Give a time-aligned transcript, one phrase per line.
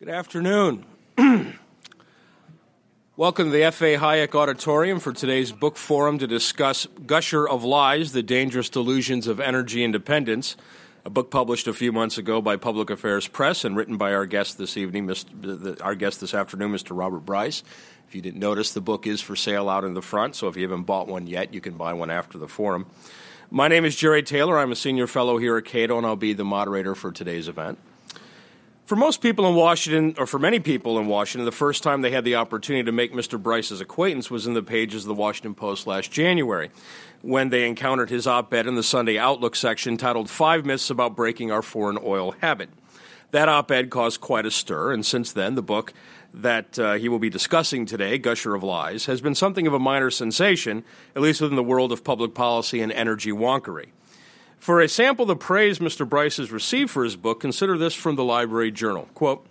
[0.00, 0.86] Good afternoon.
[3.18, 3.98] Welcome to the F.A.
[3.98, 9.40] Hayek Auditorium for today's book forum to discuss Gusher of Lies The Dangerous Delusions of
[9.40, 10.56] Energy Independence,
[11.04, 14.24] a book published a few months ago by Public Affairs Press and written by our
[14.24, 16.96] guest this evening, Mr., our guest this afternoon, Mr.
[16.96, 17.62] Robert Bryce.
[18.08, 20.56] If you didn't notice, the book is for sale out in the front, so if
[20.56, 22.86] you haven't bought one yet, you can buy one after the forum.
[23.50, 24.58] My name is Jerry Taylor.
[24.58, 27.78] I'm a senior fellow here at Cato, and I'll be the moderator for today's event.
[28.90, 32.10] For most people in Washington, or for many people in Washington, the first time they
[32.10, 33.40] had the opportunity to make Mr.
[33.40, 36.72] Bryce's acquaintance was in the pages of the Washington Post last January,
[37.22, 41.14] when they encountered his op ed in the Sunday Outlook section titled Five Myths About
[41.14, 42.68] Breaking Our Foreign Oil Habit.
[43.30, 45.92] That op ed caused quite a stir, and since then, the book
[46.34, 49.78] that uh, he will be discussing today, Gusher of Lies, has been something of a
[49.78, 50.82] minor sensation,
[51.14, 53.90] at least within the world of public policy and energy wonkery.
[54.60, 56.06] For a sample of the praise Mr.
[56.06, 59.08] Bryce has received for his book, consider this from the Library Journal.
[59.14, 59.46] Quote,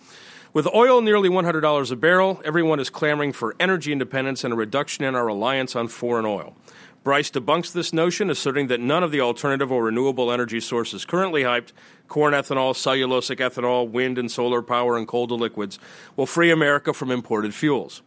[0.54, 5.04] with oil nearly $100 a barrel, everyone is clamoring for energy independence and a reduction
[5.04, 6.56] in our reliance on foreign oil.
[7.04, 11.42] Bryce debunks this notion, asserting that none of the alternative or renewable energy sources currently
[11.42, 11.72] hyped
[12.08, 15.80] corn ethanol, cellulosic ethanol, wind and solar power, and coal to liquids
[16.18, 18.04] will free America from imported fuels.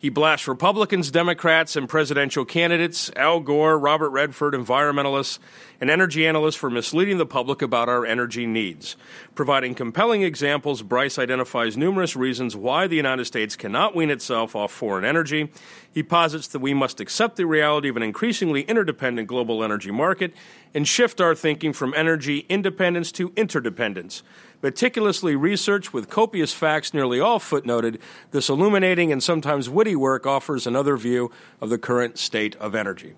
[0.00, 5.38] He blasts Republicans, Democrats, and presidential candidates, Al Gore, Robert Redford, environmentalists,
[5.78, 8.96] and energy analysts for misleading the public about our energy needs.
[9.34, 14.72] Providing compelling examples, Bryce identifies numerous reasons why the United States cannot wean itself off
[14.72, 15.52] foreign energy.
[15.92, 20.32] He posits that we must accept the reality of an increasingly interdependent global energy market
[20.72, 24.22] and shift our thinking from energy independence to interdependence
[24.62, 27.98] meticulously researched with copious facts, nearly all footnoted,
[28.30, 31.30] this illuminating and sometimes witty work offers another view
[31.60, 33.14] of the current state of energy.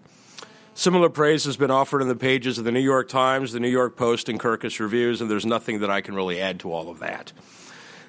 [0.75, 3.69] Similar praise has been offered in the pages of the New York Times, the New
[3.69, 6.89] York Post, and Kirkus Reviews, and there's nothing that I can really add to all
[6.89, 7.33] of that.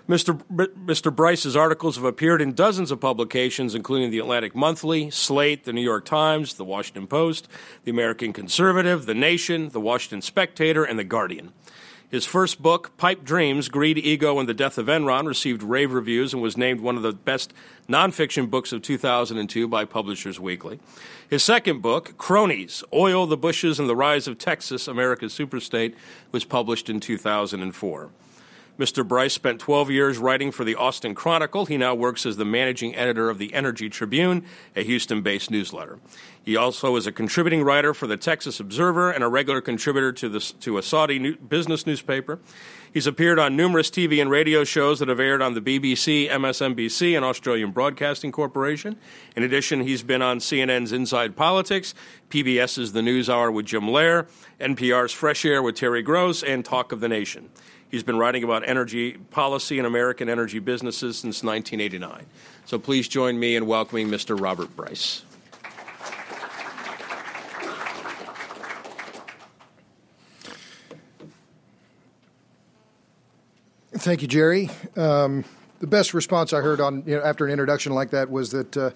[0.07, 0.41] Mr.
[0.51, 1.15] Mr.
[1.15, 5.81] Bryce's articles have appeared in dozens of publications, including the Atlantic Monthly, Slate, the New
[5.81, 7.47] York Times, the Washington Post,
[7.85, 11.53] the American Conservative, the Nation, the Washington Spectator, and the Guardian.
[12.13, 16.31] His first book, Pipe Dreams Greed, Ego, and the Death of Enron, received rave reviews
[16.31, 17.51] and was named one of the best
[17.89, 20.79] nonfiction books of 2002 by Publishers Weekly.
[21.27, 25.95] His second book, Cronies Oil, the Bushes, and the Rise of Texas, America's Superstate,
[26.31, 28.11] was published in 2004.
[28.79, 29.07] Mr.
[29.07, 31.67] Bryce spent 12 years writing for the Austin Chronicle.
[31.67, 34.43] He now works as the managing editor of the Energy Tribune,
[34.75, 35.99] a Houston based newsletter.
[36.43, 40.27] He also is a contributing writer for the Texas Observer and a regular contributor to,
[40.27, 42.39] the, to a Saudi new, business newspaper.
[42.91, 47.15] He's appeared on numerous TV and radio shows that have aired on the BBC, MSNBC,
[47.15, 48.97] and Australian Broadcasting Corporation.
[49.35, 51.95] In addition, he's been on CNN's Inside Politics,
[52.29, 54.27] PBS's The News Hour with Jim Lehrer,
[54.59, 57.49] NPR's Fresh Air with Terry Gross, and Talk of the Nation.
[57.93, 62.25] He's been writing about energy policy and American energy businesses since 1989.
[62.65, 64.35] So please join me in welcoming Mr.
[64.35, 65.21] Robert Bryce.
[73.91, 74.71] Thank you, Jerry.
[74.95, 75.45] Um,
[75.79, 78.75] the best response I heard on you know, after an introduction like that was that
[78.75, 78.89] uh,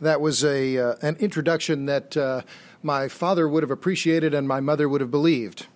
[0.00, 2.42] that was a uh, an introduction that uh,
[2.84, 5.66] my father would have appreciated and my mother would have believed.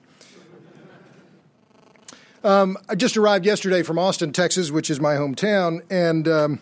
[2.45, 6.61] Um, I just arrived yesterday from Austin, Texas, which is my hometown, and um,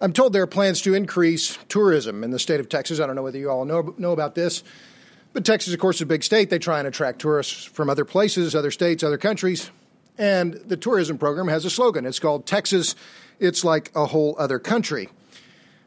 [0.00, 2.98] I'm told there are plans to increase tourism in the state of Texas.
[2.98, 4.64] I don't know whether you all know, know about this,
[5.34, 6.48] but Texas, of course, is a big state.
[6.48, 9.70] They try and attract tourists from other places, other states, other countries.
[10.16, 12.06] And the tourism program has a slogan.
[12.06, 12.94] It's called Texas,
[13.38, 15.10] It's Like a Whole Other Country.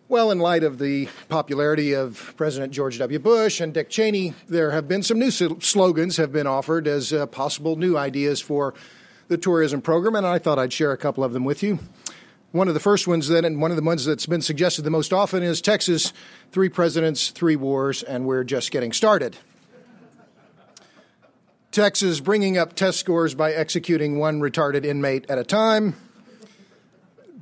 [0.08, 3.18] Well, in light of the popularity of President George W.
[3.18, 7.26] Bush and Dick Cheney, there have been some new slogans have been offered as uh,
[7.26, 8.76] possible new ideas for
[9.28, 11.80] the tourism program, and I thought I'd share a couple of them with you.
[12.52, 14.90] One of the first ones, then, and one of the ones that's been suggested the
[14.90, 16.14] most often is Texas,
[16.52, 19.36] three presidents, three wars, and we're just getting started.
[21.72, 25.96] Texas bringing up test scores by executing one retarded inmate at a time.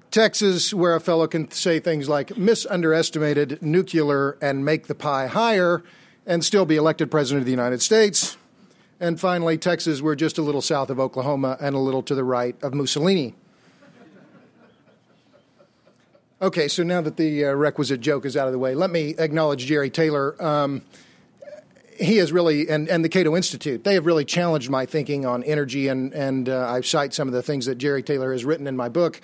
[0.10, 5.84] Texas, where a fellow can say things like misunderestimated nuclear and make the pie higher
[6.26, 8.38] and still be elected president of the United States.
[9.04, 12.24] And finally, Texas, we're just a little south of Oklahoma and a little to the
[12.24, 13.36] right of Mussolini.
[16.42, 19.14] Okay, so now that the uh, requisite joke is out of the way, let me
[19.18, 20.42] acknowledge Jerry Taylor.
[20.42, 20.84] Um,
[22.00, 25.44] he has really, and, and the Cato Institute, they have really challenged my thinking on
[25.44, 28.68] energy, and, and uh, I cite some of the things that Jerry Taylor has written
[28.68, 29.20] in my book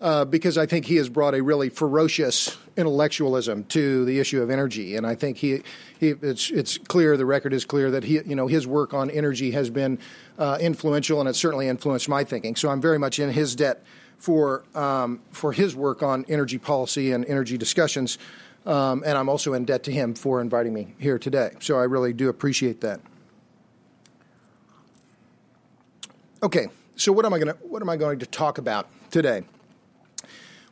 [0.00, 4.50] uh, because I think he has brought a really ferocious intellectualism to the issue of
[4.50, 5.62] energy, and I think he,
[5.98, 9.10] he it's it's clear the record is clear that he you know his work on
[9.10, 9.98] energy has been
[10.38, 12.56] uh, influential, and it certainly influenced my thinking.
[12.56, 13.82] So I'm very much in his debt
[14.16, 18.18] for um, for his work on energy policy and energy discussions.
[18.66, 21.52] Um, and I'm also in debt to him for inviting me here today.
[21.60, 23.00] So I really do appreciate that.
[26.42, 29.44] Okay, so what am I going to what am I going to talk about today?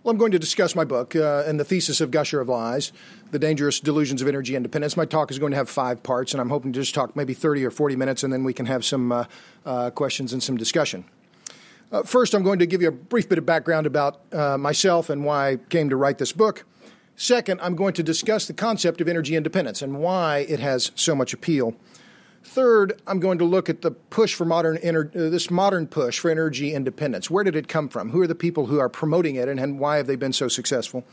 [0.05, 2.93] Well, I'm going to discuss my book uh, and the thesis of Gusher of Lies,
[3.33, 4.97] The Dangerous Delusions of Energy Independence.
[4.97, 7.35] My talk is going to have five parts, and I'm hoping to just talk maybe
[7.35, 9.25] 30 or 40 minutes, and then we can have some uh,
[9.67, 11.05] uh, questions and some discussion.
[11.91, 15.11] Uh, first, I'm going to give you a brief bit of background about uh, myself
[15.11, 16.65] and why I came to write this book.
[17.17, 21.17] Second, I'm going to discuss the concept of energy independence and why it has so
[21.17, 21.75] much appeal.
[22.49, 26.19] Third, I'm going to look at the push for modern ener- uh, this modern push
[26.19, 27.31] for energy independence.
[27.31, 28.09] Where did it come from?
[28.09, 30.49] Who are the people who are promoting it, and, and why have they been so
[30.49, 31.05] successful?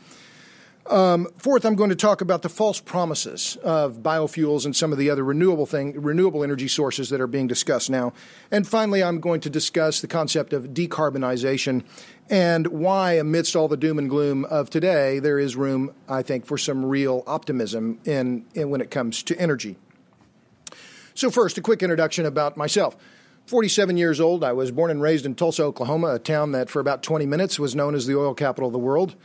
[0.86, 4.98] Um, fourth, I'm going to talk about the false promises of biofuels and some of
[4.98, 8.14] the other renewable thing, renewable energy sources that are being discussed now.
[8.50, 11.84] And finally, I'm going to discuss the concept of decarbonization
[12.30, 16.46] and why, amidst all the doom and gloom of today, there is room, I think,
[16.46, 19.76] for some real optimism in, in when it comes to energy.
[21.16, 22.94] So, first, a quick introduction about myself.
[23.46, 26.78] 47 years old, I was born and raised in Tulsa, Oklahoma, a town that for
[26.78, 29.16] about 20 minutes was known as the oil capital of the world.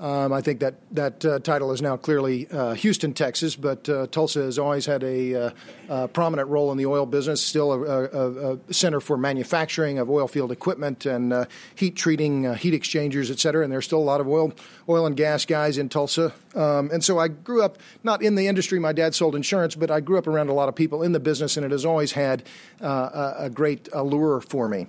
[0.00, 4.06] Um, I think that that uh, title is now clearly uh, Houston, Texas, but uh,
[4.06, 5.52] Tulsa has always had a
[5.88, 7.42] uh, prominent role in the oil business.
[7.42, 12.46] Still a, a, a center for manufacturing of oil field equipment and uh, heat treating,
[12.46, 13.64] uh, heat exchangers, et cetera.
[13.64, 14.52] And there's still a lot of oil
[14.88, 16.32] oil and gas guys in Tulsa.
[16.54, 18.78] Um, and so I grew up not in the industry.
[18.78, 21.20] My dad sold insurance, but I grew up around a lot of people in the
[21.20, 22.44] business, and it has always had
[22.80, 24.86] a, a, great allure for me.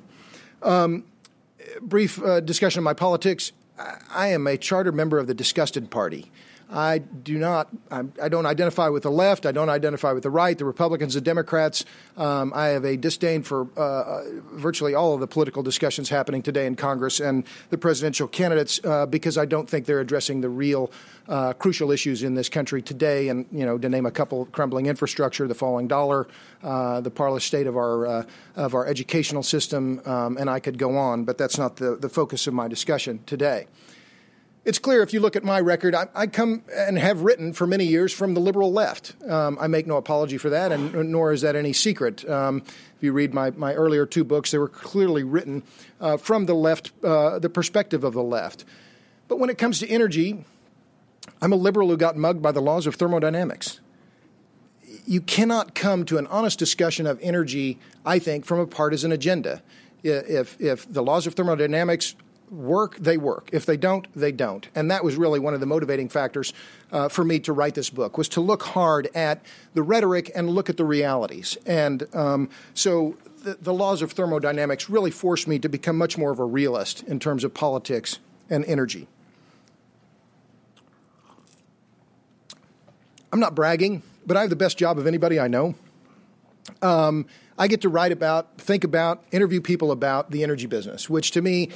[0.61, 1.05] Um,
[1.81, 3.51] brief discussion of my politics.
[4.13, 6.31] I am a charter member of the Disgusted Party.
[6.71, 7.69] I do not.
[7.89, 9.47] I'm, I do not identify with the left.
[9.47, 10.55] I don't identify with the right.
[10.55, 11.83] The Republicans, the Democrats.
[12.15, 14.23] Um, I have a disdain for uh, uh,
[14.53, 19.07] virtually all of the political discussions happening today in Congress and the presidential candidates uh,
[19.07, 20.91] because I don't think they're addressing the real
[21.27, 23.29] uh, crucial issues in this country today.
[23.29, 26.27] And you know, to name a couple: crumbling infrastructure, the falling dollar,
[26.61, 28.23] uh, the parlous state of our uh,
[28.55, 31.23] of our educational system, um, and I could go on.
[31.23, 33.65] But that's not the the focus of my discussion today
[34.65, 37.65] it's clear if you look at my record, I, I, come and have written for
[37.65, 39.15] many years from the liberal left.
[39.27, 42.29] Um, I make no apology for that, and nor is that any secret.
[42.29, 42.63] Um,
[42.97, 45.63] if you read my, my earlier two books, they were clearly written
[46.01, 48.65] uh, from the left, uh, the perspective of the left.
[49.29, 50.43] But when it comes to energy,
[51.41, 53.79] I'm a liberal who got mugged by the laws of thermodynamics.
[55.05, 59.61] You cannot come to an honest discussion of energy, I think, from a partisan agenda.
[60.03, 62.15] If, if the laws of thermodynamics
[62.51, 63.49] work, they work.
[63.51, 64.67] If they don't, they don't.
[64.75, 66.53] And that was really one of the motivating factors
[66.91, 69.43] uh, for me to write this book was to look hard at
[69.73, 71.57] the rhetoric and look at the realities.
[71.65, 76.31] And um, so the, the, laws of thermodynamics really forced me to become much more
[76.31, 78.19] of a realist in terms of politics
[78.49, 79.07] and energy.
[83.31, 85.75] I'm not bragging, but I have the best job of anybody I know.
[86.81, 91.31] Um, I get to write about, think about, interview people about the energy business, which
[91.31, 91.69] to me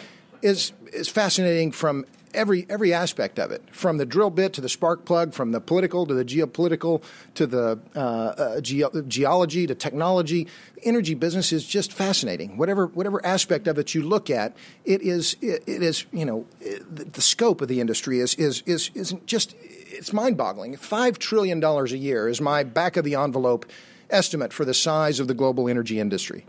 [0.43, 4.69] is is fascinating from every every aspect of it, from the drill bit to the
[4.69, 7.01] spark plug, from the political to the geopolitical
[7.35, 10.47] to the uh, uh, ge- geology to technology.
[10.83, 12.57] Energy business is just fascinating.
[12.57, 14.55] Whatever whatever aspect of it you look at,
[14.85, 18.61] it is it, it is you know the, the, scope of the industry is is
[18.65, 20.75] is isn't just it's mind boggling.
[20.75, 23.65] Five trillion dollars a year is my back of the envelope
[24.09, 26.45] estimate for the size of the global energy industry.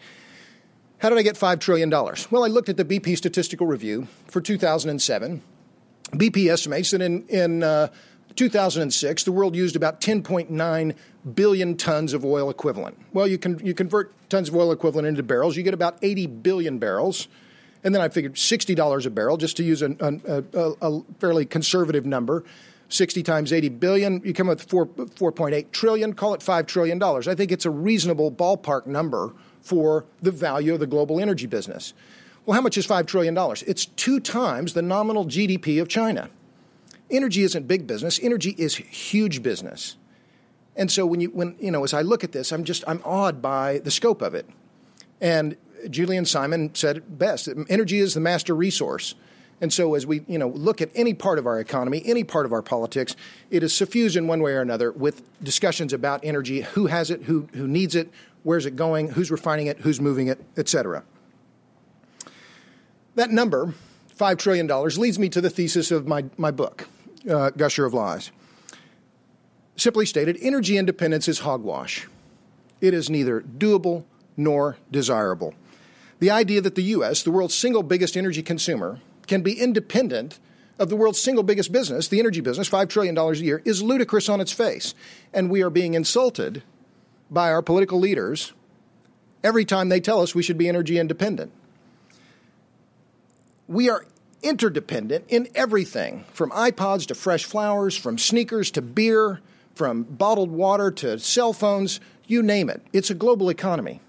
[0.98, 1.90] How did I get $5 trillion?
[1.90, 5.42] Well, I looked at the BP Statistical Review for 2007.
[6.12, 7.88] BP estimates that in, in uh,
[8.36, 10.94] 2006, the world used about 10.9
[11.34, 12.98] billion tons of oil equivalent.
[13.12, 16.26] Well, you can you convert tons of oil equivalent into barrels, you get about 80
[16.26, 17.28] billion barrels.
[17.82, 22.06] And then I figured $60 a barrel, just to use a, a, a fairly conservative
[22.06, 22.42] number.
[22.88, 27.02] 60 times 80 billion, you come up with 4, 4.8 trillion, call it $5 trillion.
[27.02, 29.34] I think it's a reasonable ballpark number
[29.64, 31.94] for the value of the global energy business.
[32.46, 33.36] Well, how much is $5 trillion?
[33.66, 36.28] It's two times the nominal GDP of China.
[37.10, 39.96] Energy isn't big business, energy is huge business.
[40.76, 43.00] And so when you when you know as I look at this, I'm just I'm
[43.04, 44.48] awed by the scope of it.
[45.20, 45.56] And
[45.88, 49.14] Julian Simon said it best, energy is the master resource.
[49.60, 52.44] And so as we, you know, look at any part of our economy, any part
[52.44, 53.14] of our politics,
[53.50, 57.22] it is suffused in one way or another with discussions about energy, who has it,
[57.22, 58.10] who who needs it,
[58.44, 61.02] where's it going, who's refining it, who's moving it, etc.
[63.16, 63.74] That number,
[64.16, 66.86] $5 trillion, leads me to the thesis of my, my book,
[67.28, 68.30] uh, Gusher of Lies.
[69.76, 72.06] Simply stated, energy independence is hogwash.
[72.80, 74.04] It is neither doable
[74.36, 75.54] nor desirable.
[76.20, 80.38] The idea that the U.S., the world's single biggest energy consumer, can be independent
[80.78, 84.28] of the world's single biggest business, the energy business, $5 trillion a year, is ludicrous
[84.28, 84.94] on its face.
[85.32, 86.62] And we are being insulted
[87.34, 88.52] by our political leaders
[89.42, 91.52] every time they tell us we should be energy independent.
[93.68, 94.06] We are
[94.42, 99.40] interdependent in everything from iPods to fresh flowers, from sneakers to beer,
[99.74, 102.82] from bottled water to cell phones, you name it.
[102.92, 104.00] It's a global economy.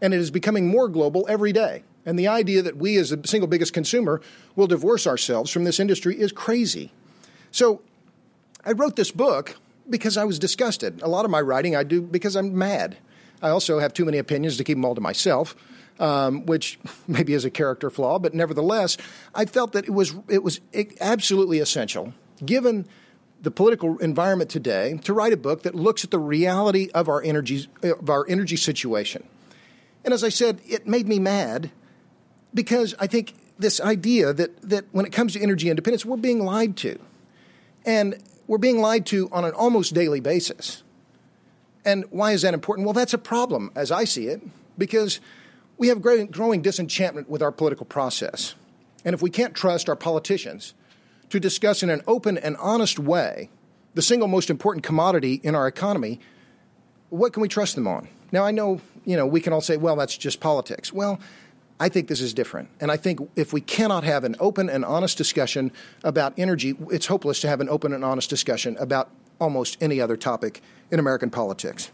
[0.00, 1.82] And it is becoming more global every day.
[2.06, 4.20] And the idea that we, as the single biggest consumer,
[4.54, 6.92] will divorce ourselves from this industry is crazy.
[7.50, 7.80] So
[8.64, 9.56] I wrote this book
[9.88, 11.02] because I was disgusted.
[11.02, 12.96] A lot of my writing I do because I'm mad.
[13.42, 15.54] I also have too many opinions to keep them all to myself,
[16.00, 18.96] um, which maybe is a character flaw, but nevertheless,
[19.34, 20.60] I felt that it was it was
[21.00, 22.14] absolutely essential,
[22.44, 22.86] given
[23.42, 27.22] the political environment today, to write a book that looks at the reality of our
[27.22, 29.24] energy of our energy situation.
[30.04, 31.70] And as I said, it made me mad
[32.52, 36.44] because I think this idea that, that when it comes to energy independence, we're being
[36.44, 36.98] lied to.
[37.84, 40.82] And we're being lied to on an almost daily basis.
[41.84, 42.86] And why is that important?
[42.86, 44.42] Well, that's a problem, as I see it,
[44.78, 45.20] because
[45.76, 48.54] we have growing disenchantment with our political process.
[49.04, 50.72] And if we can't trust our politicians
[51.30, 53.50] to discuss in an open and honest way
[53.94, 56.20] the single most important commodity in our economy,
[57.10, 58.08] what can we trust them on?
[58.32, 60.92] Now, I know, you know, we can all say, well, that's just politics.
[60.92, 61.20] Well,
[61.80, 62.68] I think this is different.
[62.80, 65.72] And I think if we cannot have an open and honest discussion
[66.04, 70.16] about energy, it's hopeless to have an open and honest discussion about almost any other
[70.16, 71.90] topic in American politics.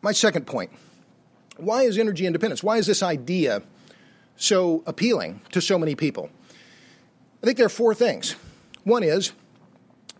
[0.00, 0.70] My second point
[1.58, 2.62] why is energy independence?
[2.62, 3.62] Why is this idea
[4.36, 6.30] so appealing to so many people?
[7.42, 8.36] I think there are four things.
[8.84, 9.32] One is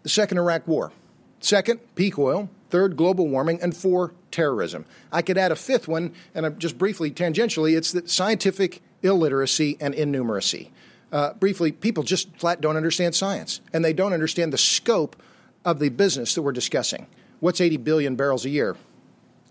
[0.03, 0.93] the second Iraq War,
[1.41, 4.85] second, peak oil, third, global warming, and four, terrorism.
[5.13, 9.95] I could add a fifth one, and just briefly, tangentially, it's that scientific illiteracy and
[9.95, 10.71] innumeracy.
[11.13, 15.17] Uh, briefly, people just flat don't understand science, and they don't understand the scope
[15.65, 17.07] of the business that we're discussing.
[17.41, 18.77] What's 80 billion barrels a year?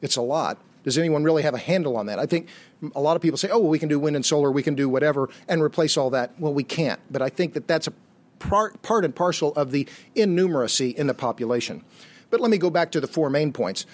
[0.01, 0.57] It's a lot.
[0.83, 2.17] Does anyone really have a handle on that?
[2.17, 2.47] I think
[2.95, 4.73] a lot of people say, oh, well, we can do wind and solar, we can
[4.73, 6.33] do whatever, and replace all that.
[6.39, 6.99] Well, we can't.
[7.11, 7.93] But I think that that's a
[8.39, 11.83] part, part and parcel of the innumeracy in the population.
[12.31, 13.85] But let me go back to the four main points.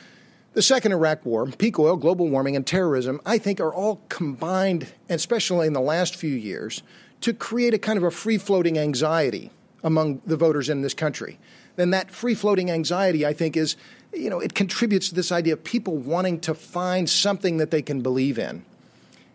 [0.58, 4.88] The second Iraq War, peak oil, global warming, and terrorism, I think, are all combined,
[5.08, 6.82] and especially in the last few years,
[7.22, 9.52] to create a kind of a free floating anxiety
[9.84, 11.38] among the voters in this country.
[11.76, 13.76] Then that free floating anxiety, I think, is,
[14.12, 17.84] you know, it contributes to this idea of people wanting to find something that they
[17.84, 18.66] can believe in.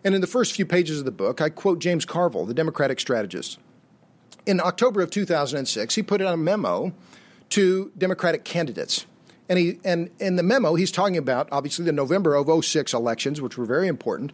[0.03, 2.99] And in the first few pages of the book, I quote James Carville, the Democratic
[2.99, 3.59] strategist.
[4.45, 6.91] In October of 2006, he put out a memo
[7.51, 9.05] to Democratic candidates
[9.53, 13.39] and he and in the memo he's talking about obviously the November of 06 elections,
[13.39, 14.33] which were very important.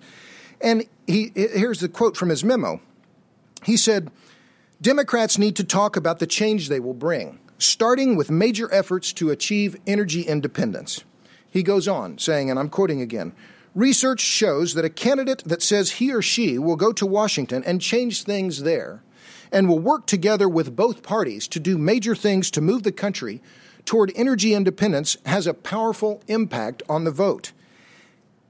[0.61, 2.79] And he here's the quote from his memo.
[3.65, 4.09] He said,
[4.81, 9.29] Democrats need to talk about the change they will bring, starting with major efforts to
[9.29, 11.03] achieve energy independence.
[11.51, 13.33] He goes on, saying, and I'm quoting again
[13.75, 17.81] Research shows that a candidate that says he or she will go to Washington and
[17.81, 19.03] change things there
[19.51, 23.41] and will work together with both parties to do major things to move the country
[23.89, 27.53] toward energy independence has a powerful impact on the vote.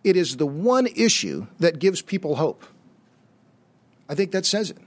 [0.04, 2.66] It is the one issue that gives people hope.
[4.10, 4.78] I think that says it.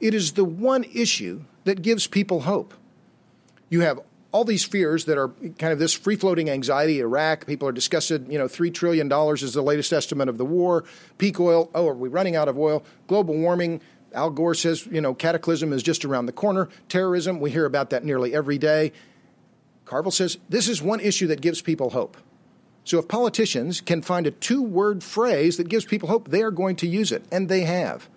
[0.00, 2.74] It is the one issue that gives people hope.
[3.70, 4.00] You have
[4.32, 5.28] all these fears that are
[5.58, 7.00] kind of this free floating anxiety.
[7.00, 10.84] Iraq, people are discussing, you know, $3 trillion is the latest estimate of the war.
[11.16, 12.84] Peak oil, oh, are we running out of oil?
[13.06, 13.80] Global warming,
[14.12, 16.68] Al Gore says, you know, cataclysm is just around the corner.
[16.90, 18.92] Terrorism, we hear about that nearly every day.
[19.92, 22.16] Carville says this is one issue that gives people hope.
[22.82, 26.50] So if politicians can find a two word phrase that gives people hope, they are
[26.50, 28.08] going to use it, and they have.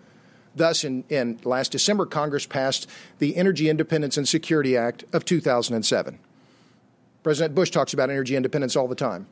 [0.56, 2.90] Thus, in, in last December, Congress passed
[3.20, 6.18] the Energy Independence and Security Act of 2007.
[7.24, 9.28] President Bush talks about energy independence all the time.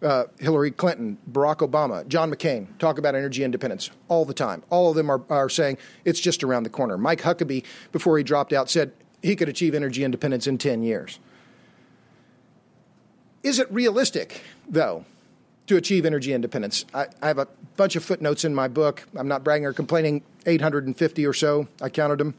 [0.00, 4.62] Uh, Hillary Clinton, Barack Obama, John McCain talk about energy independence all the time.
[4.70, 6.96] All of them are, are saying it's just around the corner.
[6.96, 11.18] Mike Huckabee, before he dropped out, said he could achieve energy independence in 10 years.
[13.42, 15.04] Is it realistic, though,
[15.66, 16.84] to achieve energy independence?
[16.92, 19.06] I, I, have a bunch of footnotes in my book.
[19.16, 21.68] I'm not bragging or complaining, 850 or so.
[21.80, 22.34] I counted them.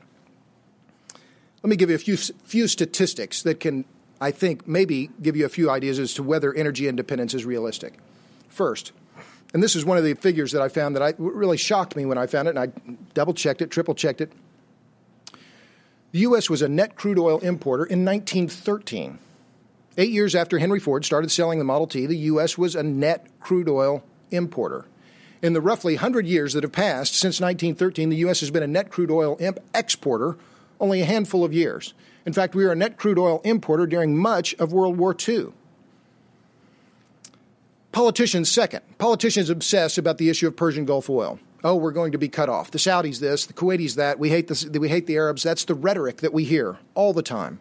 [1.63, 3.85] Let me give you a few, few statistics that can,
[4.21, 7.97] I think, maybe give you a few ideas as to whether energy independence is realistic.
[8.49, 8.91] First,
[9.53, 12.05] and this is one of the figures that I found that I, really shocked me
[12.05, 12.67] when I found it, and I
[13.13, 14.31] double checked it, triple checked it.
[16.11, 16.49] The U.S.
[16.49, 19.19] was a net crude oil importer in 1913.
[19.99, 22.57] Eight years after Henry Ford started selling the Model T, the U.S.
[22.57, 24.01] was a net crude oil
[24.31, 24.85] importer.
[25.41, 28.39] In the roughly 100 years that have passed since 1913, the U.S.
[28.39, 29.37] has been a net crude oil
[29.73, 30.37] exporter
[30.79, 31.93] only a handful of years.
[32.25, 35.47] In fact, we were a net crude oil importer during much of World War II.
[37.91, 38.83] Politicians, second.
[38.99, 41.39] Politicians obsess about the issue of Persian Gulf oil.
[41.61, 42.71] Oh, we're going to be cut off.
[42.71, 44.17] The Saudis this, the Kuwaitis that.
[44.17, 45.43] We hate, the, we hate the Arabs.
[45.43, 47.59] That's the rhetoric that we hear all the time.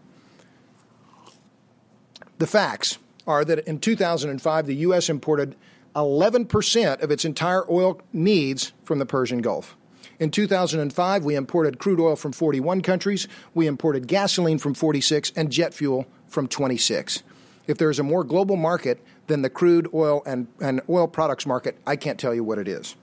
[2.38, 5.08] The facts are that in 2005, the U.S.
[5.08, 5.56] imported
[5.94, 9.76] 11% of its entire oil needs from the Persian Gulf.
[10.20, 15.50] In 2005, we imported crude oil from 41 countries, we imported gasoline from 46, and
[15.50, 17.22] jet fuel from 26.
[17.66, 21.46] If there is a more global market than the crude oil and, and oil products
[21.46, 22.96] market, I can't tell you what it is.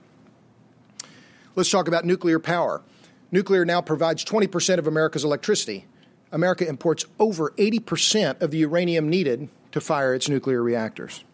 [1.54, 2.82] Let's talk about nuclear power.
[3.30, 5.86] Nuclear now provides 20% of America's electricity.
[6.32, 11.24] America imports over 80% of the uranium needed to fire its nuclear reactors.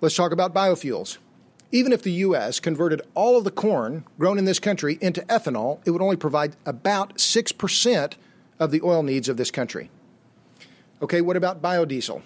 [0.00, 1.18] Let's talk about biofuels.
[1.70, 2.60] Even if the U.S.
[2.60, 6.56] converted all of the corn grown in this country into ethanol, it would only provide
[6.64, 8.12] about 6%
[8.58, 9.90] of the oil needs of this country.
[11.02, 12.22] Okay, what about biodiesel?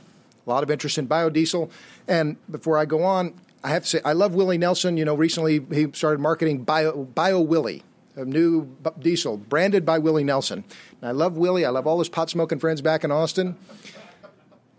[0.47, 1.71] A lot of interest in biodiesel.
[2.07, 4.97] And before I go on, I have to say, I love Willie Nelson.
[4.97, 7.83] You know, recently he started marketing Bio, Bio Willie,
[8.17, 10.65] new diesel branded by Willie Nelson.
[11.01, 11.65] And I love Willie.
[11.65, 13.57] I love all his pot smoking friends back in Austin.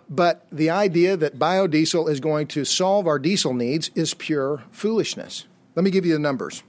[0.09, 5.45] But the idea that biodiesel is going to solve our diesel needs is pure foolishness.
[5.75, 6.63] Let me give you the numbers.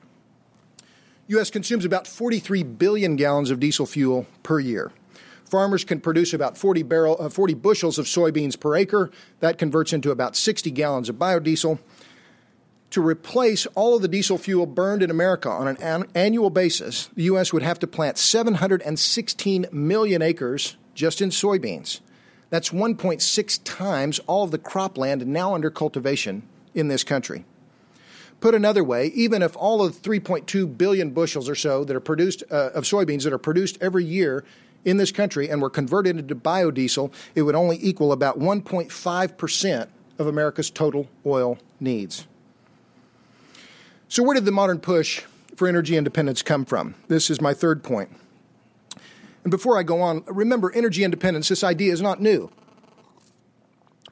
[1.28, 1.50] U.S.
[1.50, 4.92] consumes about 43 billion gallons of diesel fuel per year.
[5.44, 9.10] Farmers can produce about 40, barrel, uh, 40 bushels of soybeans per acre.
[9.40, 11.78] That converts into about 60 gallons of biodiesel.
[12.90, 17.10] To replace all of the diesel fuel burned in America on an, an annual basis,
[17.14, 17.52] the U.S.
[17.52, 22.00] would have to plant 716 million acres just in soybeans.
[22.50, 27.44] That's 1.6 times all of the cropland now under cultivation in this country.
[28.40, 32.00] Put another way, even if all of the 3.2 billion bushels or so that are
[32.00, 34.44] produced uh, of soybeans that are produced every year
[34.84, 40.26] in this country and were converted into biodiesel, it would only equal about 1.5% of
[40.26, 42.26] America's total oil needs.
[44.08, 45.22] So, where did the modern push
[45.56, 46.94] for energy independence come from?
[47.08, 48.10] This is my third point.
[49.42, 52.50] And before I go on, remember energy independence, this idea is not new.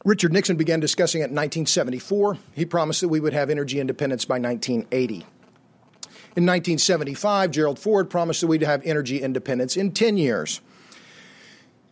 [0.04, 2.38] Richard Nixon began discussing it in 1974.
[2.54, 5.14] He promised that we would have energy independence by 1980.
[6.34, 10.60] In 1975, Gerald Ford promised that we'd have energy independence in 10 years.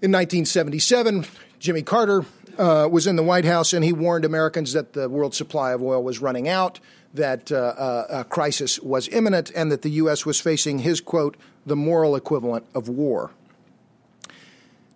[0.03, 1.27] In 1977,
[1.59, 2.25] Jimmy Carter
[2.59, 5.83] uh, was in the White House and he warned Americans that the world supply of
[5.83, 6.81] oil was running out,
[7.15, 10.25] that uh, uh, a crisis was imminent, and that the U.S.
[10.25, 13.33] was facing his quote, the moral equivalent of war.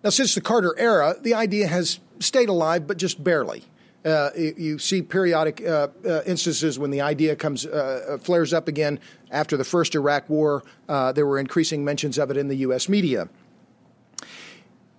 [0.03, 3.63] Now, since the Carter era, the idea has stayed alive, but just barely.
[4.05, 8.99] Uh, you see periodic uh, uh, instances when the idea comes uh, flares up again.
[9.31, 12.87] After the first Iraq War, uh, there were increasing mentions of it in the U.S.
[12.87, 13.27] media.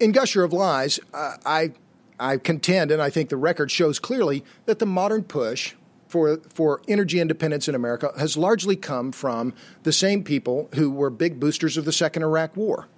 [0.00, 1.72] In Gusher of Lies, uh, I
[2.18, 5.74] I contend, and I think the record shows clearly that the modern push
[6.08, 11.10] for, for energy independence in America has largely come from the same people who were
[11.10, 12.88] big boosters of the second Iraq War.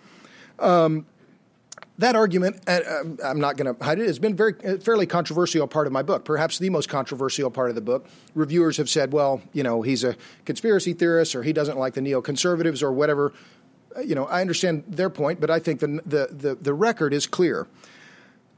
[0.58, 1.06] Um,
[1.98, 2.80] that argument, uh,
[3.24, 6.02] I'm not going to hide it, has been very a fairly controversial part of my
[6.02, 6.24] book.
[6.24, 8.06] Perhaps the most controversial part of the book.
[8.34, 12.00] Reviewers have said, well, you know, he's a conspiracy theorist, or he doesn't like the
[12.00, 13.32] neoconservatives, or whatever.
[13.96, 17.12] Uh, you know, I understand their point, but I think the the the, the record
[17.12, 17.66] is clear.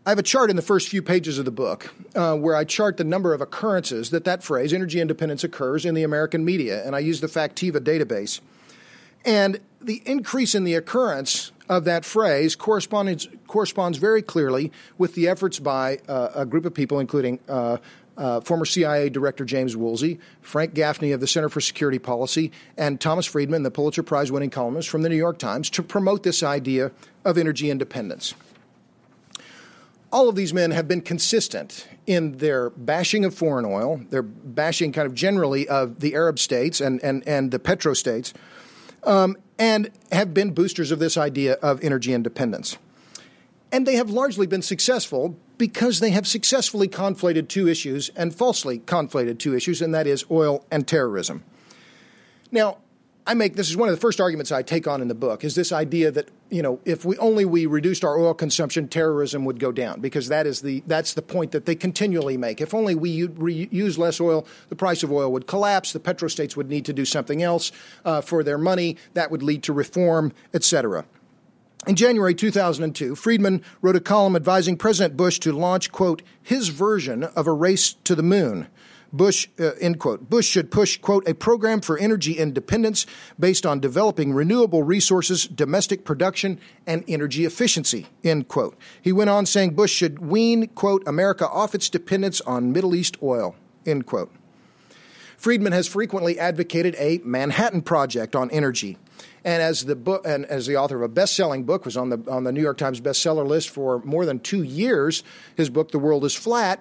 [0.06, 2.64] I have a chart in the first few pages of the book uh, where I
[2.64, 6.82] chart the number of occurrences that that phrase, energy independence, occurs in the American media,
[6.86, 8.40] and I use the Factiva database.
[9.26, 15.28] And the increase in the occurrence of that phrase corresponds, corresponds very clearly with the
[15.28, 17.76] efforts by uh, a group of people, including uh,
[18.16, 22.98] uh, former CIA Director James Woolsey, Frank Gaffney of the Center for Security Policy, and
[22.98, 26.42] Thomas Friedman, the Pulitzer Prize winning columnist from the New York Times, to promote this
[26.42, 26.90] idea
[27.22, 28.32] of energy independence
[30.12, 34.92] all of these men have been consistent in their bashing of foreign oil, their bashing
[34.92, 38.34] kind of generally of the Arab states and, and, and the petro states,
[39.04, 42.76] um, and have been boosters of this idea of energy independence.
[43.72, 48.80] And they have largely been successful because they have successfully conflated two issues and falsely
[48.80, 51.44] conflated two issues, and that is oil and terrorism.
[52.50, 52.78] Now,
[53.30, 55.44] I make this is one of the first arguments I take on in the book
[55.44, 59.44] is this idea that you know if we only we reduced our oil consumption, terrorism
[59.44, 62.60] would go down because that is the that's the point that they continually make.
[62.60, 65.92] If only we use less oil, the price of oil would collapse.
[65.92, 67.70] The petrostates would need to do something else
[68.04, 68.96] uh, for their money.
[69.14, 71.04] That would lead to reform, etc.
[71.86, 77.22] In January 2002, Friedman wrote a column advising President Bush to launch, quote, his version
[77.22, 78.66] of a race to the moon
[79.12, 80.30] Bush, uh, end quote.
[80.30, 83.06] Bush should push, quote, a program for energy independence
[83.38, 88.76] based on developing renewable resources, domestic production, and energy efficiency, end quote.
[89.02, 93.16] He went on saying Bush should wean, quote, America off its dependence on Middle East
[93.22, 94.32] oil, end quote.
[95.36, 98.98] Friedman has frequently advocated a Manhattan Project on energy.
[99.42, 102.22] And as the book, and as the author of a best-selling book, was on the
[102.30, 105.24] on the New York Times bestseller list for more than two years.
[105.56, 106.80] His book, "The World Is Flat,"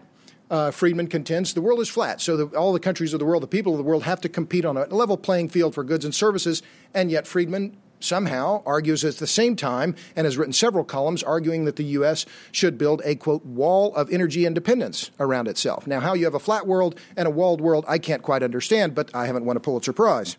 [0.50, 2.22] uh, Friedman contends the world is flat.
[2.22, 4.30] So the, all the countries of the world, the people of the world, have to
[4.30, 6.62] compete on a level playing field for goods and services.
[6.94, 11.66] And yet Friedman somehow argues at the same time and has written several columns arguing
[11.66, 12.26] that the U.S.
[12.52, 15.86] should build a quote wall of energy independence around itself.
[15.86, 18.96] Now, how you have a flat world and a walled world, I can't quite understand,
[18.96, 20.38] but I haven't won a Pulitzer Prize.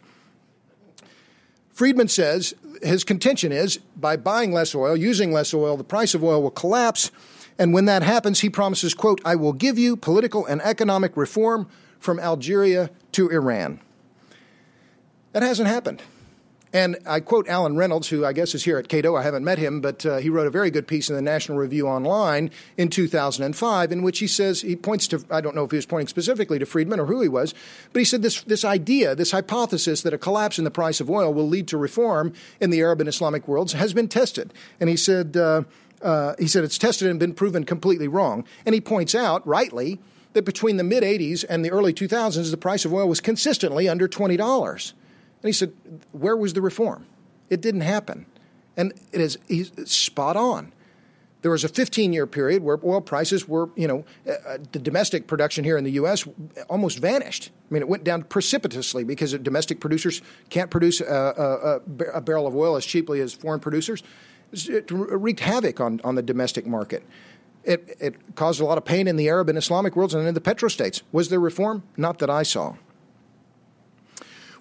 [1.70, 6.24] Friedman says his contention is by buying less oil, using less oil, the price of
[6.24, 7.10] oil will collapse.
[7.60, 11.68] And when that happens, he promises, quote, I will give you political and economic reform
[11.98, 13.80] from Algeria to Iran.
[15.32, 16.02] That hasn't happened.
[16.72, 19.14] And I quote Alan Reynolds, who I guess is here at Cato.
[19.14, 21.58] I haven't met him, but uh, he wrote a very good piece in the National
[21.58, 25.72] Review Online in 2005, in which he says he points to I don't know if
[25.72, 27.54] he was pointing specifically to Friedman or who he was,
[27.92, 31.10] but he said this this idea, this hypothesis that a collapse in the price of
[31.10, 34.54] oil will lead to reform in the Arab and Islamic worlds has been tested.
[34.78, 35.64] And he said uh,
[36.02, 38.44] uh, he said it's tested and been proven completely wrong.
[38.64, 40.00] And he points out rightly
[40.32, 43.88] that between the mid 80s and the early 2000s, the price of oil was consistently
[43.88, 44.94] under twenty dollars.
[45.42, 45.72] And he said,
[46.12, 47.06] Where was the reform?
[47.48, 48.26] It didn't happen.
[48.76, 50.72] And it is he's spot on.
[51.42, 54.78] There was a 15 year period where oil prices were, you know, uh, uh the
[54.78, 56.26] domestic production here in the U.S.
[56.68, 57.50] almost vanished.
[57.70, 62.46] I mean, it went down precipitously because domestic producers can't produce a, a, a barrel
[62.46, 64.02] of oil as cheaply as foreign producers.
[64.52, 67.02] It wreaked havoc on, on the domestic market.
[67.64, 70.34] It, it caused a lot of pain in the Arab and Islamic worlds and in
[70.34, 71.02] the petrostates.
[71.12, 71.82] Was there reform?
[71.96, 72.74] Not that I saw.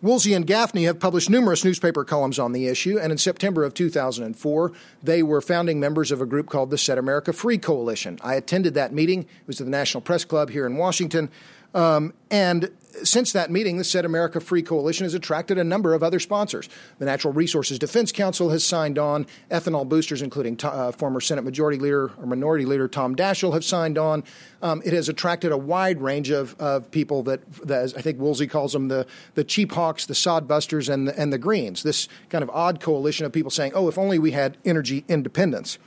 [0.02, 3.74] Woolsey and Gaffney have published numerous newspaper columns on the issue, and in September of
[3.74, 4.72] 2004,
[5.04, 8.18] they were founding members of a group called the Set America Free Coalition.
[8.22, 9.24] I attended that meeting.
[9.24, 11.30] It was at the National Press Club here in Washington.
[11.74, 12.72] Um, and
[13.04, 16.70] since that meeting, the Set America Free Coalition has attracted a number of other sponsors.
[16.98, 19.26] The Natural Resources Defense Council has signed on.
[19.50, 23.98] Ethanol boosters, including uh, former Senate Majority Leader or Minority Leader Tom Daschle, have signed
[23.98, 24.24] on.
[24.62, 28.48] Um, it has attracted a wide range of, of people that, that, I think Woolsey
[28.48, 29.06] calls them the,
[29.36, 31.84] the cheap hawks, the sod busters, and the, and the greens.
[31.84, 35.78] This kind of odd coalition of people saying, oh, if only we had energy independence.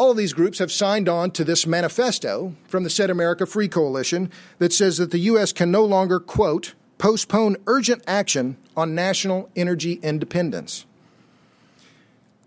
[0.00, 3.68] All of these groups have signed on to this manifesto from the Set America Free
[3.68, 5.52] Coalition that says that the U.S.
[5.52, 10.86] can no longer, quote, postpone urgent action on national energy independence.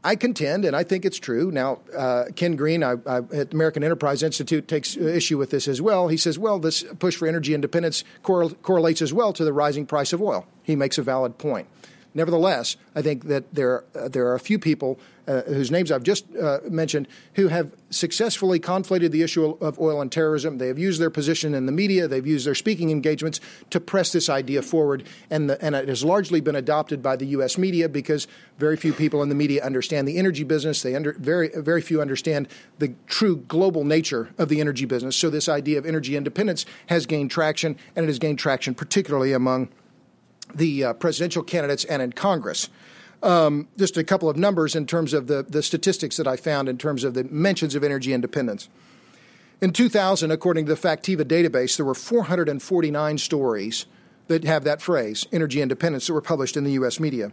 [0.03, 1.51] I contend, and I think it's true.
[1.51, 5.67] Now, uh, Ken Green I, I, at the American Enterprise Institute takes issue with this
[5.67, 6.07] as well.
[6.07, 9.85] He says, well, this push for energy independence correl- correlates as well to the rising
[9.85, 10.47] price of oil.
[10.63, 11.67] He makes a valid point.
[12.15, 16.03] Nevertheless, I think that there, uh, there are a few people uh, whose names I've
[16.03, 20.57] just uh, mentioned who have successfully conflated the issue of oil and terrorism.
[20.57, 24.11] They have used their position in the media, they've used their speaking engagements to press
[24.11, 27.57] this idea forward, and, the, and it has largely been adopted by the U.S.
[27.57, 30.81] media because very few people in the media understand the energy business.
[30.81, 32.47] They under, very, very few understand
[32.79, 35.15] the true global nature of the energy business.
[35.15, 39.31] So, this idea of energy independence has gained traction, and it has gained traction particularly
[39.31, 39.69] among
[40.53, 42.69] the uh, presidential candidates and in Congress.
[43.21, 46.67] Um, just a couple of numbers in terms of the, the statistics that I found
[46.67, 48.67] in terms of the mentions of energy independence.
[49.61, 53.85] In 2000, according to the Factiva database, there were 449 stories
[54.27, 56.99] that have that phrase, energy independence, that were published in the U.S.
[56.99, 57.31] media.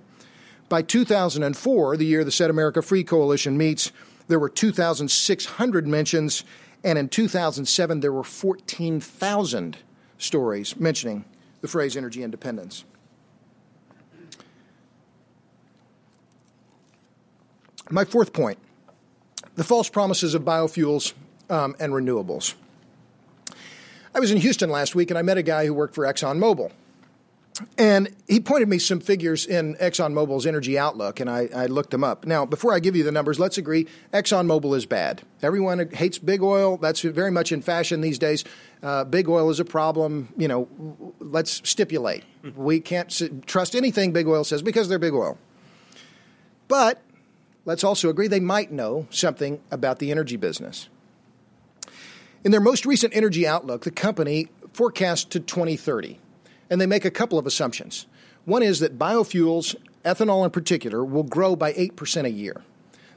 [0.69, 3.91] By 2004, the year the Set America Free Coalition meets,
[4.29, 6.45] there were 2,600 mentions,
[6.85, 9.79] and in 2007, there were 14,000
[10.19, 11.25] stories mentioning
[11.63, 12.85] the phrase energy independence.
[17.91, 18.59] My fourth point
[19.57, 21.13] the false promises of biofuels
[21.51, 22.55] um, and renewables.
[24.15, 26.71] I was in Houston last week and I met a guy who worked for ExxonMobil.
[27.77, 32.03] And he pointed me some figures in ExxonMobil's energy outlook, and I, I, looked them
[32.03, 32.25] up.
[32.25, 35.23] Now, before I give you the numbers, let's agree ExxonMobil is bad.
[35.43, 36.79] Everyone hates big oil.
[36.79, 38.45] That's very much in fashion these days.
[38.83, 40.33] Uh, big oil is a problem.
[40.39, 42.25] You know, let's stipulate.
[42.57, 45.37] We can't trust anything big oil says because they're big oil.
[46.67, 47.03] But
[47.65, 50.89] let's also agree they might know something about the energy business.
[52.45, 56.19] In their most recent energy outlook, the company forecasts to 2030,
[56.71, 58.07] and they make a couple of assumptions.
[58.45, 62.63] One is that biofuels, ethanol in particular, will grow by 8% a year.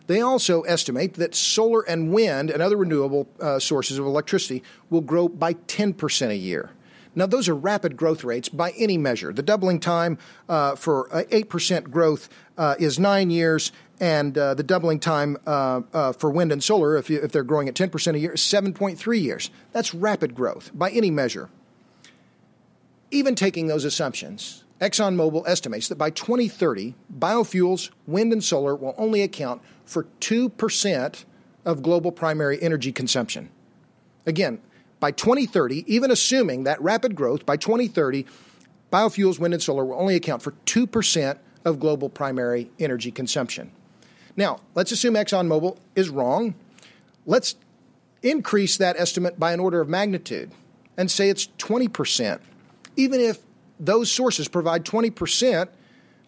[0.07, 5.01] They also estimate that solar and wind and other renewable uh, sources of electricity will
[5.01, 6.71] grow by 10% a year.
[7.15, 9.31] Now, those are rapid growth rates by any measure.
[9.31, 10.17] The doubling time
[10.49, 12.27] uh, for 8% growth
[12.57, 16.97] uh, is nine years, and uh, the doubling time uh, uh, for wind and solar,
[16.97, 19.49] if, you, if they're growing at 10% a year, is 7.3 years.
[19.71, 21.49] That's rapid growth by any measure.
[23.11, 29.21] Even taking those assumptions, ExxonMobil estimates that by 2030, biofuels, wind, and solar will only
[29.21, 31.25] account for 2%
[31.63, 33.49] of global primary energy consumption.
[34.25, 34.59] Again,
[34.99, 38.25] by 2030, even assuming that rapid growth, by 2030,
[38.91, 43.71] biofuels, wind, and solar will only account for 2% of global primary energy consumption.
[44.35, 46.55] Now, let's assume ExxonMobil is wrong.
[47.25, 47.55] Let's
[48.21, 50.51] increase that estimate by an order of magnitude
[50.97, 52.39] and say it's 20%.
[52.95, 53.39] Even if
[53.79, 55.67] those sources provide 20%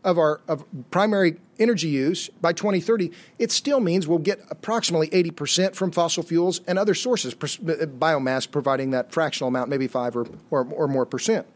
[0.04, 5.74] of our of primary energy use by 2030, it still means we'll get approximately 80%
[5.74, 10.68] from fossil fuels and other sources, biomass providing that fractional amount, maybe 5 or, or,
[10.72, 11.48] or more percent.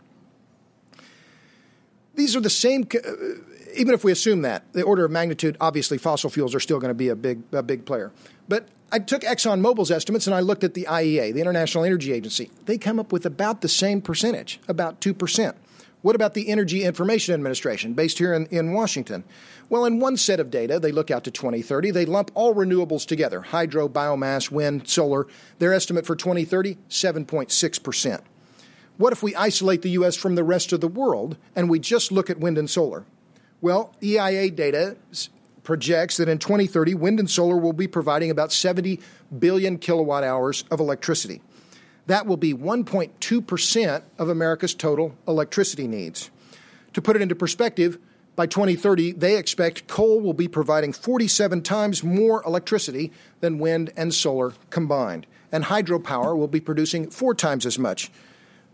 [2.15, 3.09] These are the same uh,
[3.75, 6.89] even if we assume that, the order of magnitude, obviously fossil fuels are still going
[6.89, 8.11] to be a big, a big player.
[8.47, 12.49] But I took ExxonMobil's estimates and I looked at the IEA, the International Energy Agency.
[12.65, 15.55] They come up with about the same percentage, about 2%.
[16.01, 19.25] What about the Energy Information Administration, based here in, in Washington?
[19.67, 21.91] Well, in one set of data, they look out to 2030.
[21.91, 25.27] They lump all renewables together hydro, biomass, wind, solar.
[25.59, 28.21] Their estimate for 2030, 7.6%.
[28.97, 30.15] What if we isolate the U.S.
[30.15, 33.05] from the rest of the world and we just look at wind and solar?
[33.61, 34.95] Well, EIA data
[35.63, 38.99] projects that in 2030, wind and solar will be providing about 70
[39.37, 41.41] billion kilowatt hours of electricity.
[42.07, 46.31] That will be 1.2% of America's total electricity needs.
[46.93, 47.99] To put it into perspective,
[48.35, 54.13] by 2030, they expect coal will be providing 47 times more electricity than wind and
[54.13, 58.09] solar combined, and hydropower will be producing four times as much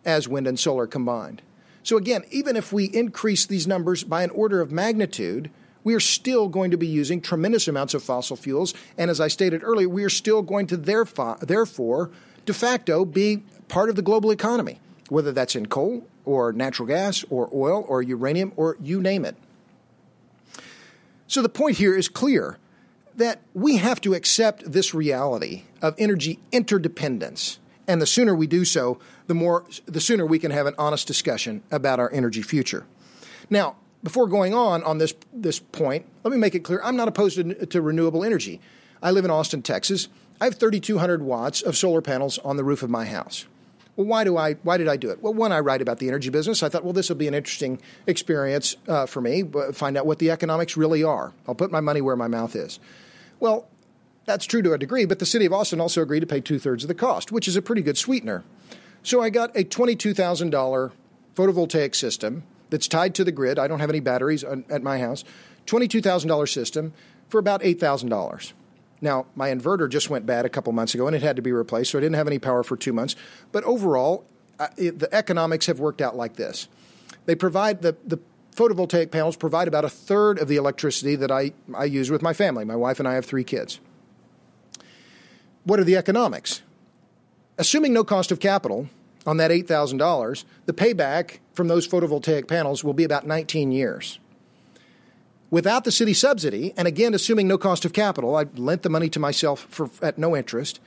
[0.06, 1.42] as wind and solar combined.
[1.86, 5.52] So, again, even if we increase these numbers by an order of magnitude,
[5.84, 8.74] we are still going to be using tremendous amounts of fossil fuels.
[8.98, 12.10] And as I stated earlier, we are still going to therefore,
[12.46, 17.24] de facto, be part of the global economy, whether that's in coal or natural gas
[17.30, 19.36] or oil or uranium or you name it.
[21.28, 22.58] So the point here is clear
[23.16, 27.60] that we have to accept this reality of energy interdependence.
[27.88, 31.08] And the sooner we do so, the more the sooner we can have an honest
[31.08, 32.86] discussion about our energy future.
[33.50, 37.08] Now, before going on on this this point, let me make it clear: I'm not
[37.08, 38.60] opposed to, to renewable energy.
[39.04, 40.08] I live in Austin, Texas.
[40.42, 43.46] I have 3,200 watts of solar panels on the roof of my house.
[43.96, 44.54] Well, why do I?
[44.56, 45.22] Why did I do it?
[45.22, 46.64] Well, one, I write about the energy business.
[46.64, 49.44] I thought, well, this will be an interesting experience uh, for me.
[49.74, 51.32] Find out what the economics really are.
[51.48, 52.80] I'll put my money where my mouth is.
[53.40, 53.68] Well,
[54.26, 56.60] that's true to a degree, but the city of Austin also agreed to pay two
[56.60, 58.44] thirds of the cost, which is a pretty good sweetener.
[59.04, 60.92] So I got a $22,000
[61.36, 63.60] photovoltaic system that's tied to the grid.
[63.60, 65.24] I don't have any batteries at my house.
[65.68, 66.94] $22,000 system
[67.30, 68.54] for about $8,000.
[69.02, 71.52] Now, my inverter just went bad a couple months ago and it had to be
[71.52, 73.16] replaced, so I didn't have any power for two months.
[73.52, 74.26] But overall,
[74.78, 76.68] it, the economics have worked out like this.
[77.26, 78.20] They provide the, the
[78.56, 82.34] photovoltaic panels provide about a third of the electricity that I, I use with my
[82.34, 82.66] family.
[82.66, 83.80] My wife and I have three kids.
[85.66, 86.62] What are the economics?
[87.58, 88.88] Assuming no cost of capital
[89.26, 94.20] on that $8,000, the payback from those photovoltaic panels will be about 19 years.
[95.50, 99.10] Without the city subsidy, and again, assuming no cost of capital, I lent the money
[99.10, 100.80] to myself for, at no interest.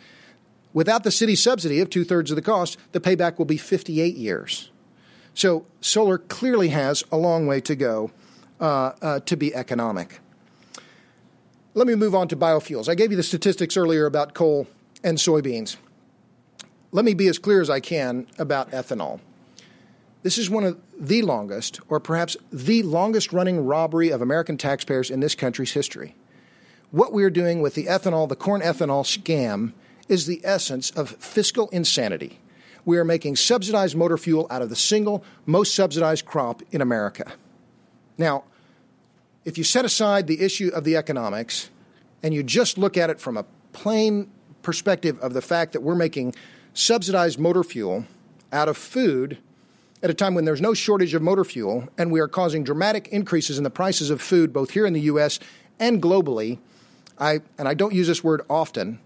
[0.73, 4.15] Without the city subsidy of two thirds of the cost, the payback will be 58
[4.15, 4.71] years.
[5.35, 8.11] So solar clearly has a long way to go
[8.61, 10.21] uh, uh, to be economic.
[11.79, 12.89] Let me move on to biofuels.
[12.89, 14.67] I gave you the statistics earlier about coal
[15.05, 15.77] and soybeans
[16.91, 19.21] let me be as clear as I can about ethanol.
[20.23, 25.11] This is one of the longest, or perhaps the longest running robbery of American taxpayers
[25.11, 26.15] in this country's history.
[26.91, 29.73] What we are doing with the ethanol, the corn ethanol scam,
[30.09, 32.41] is the essence of fiscal insanity.
[32.85, 37.33] We are making subsidized motor fuel out of the single most subsidized crop in America.
[38.17, 38.45] Now,
[39.49, 41.71] if you set aside the issue of the economics
[42.23, 44.31] and you just look at it from a plain
[44.61, 46.35] perspective of the fact that we're making
[46.75, 48.05] subsidized motor fuel
[48.53, 49.39] out of food
[50.03, 53.09] at a time when there's no shortage of motor fuel and we are causing dramatic
[53.09, 55.41] increases in the prices of food both here in the US
[55.81, 56.59] and globally,
[57.19, 59.01] I and I don't use this word often,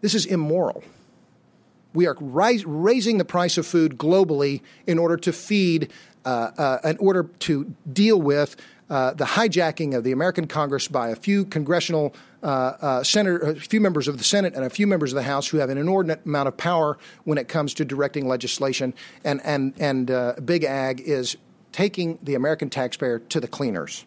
[0.00, 0.84] this is immoral.
[1.92, 5.90] We are rise, raising the price of food globally in order to feed,
[6.24, 8.56] uh, uh, in order to deal with
[8.92, 13.54] uh, the hijacking of the American Congress by a few congressional uh, uh, senator, a
[13.54, 15.78] few members of the Senate and a few members of the House who have an
[15.78, 18.92] inordinate amount of power when it comes to directing legislation,
[19.24, 21.38] and and and uh, Big Ag is
[21.72, 24.04] taking the American taxpayer to the cleaners.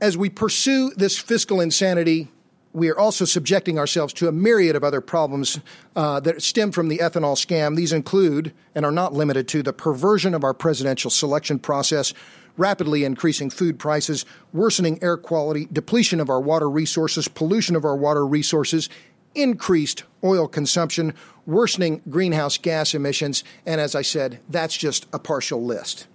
[0.00, 2.32] As we pursue this fiscal insanity,
[2.72, 5.60] we are also subjecting ourselves to a myriad of other problems
[5.94, 7.76] uh, that stem from the ethanol scam.
[7.76, 12.12] These include, and are not limited to, the perversion of our presidential selection process,
[12.56, 17.96] rapidly increasing food prices, worsening air quality, depletion of our water resources, pollution of our
[17.96, 18.88] water resources,
[19.34, 21.14] increased oil consumption,
[21.46, 26.06] worsening greenhouse gas emissions, and as I said, that's just a partial list.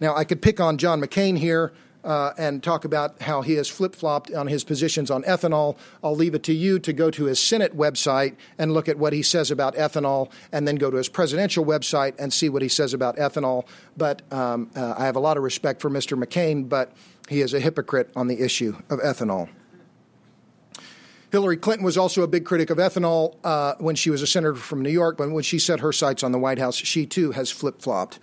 [0.00, 1.72] Now, I could pick on John McCain here
[2.04, 5.76] uh, and talk about how he has flip flopped on his positions on ethanol.
[6.02, 9.12] I'll leave it to you to go to his Senate website and look at what
[9.12, 12.68] he says about ethanol, and then go to his presidential website and see what he
[12.68, 13.66] says about ethanol.
[13.96, 16.22] But um, uh, I have a lot of respect for Mr.
[16.22, 16.92] McCain, but
[17.28, 19.48] he is a hypocrite on the issue of ethanol.
[21.30, 24.54] Hillary Clinton was also a big critic of ethanol uh, when she was a senator
[24.54, 27.32] from New York, but when she set her sights on the White House, she too
[27.32, 28.18] has flip flopped.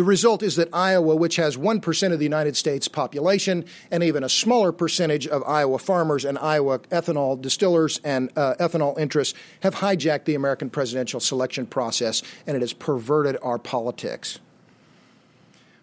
[0.00, 4.24] The result is that Iowa, which has 1% of the United States population and even
[4.24, 9.74] a smaller percentage of Iowa farmers and Iowa ethanol distillers and uh, ethanol interests, have
[9.74, 14.38] hijacked the American presidential selection process and it has perverted our politics.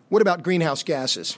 [0.09, 1.37] What about greenhouse gases?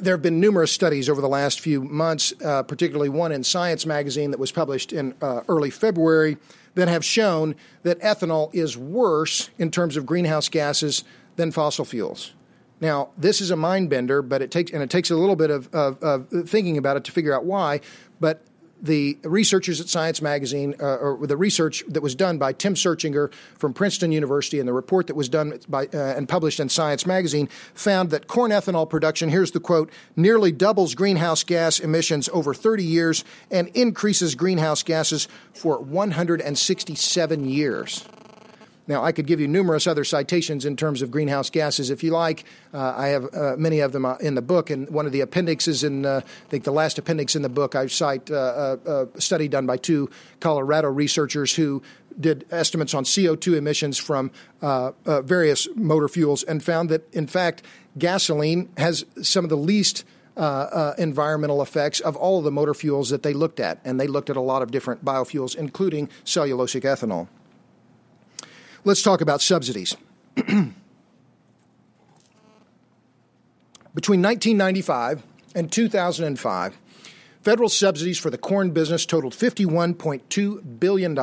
[0.00, 3.84] there have been numerous studies over the last few months, uh, particularly one in Science
[3.84, 6.36] magazine that was published in uh, early February,
[6.74, 11.02] that have shown that ethanol is worse in terms of greenhouse gases
[11.38, 12.34] than fossil fuels.
[12.80, 15.50] Now, this is a mind bender, but it takes and it takes a little bit
[15.50, 17.80] of, of, of thinking about it to figure out why.
[18.20, 18.42] But
[18.80, 23.32] the researchers at Science Magazine, uh, or the research that was done by Tim Searchinger
[23.56, 27.06] from Princeton University, and the report that was done by uh, and published in Science
[27.06, 32.54] Magazine found that corn ethanol production, here's the quote, nearly doubles greenhouse gas emissions over
[32.54, 38.04] 30 years and increases greenhouse gases for 167 years.
[38.88, 42.10] Now, I could give you numerous other citations in terms of greenhouse gases if you
[42.10, 42.44] like.
[42.72, 45.20] Uh, I have uh, many of them uh, in the book, and one of the
[45.20, 49.06] appendixes in, uh, I think the last appendix in the book, I cite uh, a,
[49.14, 50.08] a study done by two
[50.40, 51.82] Colorado researchers who
[52.18, 54.30] did estimates on CO2 emissions from
[54.62, 57.62] uh, uh, various motor fuels and found that, in fact,
[57.98, 60.04] gasoline has some of the least
[60.38, 63.80] uh, environmental effects of all of the motor fuels that they looked at.
[63.84, 67.28] And they looked at a lot of different biofuels, including cellulosic ethanol.
[68.84, 69.96] Let's talk about subsidies.
[73.94, 75.22] Between 1995
[75.54, 76.78] and 2005,
[77.42, 81.18] federal subsidies for the corn business totaled $51.2 billion.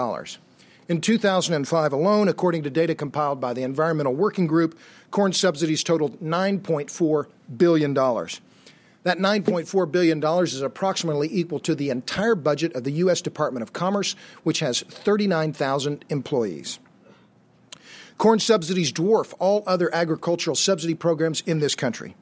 [0.88, 4.78] In 2005 alone, according to data compiled by the Environmental Working Group,
[5.10, 7.94] corn subsidies totaled $9.4 billion.
[7.94, 13.22] That $9.4 billion is approximately equal to the entire budget of the U.S.
[13.22, 16.80] Department of Commerce, which has 39,000 employees.
[18.17, 22.15] Corn subsidies dwarf all other agricultural subsidy programs in this country.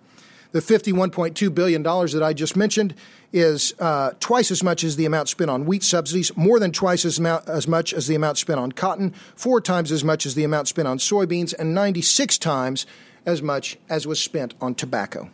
[0.52, 2.94] The $51.2 billion that I just mentioned
[3.32, 7.06] is uh, twice as much as the amount spent on wheat subsidies, more than twice
[7.06, 10.36] as, amount, as much as the amount spent on cotton, four times as much as
[10.36, 12.86] the amount spent on soybeans, and 96 times
[13.26, 15.32] as much as was spent on tobacco.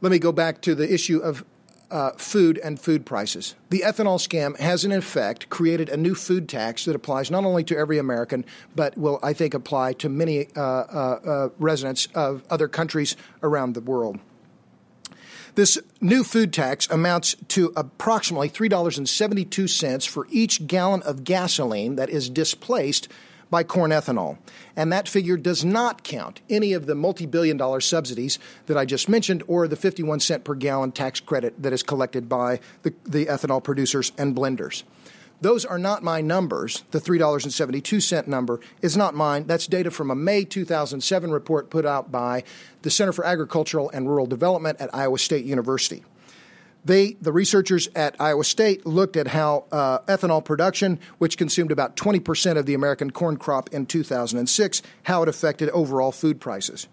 [0.00, 1.44] Let me go back to the issue of
[1.92, 3.54] uh, food and food prices.
[3.68, 7.62] The ethanol scam has, in effect, created a new food tax that applies not only
[7.64, 12.42] to every American, but will, I think, apply to many uh, uh, uh, residents of
[12.48, 14.18] other countries around the world.
[15.54, 22.30] This new food tax amounts to approximately $3.72 for each gallon of gasoline that is
[22.30, 23.08] displaced
[23.52, 24.38] by corn ethanol.
[24.74, 28.86] And that figure does not count any of the multi billion dollar subsidies that I
[28.86, 32.94] just mentioned or the 51 cent per gallon tax credit that is collected by the,
[33.04, 34.84] the ethanol producers and blenders.
[35.42, 36.84] Those are not my numbers.
[36.92, 39.46] The $3.72 number is not mine.
[39.46, 42.44] That's data from a May 2007 report put out by
[42.82, 46.04] the Center for Agricultural and Rural Development at Iowa State University.
[46.84, 51.96] They, the researchers at Iowa State, looked at how uh, ethanol production, which consumed about
[51.96, 56.88] 20% of the American corn crop in 2006, how it affected overall food prices.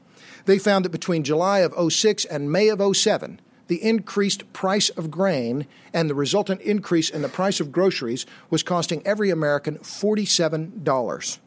[0.45, 5.11] They found that between July of 06 and May of 07, the increased price of
[5.11, 11.39] grain and the resultant increase in the price of groceries was costing every American $47.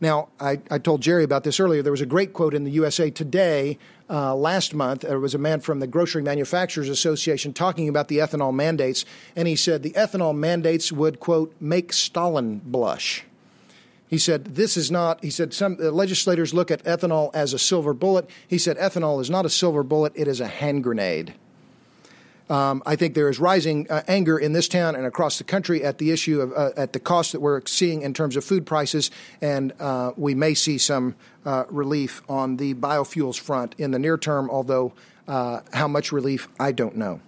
[0.00, 1.82] Now, I, I, told Jerry about this earlier.
[1.82, 3.78] There was a great quote in the USA Today
[4.08, 5.02] uh, last month.
[5.02, 9.48] There was a man from the Grocery Manufacturers Association talking about the ethanol mandates, and
[9.48, 13.24] he said the ethanol mandates would, quote, make Stalin blush.
[14.08, 17.58] He said, This is not, he said, some uh, legislators look at ethanol as a
[17.58, 18.28] silver bullet.
[18.46, 21.34] He said, Ethanol is not a silver bullet, it is a hand grenade.
[22.50, 25.82] Um, I think there is rising uh, anger in this town and across the country
[25.82, 28.66] at the issue of uh, at the cost that we're seeing in terms of food
[28.66, 31.14] prices, and uh, we may see some
[31.46, 34.50] uh, relief on the biofuels front in the near term.
[34.50, 34.92] Although
[35.26, 37.20] uh, how much relief, I don't know.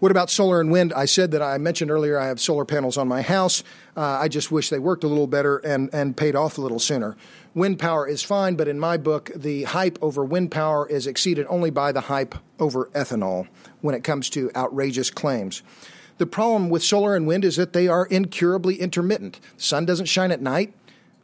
[0.00, 0.92] What about solar and wind?
[0.92, 3.64] I said that I mentioned earlier I have solar panels on my house.
[3.96, 6.78] Uh, I just wish they worked a little better and, and paid off a little
[6.78, 7.16] sooner.
[7.58, 11.44] Wind power is fine, but in my book, the hype over wind power is exceeded
[11.48, 13.48] only by the hype over ethanol
[13.80, 15.64] when it comes to outrageous claims.
[16.18, 19.40] The problem with solar and wind is that they are incurably intermittent.
[19.56, 20.72] The sun doesn't shine at night,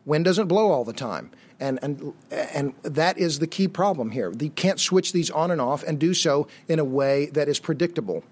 [0.05, 1.31] wind doesn't blow all the time.
[1.61, 4.33] And, and, and that is the key problem here.
[4.37, 7.61] You can't switch these on and off and do so in a way that is
[7.61, 8.25] predictable.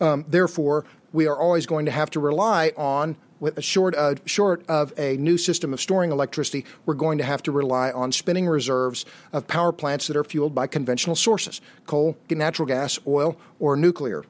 [0.00, 4.64] Um, therefore, we are always going to have to rely on, with short, uh, short
[4.68, 8.46] of a new system of storing electricity, we're going to have to rely on spinning
[8.46, 13.76] reserves of power plants that are fueled by conventional sources coal, natural gas, oil, or
[13.76, 14.24] nuclear.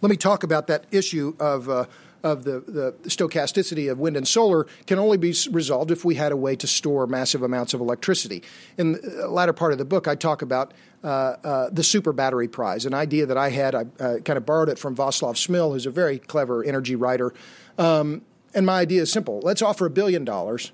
[0.00, 1.68] Let me talk about that issue of.
[1.68, 1.86] Uh,
[2.22, 6.32] of the, the stochasticity of wind and solar can only be resolved if we had
[6.32, 8.42] a way to store massive amounts of electricity.
[8.76, 12.48] In the latter part of the book, I talk about uh, uh, the super battery
[12.48, 13.74] prize, an idea that I had.
[13.74, 17.32] I uh, kind of borrowed it from Václav Smil, who's a very clever energy writer.
[17.78, 18.22] Um,
[18.54, 20.72] and my idea is simple let's offer a billion dollars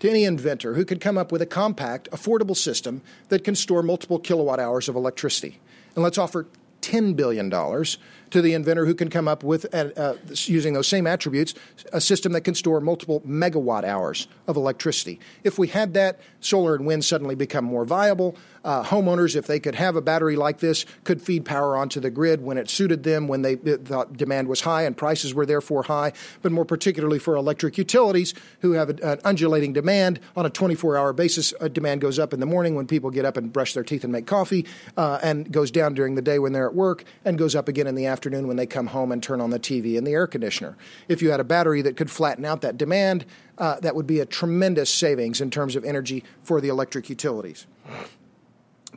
[0.00, 3.82] to any inventor who could come up with a compact, affordable system that can store
[3.82, 5.58] multiple kilowatt hours of electricity.
[5.94, 6.46] And let's offer
[6.82, 11.06] $10 billion to the inventor who can come up with, uh, uh, using those same
[11.06, 11.54] attributes,
[11.92, 15.18] a system that can store multiple megawatt hours of electricity.
[15.44, 18.36] If we had that, solar and wind suddenly become more viable.
[18.68, 22.10] Uh, homeowners, if they could have a battery like this, could feed power onto the
[22.10, 25.84] grid when it suited them, when they thought demand was high and prices were therefore
[25.84, 26.12] high,
[26.42, 31.14] but more particularly for electric utilities who have an undulating demand on a 24 hour
[31.14, 31.54] basis.
[31.72, 34.12] demand goes up in the morning when people get up and brush their teeth and
[34.12, 34.66] make coffee,
[34.98, 37.86] uh, and goes down during the day when they're at work, and goes up again
[37.86, 40.26] in the afternoon when they come home and turn on the TV and the air
[40.26, 40.76] conditioner.
[41.08, 43.24] If you had a battery that could flatten out that demand,
[43.56, 47.66] uh, that would be a tremendous savings in terms of energy for the electric utilities.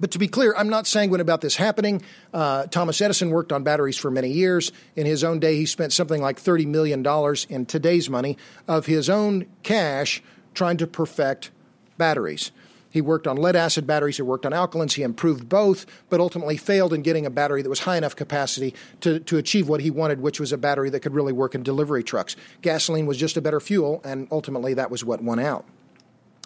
[0.02, 2.02] But to be clear, I'm not sanguine about this happening.
[2.34, 4.72] Uh, Thomas Edison worked on batteries for many years.
[4.96, 7.06] In his own day, he spent something like $30 million
[7.50, 8.36] in today's money
[8.68, 10.24] of his own cash
[10.56, 11.52] trying to perfect
[12.00, 12.52] batteries.
[12.90, 16.58] He worked on lead acid batteries, he worked on alkalines, he improved both, but ultimately
[16.58, 19.90] failed in getting a battery that was high enough capacity to, to achieve what he
[19.90, 22.36] wanted, which was a battery that could really work in delivery trucks.
[22.62, 25.64] Gasoline was just a better fuel, and ultimately that was what won out.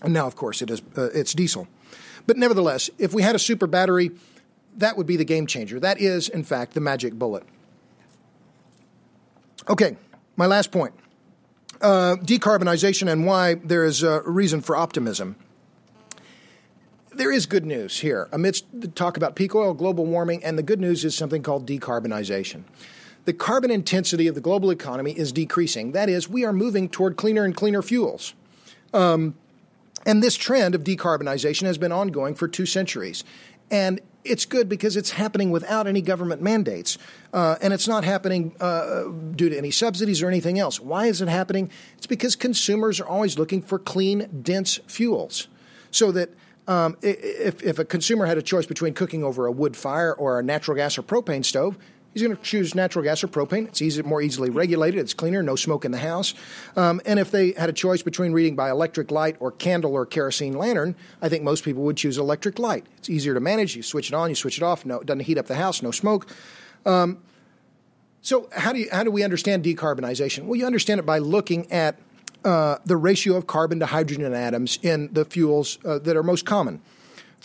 [0.03, 1.67] And now, of course, it is, uh, it's diesel.
[2.27, 4.11] But nevertheless, if we had a super battery,
[4.77, 5.79] that would be the game changer.
[5.79, 7.43] That is, in fact, the magic bullet.
[9.69, 9.97] Okay,
[10.35, 10.93] my last point
[11.81, 15.35] uh, decarbonization and why there is a reason for optimism.
[17.13, 20.63] There is good news here amidst the talk about peak oil, global warming, and the
[20.63, 22.63] good news is something called decarbonization.
[23.23, 25.93] The carbon intensity of the global economy is decreasing.
[25.93, 28.33] That is, we are moving toward cleaner and cleaner fuels.
[28.93, 29.35] Um,
[30.05, 33.23] and this trend of decarbonization has been ongoing for two centuries.
[33.71, 36.97] And it's good because it's happening without any government mandates.
[37.33, 40.79] Uh, and it's not happening uh, due to any subsidies or anything else.
[40.79, 41.69] Why is it happening?
[41.97, 45.47] It's because consumers are always looking for clean, dense fuels.
[45.91, 46.29] So that
[46.67, 50.39] um, if, if a consumer had a choice between cooking over a wood fire or
[50.39, 51.77] a natural gas or propane stove,
[52.15, 53.67] He's going to choose natural gas or propane.
[53.67, 55.01] It's easy, more easily regulated.
[55.01, 55.43] It's cleaner.
[55.43, 56.33] No smoke in the house.
[56.77, 60.05] Um, and if they had a choice between reading by electric light or candle or
[60.05, 62.85] kerosene lantern, I think most people would choose electric light.
[62.99, 63.75] It's easier to manage.
[63.75, 64.85] You switch it on, you switch it off.
[64.85, 65.81] No, it doesn't heat up the house.
[65.81, 66.29] No smoke.
[66.85, 67.17] Um,
[68.21, 70.45] so how do you, how do we understand decarbonization?
[70.45, 71.99] Well, you understand it by looking at
[72.45, 76.45] uh, the ratio of carbon to hydrogen atoms in the fuels uh, that are most
[76.45, 76.81] common.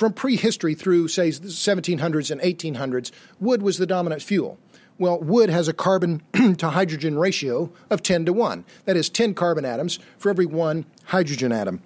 [0.01, 4.59] From prehistory through, say, the 1700s and 1800s, wood was the dominant fuel.
[4.99, 6.23] Well, wood has a carbon
[6.57, 8.65] to hydrogen ratio of 10 to 1.
[8.87, 11.83] That is 10 carbon atoms for every one hydrogen atom.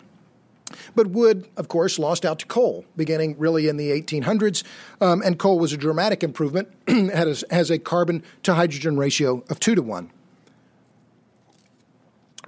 [0.94, 4.62] But wood, of course, lost out to coal, beginning really in the 1800s,
[5.00, 9.58] um, and coal was a dramatic improvement, has, has a carbon to hydrogen ratio of
[9.58, 10.08] 2 to 1.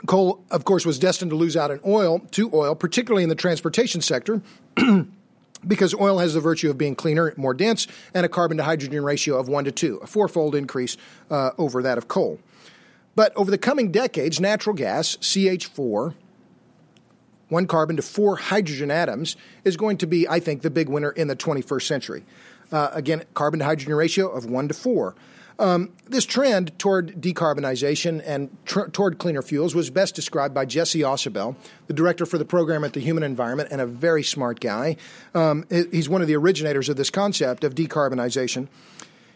[0.06, 3.34] Coal, of course, was destined to lose out in oil to oil, particularly in the
[3.34, 4.40] transportation sector.
[5.66, 9.02] because oil has the virtue of being cleaner, more dense, and a carbon to hydrogen
[9.04, 10.96] ratio of 1 to 2, a fourfold increase
[11.30, 12.38] uh, over that of coal.
[13.14, 16.14] But over the coming decades, natural gas, CH4,
[17.48, 21.10] one carbon to four hydrogen atoms, is going to be, I think, the big winner
[21.10, 22.24] in the 21st century.
[22.72, 25.14] Uh, again, carbon to hydrogen ratio of 1 to 4.
[25.58, 31.00] Um, this trend toward decarbonization and tr- toward cleaner fuels was best described by Jesse
[31.00, 34.96] Ausubel, the director for the program at the Human Environment, and a very smart guy.
[35.34, 38.68] Um, he's one of the originators of this concept of decarbonization.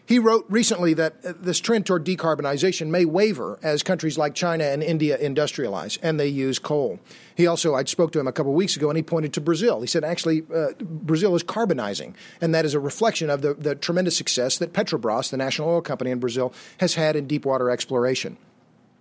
[0.05, 4.65] He wrote recently that uh, this trend toward decarbonization may waver as countries like China
[4.65, 6.99] and India industrialize and they use coal.
[7.35, 9.41] He also, I spoke to him a couple of weeks ago and he pointed to
[9.41, 9.79] Brazil.
[9.79, 13.75] He said, actually, uh, Brazil is carbonizing, and that is a reflection of the, the
[13.75, 17.69] tremendous success that Petrobras, the national oil company in Brazil, has had in deep water
[17.69, 18.37] exploration.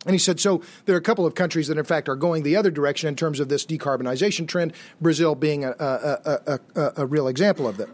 [0.07, 2.42] And he said, so there are a couple of countries that, in fact, are going
[2.42, 6.92] the other direction in terms of this decarbonization trend, Brazil being a, a, a, a,
[6.98, 7.90] a real example of that.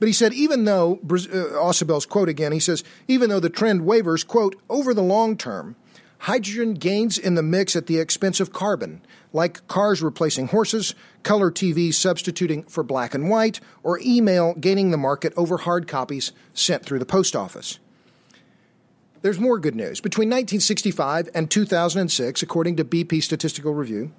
[0.00, 4.24] But he said, even though, uh, quote again, he says, even though the trend wavers,
[4.24, 5.76] quote, over the long term,
[6.20, 9.02] hydrogen gains in the mix at the expense of carbon,
[9.34, 14.96] like cars replacing horses, color TVs substituting for black and white, or email gaining the
[14.96, 17.78] market over hard copies sent through the post office.
[19.20, 20.00] There's more good news.
[20.00, 24.12] Between 1965 and 2006, according to BP Statistical Review,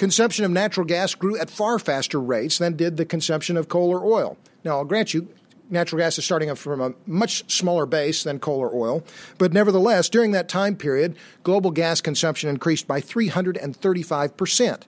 [0.00, 3.90] consumption of natural gas grew at far faster rates than did the consumption of coal
[3.90, 4.38] or oil.
[4.64, 5.28] Now, I'll grant you,
[5.68, 9.04] natural gas is starting from a much smaller base than coal or oil,
[9.36, 14.86] but nevertheless, during that time period, global gas consumption increased by 335 percent.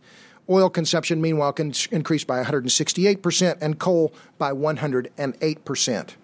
[0.48, 1.54] Oil consumption, meanwhile,
[1.90, 6.16] increased by 168 percent, and coal by 108 percent.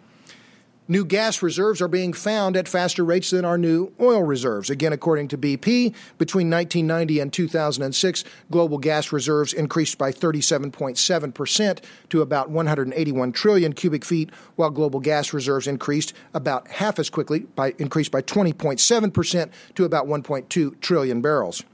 [0.91, 4.71] New gas reserves are being found at faster rates than our new oil reserves.
[4.71, 12.23] Again, according to BP, between 1990 and 2006, global gas reserves increased by 37.7% to
[12.23, 17.75] about 181 trillion cubic feet, while global gas reserves increased about half as quickly, by
[17.77, 21.65] increased by 20.7% to about 1.2 trillion barrels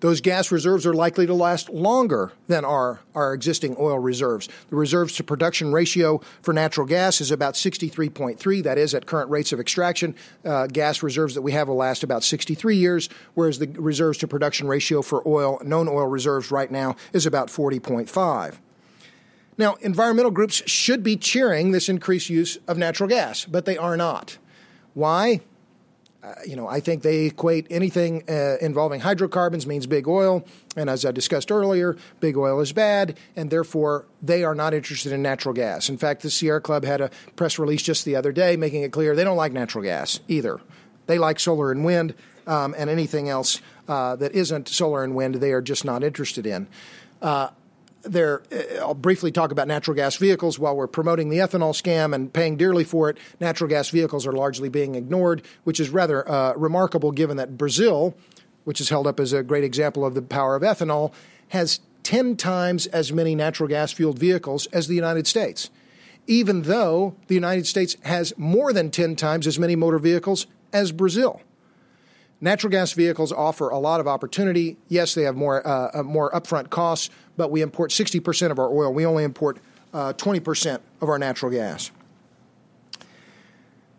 [0.00, 4.48] those gas reserves are likely to last longer than our, our existing oil reserves.
[4.70, 8.62] The reserves to production ratio for natural gas is about 63.3.
[8.62, 12.04] That is, at current rates of extraction, uh, gas reserves that we have will last
[12.04, 16.70] about 63 years, whereas the reserves to production ratio for oil, known oil reserves right
[16.70, 18.58] now, is about 40.5.
[19.56, 23.96] Now, environmental groups should be cheering this increased use of natural gas, but they are
[23.96, 24.38] not.
[24.94, 25.40] Why?
[26.20, 30.44] Uh, you know, I think they equate anything uh, involving hydrocarbons means big oil.
[30.76, 35.12] And as I discussed earlier, big oil is bad, and therefore they are not interested
[35.12, 35.88] in natural gas.
[35.88, 38.90] In fact, the Sierra Club had a press release just the other day making it
[38.90, 40.60] clear they don't like natural gas either.
[41.06, 42.14] They like solar and wind,
[42.48, 46.46] um, and anything else uh, that isn't solar and wind, they are just not interested
[46.46, 46.66] in.
[47.22, 47.48] Uh,
[48.12, 50.58] there, uh, I'll briefly talk about natural gas vehicles.
[50.58, 54.32] While we're promoting the ethanol scam and paying dearly for it, natural gas vehicles are
[54.32, 58.14] largely being ignored, which is rather uh, remarkable given that Brazil,
[58.64, 61.12] which is held up as a great example of the power of ethanol,
[61.48, 65.70] has 10 times as many natural gas fueled vehicles as the United States,
[66.26, 70.92] even though the United States has more than 10 times as many motor vehicles as
[70.92, 71.42] Brazil.
[72.40, 74.76] Natural gas vehicles offer a lot of opportunity.
[74.88, 78.68] Yes, they have more uh, uh more upfront costs, but we import 60% of our
[78.68, 78.92] oil.
[78.92, 79.58] We only import
[79.94, 81.90] uh, 20% of our natural gas.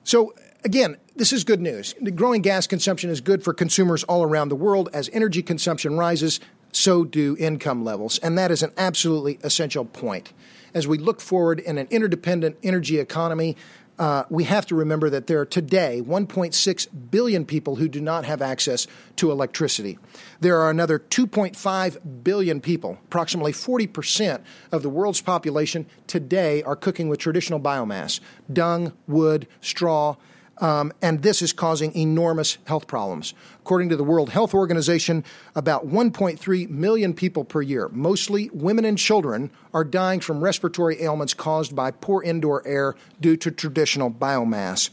[0.03, 1.95] So again, this is good news.
[1.99, 4.89] The growing gas consumption is good for consumers all around the world.
[4.93, 6.39] As energy consumption rises,
[6.71, 10.33] so do income levels, and that is an absolutely essential point.
[10.73, 13.57] As we look forward in an interdependent energy economy,
[13.99, 18.23] uh, we have to remember that there are today 1.6 billion people who do not
[18.23, 18.87] have access
[19.17, 19.99] to electricity.
[20.39, 24.41] There are another 2.5 billion people, approximately 40%
[24.71, 28.21] of the world's population today, are cooking with traditional biomass
[28.51, 30.15] dung, wood, straw,
[30.59, 33.33] um, and this is causing enormous health problems.
[33.69, 38.97] According to the World Health Organization, about 1.3 million people per year, mostly women and
[38.97, 44.89] children, are dying from respiratory ailments caused by poor indoor air due to traditional biomass.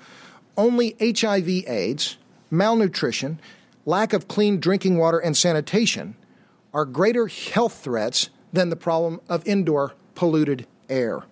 [0.59, 2.19] Only HIV/AIDS,
[2.51, 3.41] malnutrition,
[3.87, 6.15] lack of clean drinking water, and sanitation
[6.75, 11.23] are greater health threats than the problem of indoor polluted air.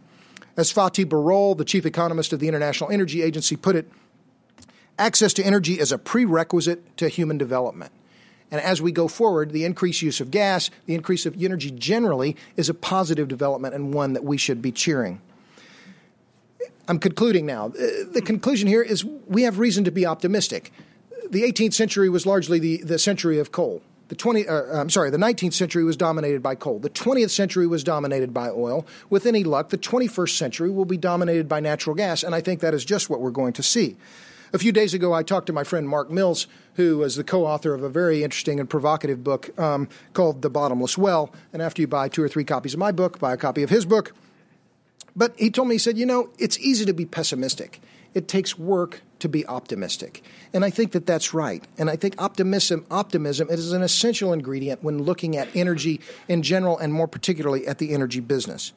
[0.57, 3.90] As Fatih Birol, the chief economist of the International Energy Agency, put it,
[4.99, 7.92] Access to energy is a prerequisite to human development.
[8.51, 12.36] And as we go forward, the increased use of gas, the increase of energy generally,
[12.57, 15.20] is a positive development and one that we should be cheering.
[16.86, 17.66] I'm concluding now.
[17.66, 20.72] Uh, the conclusion here is we have reason to be optimistic.
[21.30, 23.82] The 18th century was largely the, the century of coal.
[24.09, 26.78] The 20, uh, I'm sorry, the 19th century was dominated by coal.
[26.78, 28.86] The 20th century was dominated by oil.
[29.09, 32.61] With any luck, the 21st century will be dominated by natural gas, and I think
[32.61, 33.97] that is just what we're going to see.
[34.55, 37.44] A few days ago, I talked to my friend Mark Mills, who is the co
[37.44, 41.34] author of a very interesting and provocative book um, called The Bottomless Well.
[41.52, 43.70] And after you buy two or three copies of my book, buy a copy of
[43.70, 44.14] his book.
[45.16, 47.80] But he told me, he said, you know, it's easy to be pessimistic.
[48.14, 50.22] it takes work to be optimistic.
[50.52, 51.64] And I think that that's right.
[51.76, 56.78] And I think optimism, optimism is an essential ingredient when looking at energy in general
[56.78, 58.72] and more particularly at the energy business.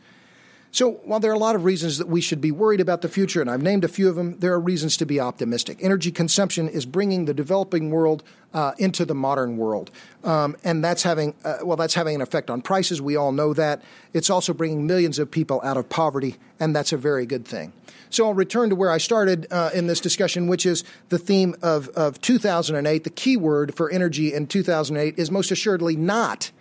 [0.72, 3.10] So, while there are a lot of reasons that we should be worried about the
[3.10, 5.80] future, and I've named a few of them, there are reasons to be optimistic.
[5.82, 8.22] Energy consumption is bringing the developing world
[8.54, 9.92] uh, into the modern world,
[10.24, 13.02] um, and that's having uh, well, that's having an effect on prices.
[13.02, 13.82] We all know that.
[14.14, 17.72] It's also bringing millions of people out of poverty, and that's a very good thing.
[18.10, 21.56] So I'll return to where I started uh, in this discussion, which is the theme
[21.62, 23.04] of, of 2008.
[23.04, 26.52] The key word for energy in 2008 is most assuredly not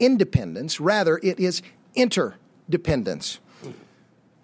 [0.00, 1.62] independence, rather, it is
[1.94, 3.40] interdependence.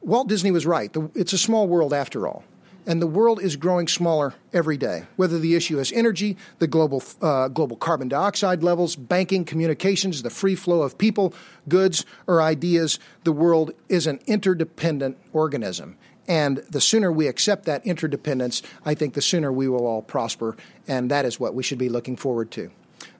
[0.04, 0.92] Walt Disney was right.
[0.92, 2.44] The, it's a small world after all.
[2.86, 5.04] And the world is growing smaller every day.
[5.16, 10.28] Whether the issue is energy, the global, uh, global carbon dioxide levels, banking, communications, the
[10.28, 11.32] free flow of people,
[11.66, 15.96] goods, or ideas, the world is an interdependent organism.
[16.28, 20.54] And the sooner we accept that interdependence, I think the sooner we will all prosper.
[20.86, 22.70] And that is what we should be looking forward to.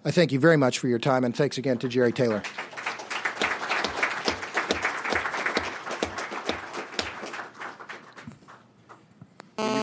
[0.05, 2.43] I thank you very much for your time, and thanks again to Jerry Taylor.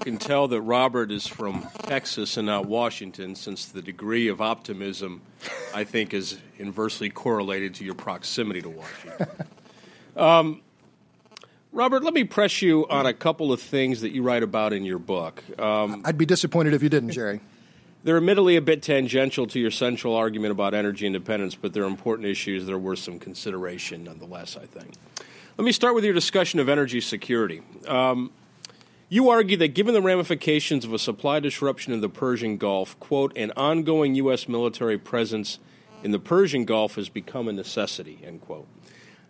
[0.01, 5.21] Can tell that Robert is from Texas and not Washington, since the degree of optimism,
[5.73, 9.27] I think, is inversely correlated to your proximity to Washington.
[10.15, 10.61] Um,
[11.71, 14.83] Robert, let me press you on a couple of things that you write about in
[14.83, 15.41] your book.
[15.59, 17.39] Um, I'd be disappointed if you didn't, Jerry.
[18.03, 22.27] They're admittedly a bit tangential to your central argument about energy independence, but they're important
[22.27, 24.95] issues that are worth some consideration nonetheless, I think.
[25.57, 27.61] Let me start with your discussion of energy security.
[27.87, 28.31] Um,
[29.11, 33.35] you argue that given the ramifications of a supply disruption in the Persian Gulf, quote,
[33.35, 34.47] an ongoing U.S.
[34.47, 35.59] military presence
[36.01, 38.69] in the Persian Gulf has become a necessity, end quote.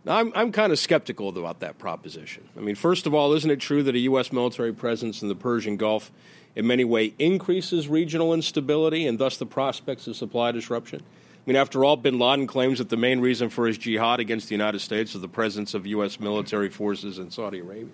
[0.05, 2.47] Now, I'm, I'm kind of skeptical about that proposition.
[2.55, 4.31] I mean, first of all, isn't it true that a U.S.
[4.31, 6.11] military presence in the Persian Gulf
[6.55, 11.01] in many ways increases regional instability and thus the prospects of supply disruption?
[11.01, 14.47] I mean, after all, bin Laden claims that the main reason for his jihad against
[14.47, 16.19] the United States is the presence of U.S.
[16.19, 17.89] military forces in Saudi Arabia.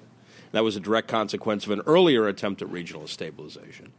[0.51, 3.91] That was a direct consequence of an earlier attempt at regional stabilization.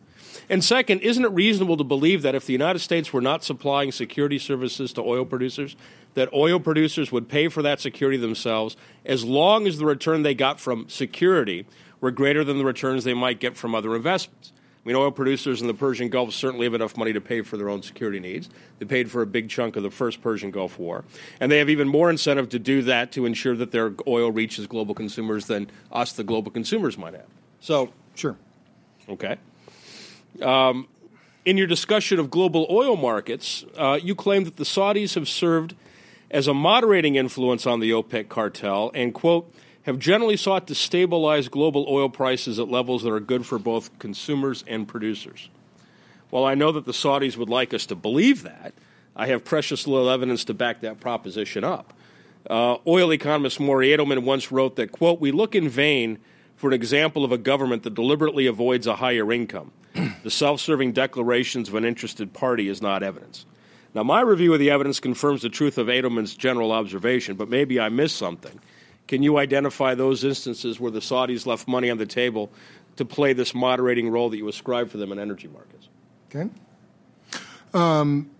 [0.48, 3.92] And second, isn't it reasonable to believe that if the United States were not supplying
[3.92, 5.76] security services to oil producers,
[6.14, 10.34] that oil producers would pay for that security themselves as long as the return they
[10.34, 11.66] got from security
[12.00, 14.52] were greater than the returns they might get from other investments?
[14.84, 17.56] I mean, oil producers in the Persian Gulf certainly have enough money to pay for
[17.56, 18.48] their own security needs.
[18.78, 21.04] They paid for a big chunk of the first Persian Gulf War.
[21.40, 24.66] And they have even more incentive to do that to ensure that their oil reaches
[24.66, 27.26] global consumers than us, the global consumers, might have.
[27.60, 28.36] So, sure.
[29.08, 29.36] Okay.
[30.40, 30.88] Um,
[31.44, 35.74] in your discussion of global oil markets, uh, you claim that the Saudis have served
[36.30, 39.52] as a moderating influence on the OPEC cartel and, quote,
[39.88, 43.98] have generally sought to stabilize global oil prices at levels that are good for both
[43.98, 45.48] consumers and producers.
[46.28, 48.74] While I know that the Saudis would like us to believe that,
[49.16, 51.94] I have precious little evidence to back that proposition up.
[52.50, 56.18] Uh, oil economist Maury Adelman once wrote that, quote, we look in vain
[56.54, 59.72] for an example of a government that deliberately avoids a higher income.
[60.22, 63.46] the self serving declarations of an interested party is not evidence.
[63.94, 67.80] Now, my review of the evidence confirms the truth of Adelman's general observation, but maybe
[67.80, 68.60] I missed something.
[69.08, 72.50] Can you identify those instances where the Saudis left money on the table
[72.96, 75.88] to play this moderating role that you ascribe for them in energy markets?
[76.28, 76.50] Okay.
[77.72, 78.30] Um,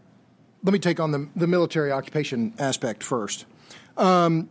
[0.62, 3.46] let me take on the, the military occupation aspect first.
[3.96, 4.50] Um,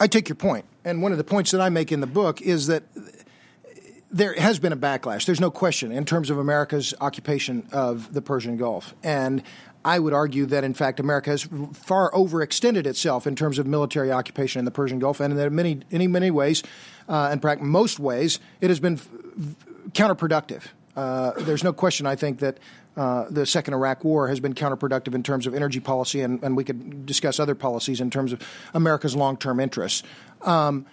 [0.00, 2.40] I take your point, and one of the points that I make in the book
[2.40, 2.84] is that
[4.10, 5.26] there has been a backlash.
[5.26, 9.42] There's no question in terms of America's occupation of the Persian Gulf, and
[9.88, 14.12] I would argue that, in fact, America has far overextended itself in terms of military
[14.12, 16.62] occupation in the Persian Gulf, and in many, in many ways,
[17.08, 19.08] uh, in fact, most ways, it has been f-
[19.92, 20.64] counterproductive.
[20.94, 22.58] Uh, there's no question, I think, that
[22.98, 26.54] uh, the second Iraq War has been counterproductive in terms of energy policy, and, and
[26.54, 28.42] we could discuss other policies in terms of
[28.74, 30.02] America's long term interests.
[30.42, 30.84] Um,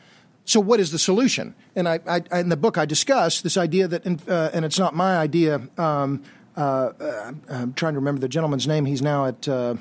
[0.45, 1.53] so, what is the solution?
[1.75, 4.79] And I, I, in the book, I discuss this idea that, in, uh, and it's
[4.79, 5.67] not my idea.
[5.77, 6.23] Um,
[6.55, 8.85] uh, I'm trying to remember the gentleman's name.
[8.85, 9.75] He's now at uh,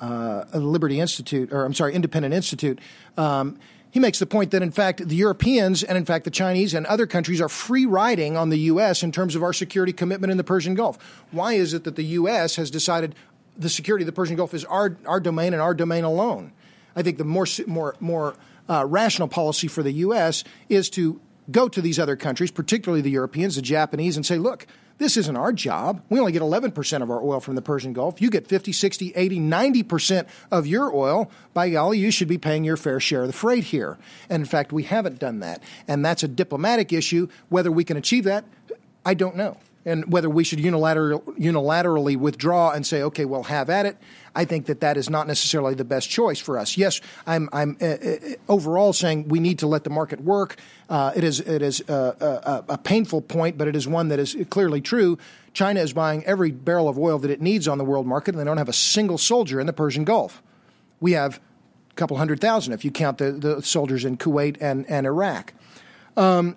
[0.00, 2.78] uh, Liberty Institute, or I'm sorry, Independent Institute.
[3.16, 3.58] Um,
[3.90, 6.86] he makes the point that, in fact, the Europeans and, in fact, the Chinese and
[6.86, 9.02] other countries are free riding on the U.S.
[9.02, 10.96] in terms of our security commitment in the Persian Gulf.
[11.32, 12.56] Why is it that the U.S.
[12.56, 13.16] has decided
[13.58, 16.52] the security of the Persian Gulf is our, our domain and our domain alone?
[16.94, 18.36] I think the more, more, more
[18.68, 20.44] uh, rational policy for the U.S.
[20.68, 24.68] is to go to these other countries, particularly the Europeans, the Japanese, and say, look,
[25.00, 26.04] This isn't our job.
[26.10, 28.20] We only get 11% of our oil from the Persian Gulf.
[28.20, 31.30] You get 50, 60, 80, 90% of your oil.
[31.54, 33.96] By golly, you should be paying your fair share of the freight here.
[34.28, 35.62] And in fact, we haven't done that.
[35.88, 37.28] And that's a diplomatic issue.
[37.48, 38.44] Whether we can achieve that,
[39.02, 43.70] I don't know and whether we should unilateral, unilaterally withdraw and say, okay, well, have
[43.70, 43.96] at it.
[44.34, 46.76] I think that that is not necessarily the best choice for us.
[46.76, 48.16] Yes, I'm, I'm uh, uh,
[48.48, 50.56] overall saying we need to let the market work.
[50.88, 54.18] Uh, it is, it is a, a, a painful point, but it is one that
[54.18, 55.18] is clearly true.
[55.52, 58.40] China is buying every barrel of oil that it needs on the world market, and
[58.40, 60.42] they don't have a single soldier in the Persian Gulf.
[61.00, 61.40] We have
[61.90, 65.54] a couple hundred thousand if you count the, the soldiers in Kuwait and, and Iraq.
[66.16, 66.56] Um,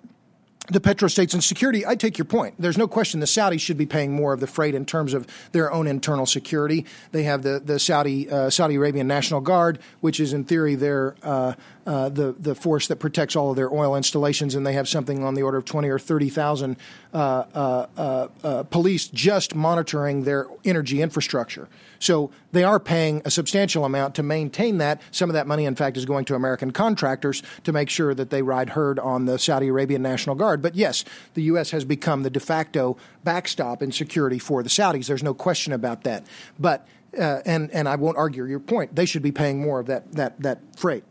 [0.68, 2.54] the petrostates and security, I take your point.
[2.58, 5.26] There's no question the Saudis should be paying more of the freight in terms of
[5.52, 6.86] their own internal security.
[7.12, 11.16] They have the the Saudi uh, Saudi Arabian National Guard, which is in theory their
[11.22, 11.54] uh,
[11.86, 15.22] uh, the the force that protects all of their oil installations, and they have something
[15.22, 16.76] on the order of twenty or thirty thousand
[17.12, 21.68] uh, uh, uh, police just monitoring their energy infrastructure.
[21.98, 25.00] So they are paying a substantial amount to maintain that.
[25.10, 28.30] Some of that money, in fact, is going to American contractors to make sure that
[28.30, 30.62] they ride herd on the Saudi Arabian National Guard.
[30.62, 31.04] But yes,
[31.34, 31.70] the U.S.
[31.70, 35.06] has become the de facto backstop in security for the Saudis.
[35.06, 36.24] There's no question about that.
[36.58, 36.86] But
[37.18, 38.96] uh, and and I won't argue your point.
[38.96, 41.04] They should be paying more of that that that freight.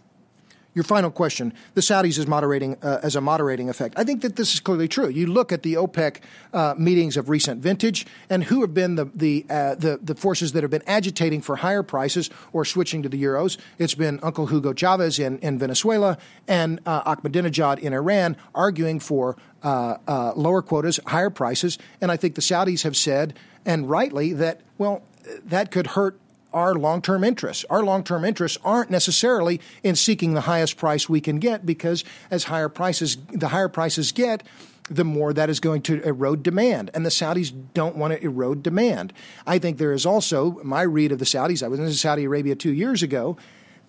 [0.76, 3.93] Your final question: The Saudis is moderating uh, as a moderating effect.
[3.97, 5.07] I think that this is clearly true.
[5.07, 6.17] You look at the OPEC
[6.51, 10.51] uh, meetings of recent vintage, and who have been the the, uh, the, the forces
[10.53, 13.57] that have been agitating for higher prices or switching to the euros.
[13.78, 16.17] It's been Uncle Hugo Chavez in, in Venezuela
[16.47, 21.78] and uh, Ahmadinejad in Iran, arguing for uh, uh, lower quotas, higher prices.
[22.01, 23.34] And I think the Saudis have said,
[23.65, 25.03] and rightly, that well,
[25.45, 26.19] that could hurt
[26.54, 27.66] our long term interests.
[27.70, 32.04] Our long term interests aren't necessarily in seeking the highest price we can get because
[32.30, 34.43] as higher prices, the higher prices get,
[34.89, 36.91] the more that is going to erode demand.
[36.93, 39.14] And the Saudis don't want to erode demand.
[39.47, 42.56] I think there is also, my read of the Saudis, I was in Saudi Arabia
[42.56, 43.38] two years ago.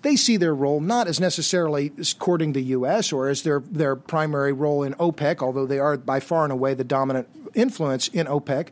[0.03, 3.11] They see their role not as necessarily courting the U.S.
[3.13, 6.75] or as their, their primary role in OPEC, although they are by far and away
[6.75, 8.69] the dominant influence in OPEC.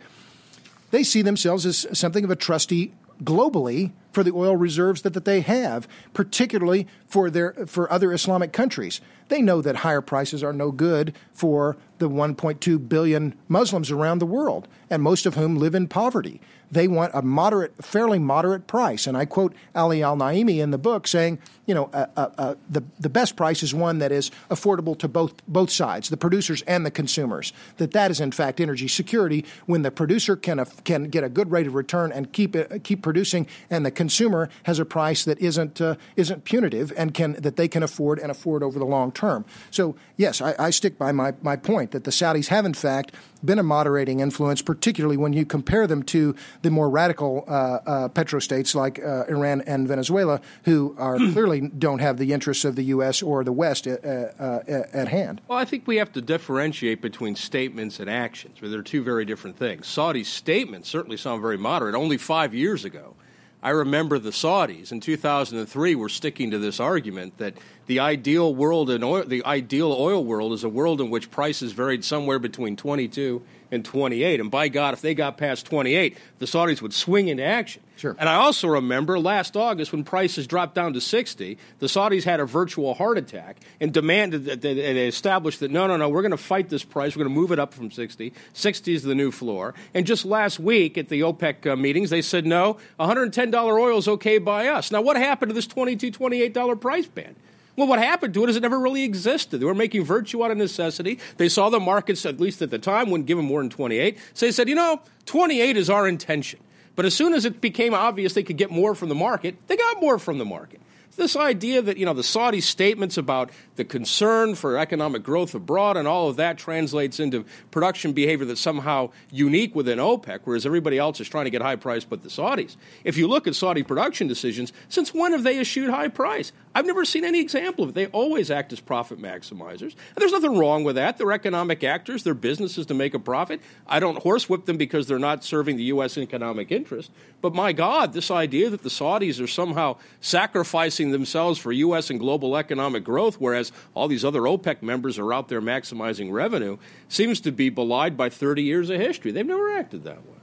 [0.90, 2.92] They see themselves as something of a trustee
[3.24, 8.52] globally for the oil reserves that, that they have, particularly for their for other Islamic
[8.52, 9.00] countries.
[9.28, 14.26] They know that higher prices are no good for the 1.2 billion Muslims around the
[14.26, 16.40] world, and most of whom live in poverty.
[16.70, 19.06] They want a moderate, fairly moderate price.
[19.06, 22.54] And I quote Ali Al Naimi in the book saying, you know, uh, uh, uh,
[22.68, 26.62] the, the best price is one that is affordable to both, both sides, the producers
[26.62, 27.52] and the consumers.
[27.76, 31.52] That that is, in fact, energy security when the producer can, can get a good
[31.52, 35.80] rate of return and keep, keep producing, and the consumer has a price that isn't,
[35.80, 39.44] uh, isn't punitive and can, that they can afford and afford over the long term.
[39.70, 43.12] So, yes, I, I stick by my, my point that the Saudis have, in fact,
[43.44, 48.08] been a moderating influence, particularly when you compare them to the more radical uh, uh,
[48.08, 52.84] petrostates like uh, Iran and Venezuela, who are clearly don't have the interests of the
[52.84, 53.22] U.S.
[53.22, 55.40] or the West uh, uh, at hand.
[55.48, 58.58] Well, I think we have to differentiate between statements and actions.
[58.60, 59.86] They're two very different things.
[59.86, 61.94] Saudi's statements certainly sound very moderate.
[61.94, 63.14] Only five years ago,
[63.62, 67.54] I remember the Saudis in 2003 were sticking to this argument that
[67.86, 71.72] the ideal world in oil, the ideal oil world is a world in which prices
[71.72, 73.40] varied somewhere between 22
[73.72, 74.38] and 28.
[74.38, 77.82] And by God, if they got past 28, the Saudis would swing into action.
[77.96, 78.14] Sure.
[78.18, 82.38] And I also remember last August when prices dropped down to 60, the Saudis had
[82.38, 86.32] a virtual heart attack and demanded that they established that no, no, no, we're going
[86.32, 87.16] to fight this price.
[87.16, 88.32] We're going to move it up from 60.
[88.52, 89.74] 60 is the new floor.
[89.94, 94.08] And just last week at the OPEC uh, meetings, they said no, $110 oil is
[94.08, 94.90] okay by us.
[94.90, 97.36] Now, what happened to this $22, $28 price band?
[97.76, 99.60] Well, what happened to it is it never really existed.
[99.60, 101.18] They were making virtue out of necessity.
[101.38, 104.18] They saw the markets, at least at the time, wouldn't give them more than 28.
[104.34, 106.60] So they said, you know, 28 is our intention.
[106.94, 109.76] But as soon as it became obvious they could get more from the market, they
[109.76, 110.80] got more from the market.
[111.14, 115.98] This idea that, you know, the Saudi statements about the concern for economic growth abroad
[115.98, 120.96] and all of that translates into production behavior that's somehow unique within OPEC, whereas everybody
[120.96, 122.76] else is trying to get high price but the Saudis.
[123.04, 126.50] If you look at Saudi production decisions, since when have they issued high price?
[126.74, 127.94] I've never seen any example of it.
[127.94, 129.82] They always act as profit maximizers.
[129.92, 131.18] And there's nothing wrong with that.
[131.18, 132.22] They're economic actors.
[132.22, 133.60] Their business is to make a profit.
[133.86, 136.16] I don't horsewhip them because they're not serving the U.S.
[136.16, 137.10] economic interest.
[137.42, 142.08] But my God, this idea that the Saudis are somehow sacrificing themselves for U.S.
[142.08, 146.78] and global economic growth, whereas all these other OPEC members are out there maximizing revenue,
[147.08, 149.30] seems to be belied by 30 years of history.
[149.30, 150.41] They've never acted that way.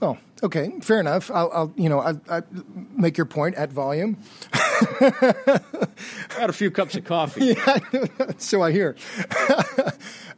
[0.00, 1.30] Well, okay, fair enough.
[1.30, 2.42] I'll, I'll you know, I, I
[2.96, 4.16] make your point at volume.
[5.00, 7.44] Had a few cups of coffee.
[7.66, 7.78] yeah,
[8.38, 8.96] so I hear.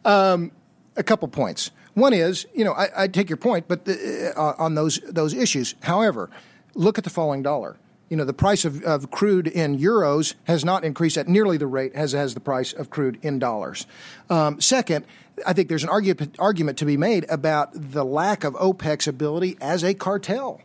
[0.04, 0.50] um,
[0.96, 1.70] a couple points.
[1.94, 5.32] One is, you know, I, I take your point, but the, uh, on those those
[5.34, 5.74] issues.
[5.82, 6.30] However,
[6.74, 7.76] look at the falling dollar.
[8.08, 11.66] You know, the price of, of crude in euros has not increased at nearly the
[11.66, 13.86] rate as has the price of crude in dollars.
[14.28, 15.06] Um, second,
[15.47, 19.57] I think there's an argument argument to be made about the lack of OPEC's ability
[19.61, 20.61] as a cartel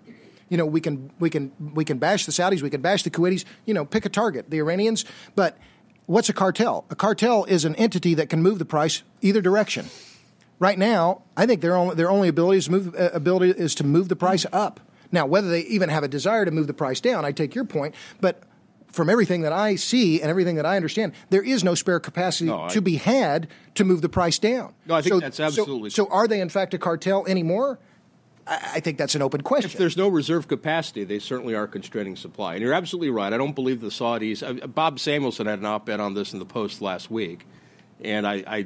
[0.49, 3.09] you know, we can we can we can bash the Saudis, we can bash the
[3.09, 5.05] Kuwaitis, you know, pick a target, the Iranians,
[5.35, 5.57] but
[6.05, 6.85] what's a cartel?
[6.89, 9.87] A cartel is an entity that can move the price either direction.
[10.59, 13.83] Right now, I think their only, their only ability is move uh, ability is to
[13.83, 14.79] move the price up.
[15.11, 17.63] Now, whether they even have a desire to move the price down, I take your
[17.63, 18.43] point, but
[18.97, 22.47] from everything that I see and everything that I understand, there is no spare capacity
[22.47, 24.73] no, I, to be had to move the price down.
[24.85, 25.91] No, I think so, that's absolutely.
[25.91, 27.79] So, so, are they in fact a cartel anymore?
[28.49, 29.69] I think that's an open question.
[29.69, 32.53] If there's no reserve capacity, they certainly are constraining supply.
[32.53, 33.33] And you're absolutely right.
[33.33, 34.41] I don't believe the Saudis.
[34.41, 37.45] Uh, Bob Samuelson had an op-ed on this in the Post last week,
[38.01, 38.65] and I, I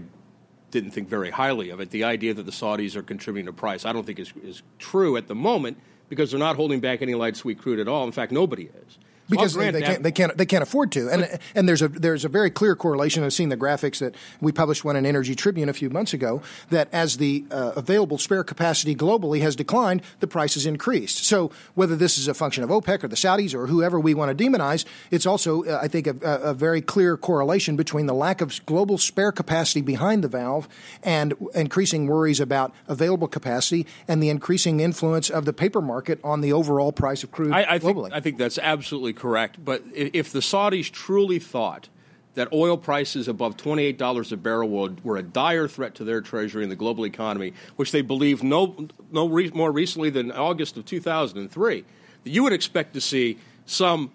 [0.69, 1.89] didn't think very highly of it.
[1.89, 5.17] The idea that the Saudis are contributing to price, I don't think is, is true
[5.17, 5.77] at the moment
[6.09, 8.05] because they're not holding back any light sweet crude at all.
[8.05, 8.99] In fact, nobody is
[9.31, 11.09] because they, they, can't, they, can't, they can't afford to.
[11.09, 13.23] And and there's a there's a very clear correlation.
[13.23, 16.41] I've seen the graphics that we published one in Energy Tribune a few months ago
[16.69, 21.23] that as the uh, available spare capacity globally has declined, the price has increased.
[21.23, 24.37] So whether this is a function of OPEC or the Saudis or whoever we want
[24.37, 28.41] to demonize, it's also uh, I think a, a, very clear correlation between the lack
[28.41, 30.67] of global spare capacity behind the valve
[31.03, 36.41] and increasing worries about available capacity and the increasing influence of the paper market on
[36.41, 38.03] the overall price of crude I, I globally.
[38.03, 39.63] Think, I think that's absolutely correct.
[39.63, 41.89] But if the Saudis truly thought
[42.33, 44.67] that oil prices above $28 a barrel
[45.03, 48.87] were a dire threat to their treasury and the global economy, which they believe no,
[49.11, 51.85] no re- more recently than August of 2003,
[52.23, 54.09] you would expect to see some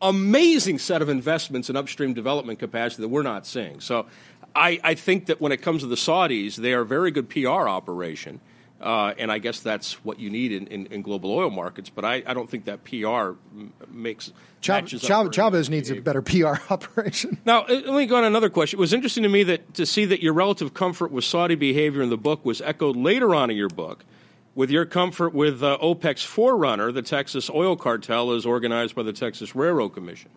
[0.00, 3.80] amazing set of investments in upstream development capacity that we're not seeing.
[3.80, 4.06] So
[4.54, 7.28] I, I think that when it comes to the Saudis, they are a very good
[7.28, 8.40] PR operation.
[8.84, 11.88] Uh, and I guess that's what you need in, in, in global oil markets.
[11.88, 13.30] But I, I, don't think that PR
[13.90, 14.30] makes
[14.60, 17.38] Chav- Chav- Chavez needs a better PR operation.
[17.46, 18.78] Now, uh, let me go on another question.
[18.78, 22.02] It was interesting to me that to see that your relative comfort with Saudi behavior
[22.02, 24.04] in the book was echoed later on in your book
[24.54, 29.14] with your comfort with uh, OPEC's forerunner, the Texas oil cartel, as organized by the
[29.14, 30.30] Texas Railroad Commission.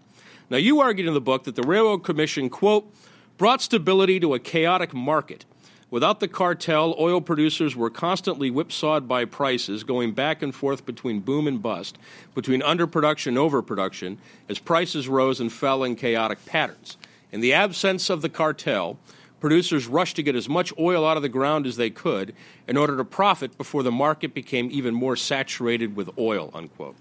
[0.50, 2.90] Now, you argued in the book that the Railroad Commission, quote,
[3.38, 5.44] brought stability to a chaotic market–
[5.90, 11.22] Without the cartel, oil producers were constantly whipsawed by prices, going back and forth between
[11.22, 11.98] boom and bust,
[12.36, 14.18] between underproduction and overproduction,
[14.50, 16.98] as prices rose and fell in chaotic patterns.
[17.32, 18.98] In the absence of the cartel,
[19.40, 22.36] producers rushed to get as much oil out of the ground as they could
[22.68, 26.52] in order to profit before the market became even more saturated with oil.
[26.54, 26.96] Unquote.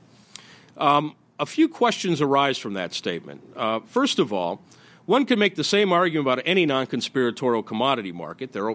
[0.76, 3.42] Um, a few questions arise from that statement.
[3.56, 4.60] Uh, first of all,
[5.06, 8.52] one can make the same argument about any non conspiratorial commodity market.
[8.52, 8.74] They're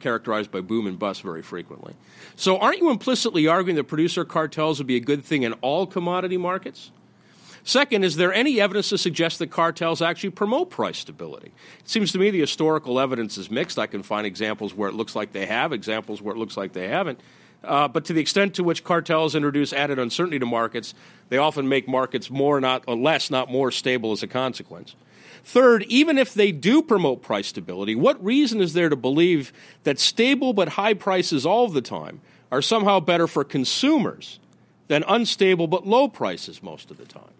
[0.00, 1.94] characterized by boom and bust very frequently.
[2.34, 5.86] So, aren't you implicitly arguing that producer cartels would be a good thing in all
[5.86, 6.90] commodity markets?
[7.62, 11.52] Second, is there any evidence to suggest that cartels actually promote price stability?
[11.80, 13.78] It seems to me the historical evidence is mixed.
[13.78, 16.72] I can find examples where it looks like they have, examples where it looks like
[16.72, 17.20] they haven't.
[17.62, 20.94] Uh, but to the extent to which cartels introduce added uncertainty to markets,
[21.28, 24.94] they often make markets more, not less, not more stable as a consequence.
[25.50, 29.98] Third, even if they do promote price stability, what reason is there to believe that
[29.98, 32.20] stable but high prices all the time
[32.52, 34.38] are somehow better for consumers
[34.86, 37.34] than unstable but low prices most of the time?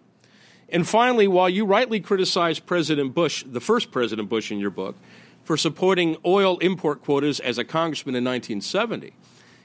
[0.67, 4.97] And finally, while you rightly criticize President Bush, the first President Bush in your book,
[5.45, 9.13] for supporting oil import quotas as a congressman in 1970,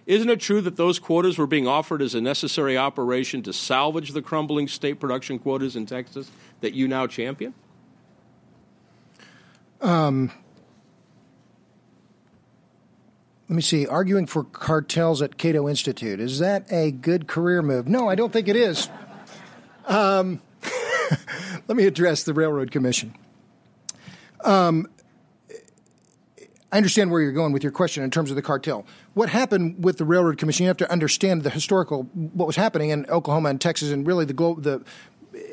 [0.06, 4.12] isn't it true that those quotas were being offered as a necessary operation to salvage
[4.12, 6.30] the crumbling state production quotas in Texas
[6.60, 7.52] that you now champion?
[9.80, 10.30] Um,
[13.48, 13.86] let me see.
[13.86, 17.86] Arguing for cartels at Cato Institute is that a good career move?
[17.86, 18.88] No, I don't think it is.
[19.86, 20.42] Um,
[21.68, 23.14] let me address the Railroad Commission.
[24.44, 24.88] Um,
[26.72, 28.84] I understand where you're going with your question in terms of the cartel.
[29.14, 30.64] What happened with the Railroad Commission?
[30.64, 34.24] You have to understand the historical what was happening in Oklahoma and Texas, and really
[34.24, 34.84] the the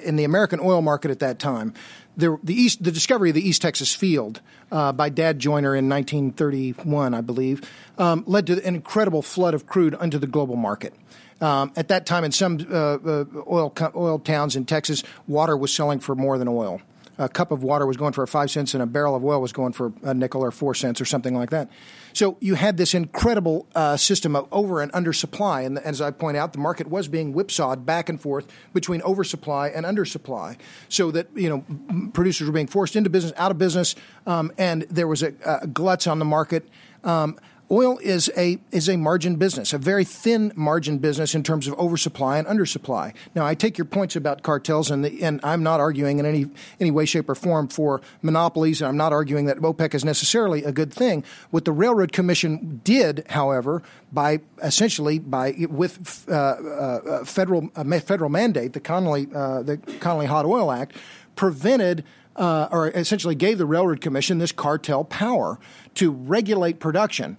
[0.03, 1.73] in the American oil market at that time
[2.15, 4.41] the, the, East, the discovery of the East Texas field
[4.71, 9.65] uh, by Dad Joiner in 1931, I believe, um, led to an incredible flood of
[9.67, 10.93] crude into the global market.
[11.41, 15.73] Um, at that time, in some uh, uh, oil oil towns in Texas, water was
[15.73, 16.81] selling for more than oil.
[17.17, 19.51] A cup of water was going for five cents, and a barrel of oil was
[19.51, 21.69] going for a nickel or four cents, or something like that.
[22.13, 25.61] So you had this incredible uh, system of over and under supply.
[25.61, 29.69] And as I point out, the market was being whipsawed back and forth between oversupply
[29.69, 30.57] and undersupply.
[30.89, 33.95] So that, you know, producers were being forced into business, out of business,
[34.25, 36.67] um, and there was a, a gluts on the market.
[37.03, 37.37] Um,
[37.73, 41.73] oil is a is a margin business, a very thin margin business in terms of
[41.79, 43.13] oversupply and undersupply.
[43.33, 46.45] Now, I take your points about cartels, and the, and I'm not arguing in any
[46.79, 50.63] any way, shape, or form for monopolies, and I'm not arguing that OPEC is necessarily
[50.63, 51.23] a good thing.
[51.49, 58.29] What the Railroad Commission did, however, by essentially by with uh, uh, federal uh, federal
[58.29, 60.95] mandate, the Connally uh, the Connally Hot Oil Act
[61.35, 62.03] prevented
[62.35, 65.59] uh, or essentially gave the Railroad Commission this cartel power
[65.95, 67.37] to regulate production.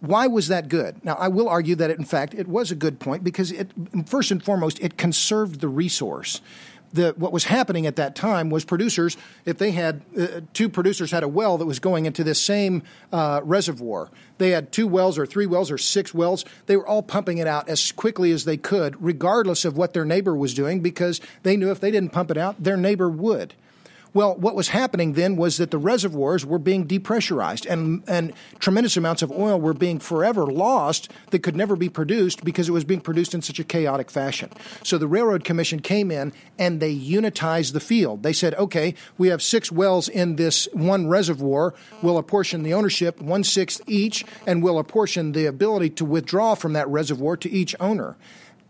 [0.00, 1.04] Why was that good?
[1.04, 3.70] Now, I will argue that, it, in fact, it was a good point because, it,
[4.06, 6.40] first and foremost, it conserved the resource.
[6.92, 11.12] The, what was happening at that time was producers, if they had uh, two producers
[11.12, 15.16] had a well that was going into this same uh, reservoir, they had two wells
[15.16, 18.44] or three wells or six wells, they were all pumping it out as quickly as
[18.44, 22.10] they could, regardless of what their neighbor was doing, because they knew if they didn't
[22.10, 23.54] pump it out, their neighbor would.
[24.12, 28.96] Well, what was happening then was that the reservoirs were being depressurized and, and tremendous
[28.96, 32.84] amounts of oil were being forever lost that could never be produced because it was
[32.84, 34.50] being produced in such a chaotic fashion.
[34.82, 38.24] So the Railroad Commission came in and they unitized the field.
[38.24, 41.74] They said, okay, we have six wells in this one reservoir.
[42.02, 46.72] We'll apportion the ownership one sixth each and we'll apportion the ability to withdraw from
[46.72, 48.16] that reservoir to each owner.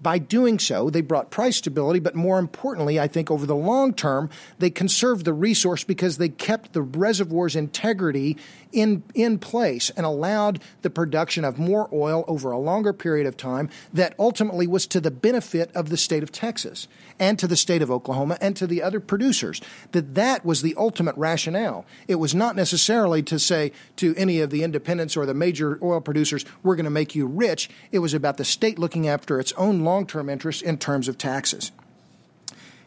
[0.02, 3.92] By doing so, they brought price stability, but more importantly, I think over the long
[3.92, 8.38] term, they conserved the resource because they kept the reservoir's integrity
[8.72, 13.36] in, in place and allowed the production of more oil over a longer period of
[13.36, 17.56] time that ultimately was to the benefit of the state of Texas and to the
[17.56, 19.60] state of Oklahoma and to the other producers.
[19.92, 21.84] That that was the ultimate rationale.
[22.08, 26.00] It was not necessarily to say to any of the independents or the major oil
[26.00, 27.70] producers, we're going to make you rich.
[27.92, 31.18] It was about the state looking after its own long term interests in terms of
[31.18, 31.72] taxes.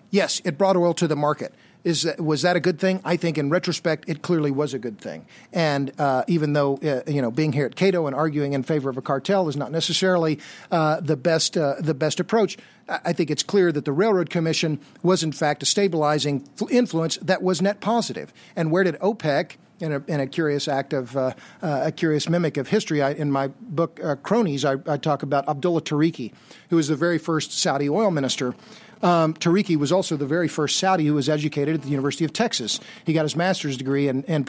[0.10, 1.56] Yes, it brought oil to the market.
[1.84, 3.02] Is that, was that a good thing?
[3.04, 5.26] I think in retrospect, it clearly was a good thing.
[5.52, 8.90] And uh, even though uh, you know being here at Cato and arguing in favor
[8.90, 10.40] of a cartel is not necessarily
[10.72, 12.58] uh, the best uh, the best approach,
[12.88, 17.42] I think it's clear that the Railroad Commission was in fact a stabilizing influence that
[17.42, 18.34] was net positive.
[18.56, 19.58] And where did OPEC?
[19.80, 23.02] In a, in a, curious act of uh, uh, a curious mimic of history.
[23.02, 26.32] I, in my book uh, Cronies, I, I, talk about Abdullah Tariki,
[26.70, 28.56] who was the very first Saudi oil minister,
[29.04, 32.34] um, Tariki was also the very first Saudi who was educated at the University of
[32.34, 32.80] Texas.
[33.06, 34.48] He got his master's degree in, in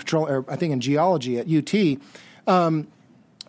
[0.48, 1.98] I think in geology at UT.
[2.46, 2.88] Um,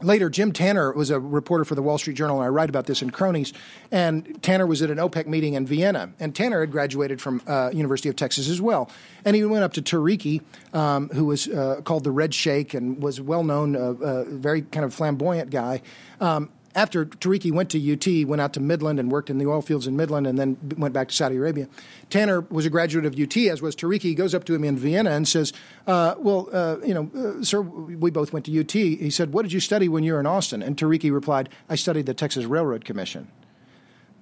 [0.01, 2.85] Later, Jim Tanner was a reporter for the Wall Street Journal, and I write about
[2.85, 3.53] this in Cronies.
[3.91, 7.69] And Tanner was at an OPEC meeting in Vienna, and Tanner had graduated from uh,
[7.73, 8.89] University of Texas as well.
[9.23, 10.41] And he went up to Tariki,
[10.73, 14.63] um, who was uh, called the Red Sheikh and was well known, uh, uh very
[14.63, 15.81] kind of flamboyant guy.
[16.19, 19.61] Um, after Tariki went to UT, went out to Midland and worked in the oil
[19.61, 21.67] fields in Midland, and then went back to Saudi Arabia.
[22.09, 24.01] Tanner was a graduate of UT, as was Tariki.
[24.01, 25.53] He goes up to him in Vienna and says,
[25.87, 29.43] uh, "Well, uh, you know, uh, sir, we both went to UT." He said, "What
[29.43, 32.45] did you study when you were in Austin?" And Tariki replied, "I studied the Texas
[32.45, 33.29] Railroad Commission."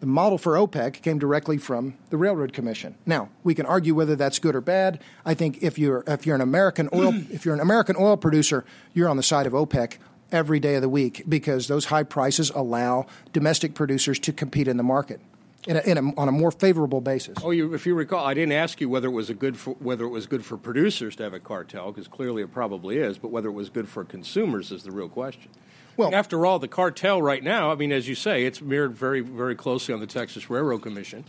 [0.04, 2.96] The model for OPEC came directly from the Railroad Commission.
[3.06, 5.00] Now we can argue whether that's good or bad.
[5.26, 8.66] I think if you're if you're an American oil if you're an American oil producer,
[8.94, 9.94] you're on the side of OPEC
[10.34, 14.76] every day of the week because those high prices allow domestic producers to compete in
[14.76, 15.22] the market.
[15.66, 17.38] In a, in a, on a more favorable basis.
[17.42, 19.76] Oh, you, if you recall, I didn't ask you whether it was a good for,
[19.76, 23.18] whether it was good for producers to have a cartel, because clearly it probably is.
[23.18, 25.50] But whether it was good for consumers is the real question.
[25.96, 29.22] Well, after all, the cartel right now, I mean, as you say, it's mirrored very,
[29.22, 31.24] very closely on the Texas Railroad Commission.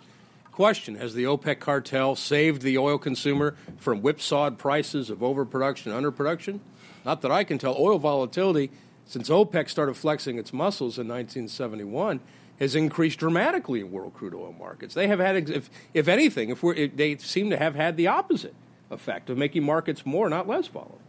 [0.51, 6.05] Question: Has the OPEC cartel saved the oil consumer from whipsawed prices of overproduction and
[6.05, 6.59] underproduction?
[7.05, 7.77] Not that I can tell.
[7.79, 8.71] Oil volatility
[9.07, 12.21] since OPEC started flexing its muscles in 1971,
[12.59, 14.95] has increased dramatically in world crude oil markets.
[14.95, 18.55] They have had, if, if anything, if, if they seem to have had the opposite
[18.91, 21.01] effect of making markets more, not less volatile.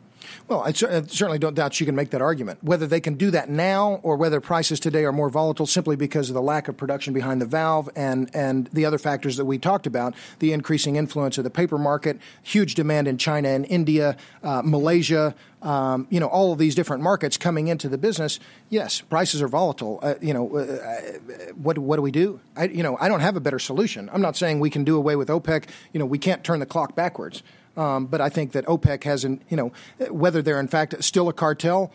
[0.47, 2.63] Well, I certainly don't doubt you can make that argument.
[2.63, 6.29] Whether they can do that now or whether prices today are more volatile simply because
[6.29, 9.57] of the lack of production behind the valve and, and the other factors that we
[9.57, 14.17] talked about, the increasing influence of the paper market, huge demand in China and India,
[14.43, 18.39] uh, Malaysia, um, you know, all of these different markets coming into the business,
[18.69, 19.99] yes, prices are volatile.
[20.01, 22.39] Uh, you know, uh, uh what what do we do?
[22.55, 24.07] I, you know, I don't have a better solution.
[24.13, 25.67] I'm not saying we can do away with OPEC.
[25.91, 27.41] You know, we can't turn the clock backwards.
[27.77, 29.71] Um, but I think that OPEC hasn't, you know,
[30.09, 31.91] whether they're in fact still a cartel,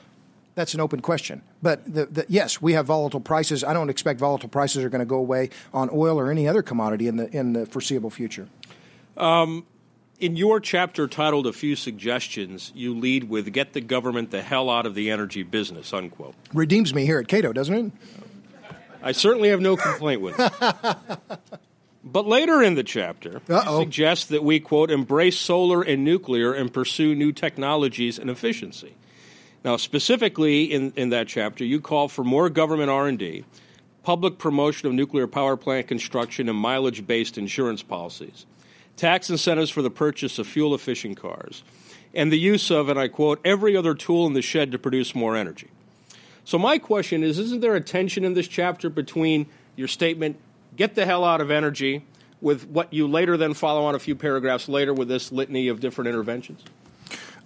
[0.54, 1.42] that's an open question.
[1.62, 3.64] But the, the, yes, we have volatile prices.
[3.64, 6.62] I don't expect volatile prices are going to go away on oil or any other
[6.62, 8.48] commodity in the in the foreseeable future.
[9.16, 9.66] Um,
[10.18, 14.68] in your chapter titled "A Few Suggestions," you lead with "Get the government the hell
[14.68, 16.34] out of the energy business." Unquote.
[16.52, 17.92] Redeems me here at Cato, doesn't it?
[19.02, 21.38] I certainly have no complaint with it.
[22.02, 23.42] But later in the chapter,
[23.78, 28.94] suggests that we, quote, embrace solar and nuclear and pursue new technologies and efficiency.
[29.64, 33.44] Now, specifically in, in that chapter, you call for more government R&D,
[34.02, 38.46] public promotion of nuclear power plant construction, and mileage-based insurance policies,
[38.96, 41.62] tax incentives for the purchase of fuel-efficient cars,
[42.14, 45.14] and the use of, and I quote, every other tool in the shed to produce
[45.14, 45.68] more energy.
[46.44, 49.46] So my question is, isn't there a tension in this chapter between
[49.76, 50.36] your statement,
[50.76, 52.04] get the hell out of energy,
[52.40, 55.80] with what you later then follow on a few paragraphs later with this litany of
[55.80, 56.62] different interventions?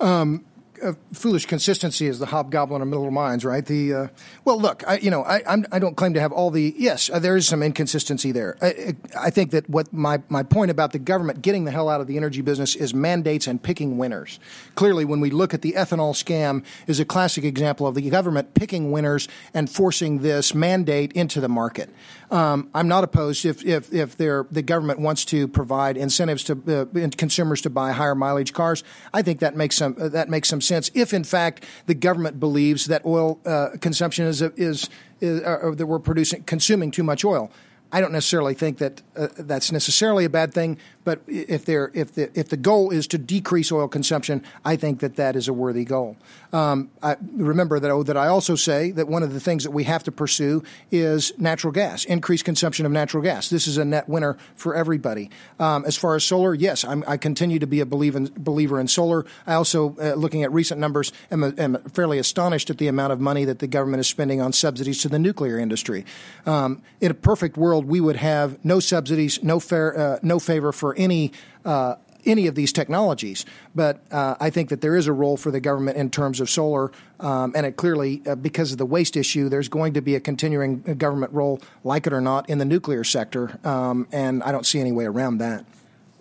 [0.01, 0.45] Um,
[0.83, 3.64] uh, foolish consistency is the hobgoblin of middle minds, right?
[3.64, 4.09] The uh,
[4.45, 6.75] well, look, I, you know, I I'm, I do not claim to have all the.
[6.77, 8.57] Yes, uh, there is some inconsistency there.
[8.61, 12.01] I, I, think that what my my point about the government getting the hell out
[12.01, 14.39] of the energy business is mandates and picking winners.
[14.75, 18.55] Clearly, when we look at the ethanol scam, is a classic example of the government
[18.55, 21.89] picking winners and forcing this mandate into the market.
[22.35, 27.09] Um, I'm not opposed if if if the government wants to provide incentives to uh,
[27.16, 28.82] consumers to buy higher mileage cars.
[29.12, 30.91] I think that makes some uh, that makes some sense.
[30.95, 35.87] If in fact the government believes that oil uh, consumption is is, is uh, that
[35.87, 37.53] we're producing consuming too much oil.
[37.93, 42.30] I don't necessarily think that uh, that's necessarily a bad thing, but if, if, the,
[42.38, 45.84] if the goal is to decrease oil consumption, I think that that is a worthy
[45.84, 46.16] goal.
[46.52, 49.72] Um, I, remember that, oh, that I also say that one of the things that
[49.72, 53.50] we have to pursue is natural gas, increased consumption of natural gas.
[53.50, 55.30] This is a net winner for everybody.
[55.59, 58.80] Um, as far as solar, yes, I'm, i continue to be a believer in, believer
[58.80, 59.26] in solar.
[59.46, 63.20] I also, uh, looking at recent numbers, am, am, fairly astonished at the amount of
[63.20, 66.05] money that the government is spending on subsidies to the nuclear industry.
[66.46, 70.72] Um, in a perfect world, we would have no subsidies, no fair, uh, no favor
[70.72, 71.32] for any
[71.64, 73.45] uh, any of these technologies.
[73.74, 76.49] But uh, I think that there is a role for the government in terms of
[76.49, 76.90] solar,
[77.20, 80.20] um, and it clearly, uh, because of the waste issue, there's going to be a
[80.20, 84.66] continuing government role, like it or not, in the nuclear sector, um, and I don't
[84.66, 85.64] see any way around that.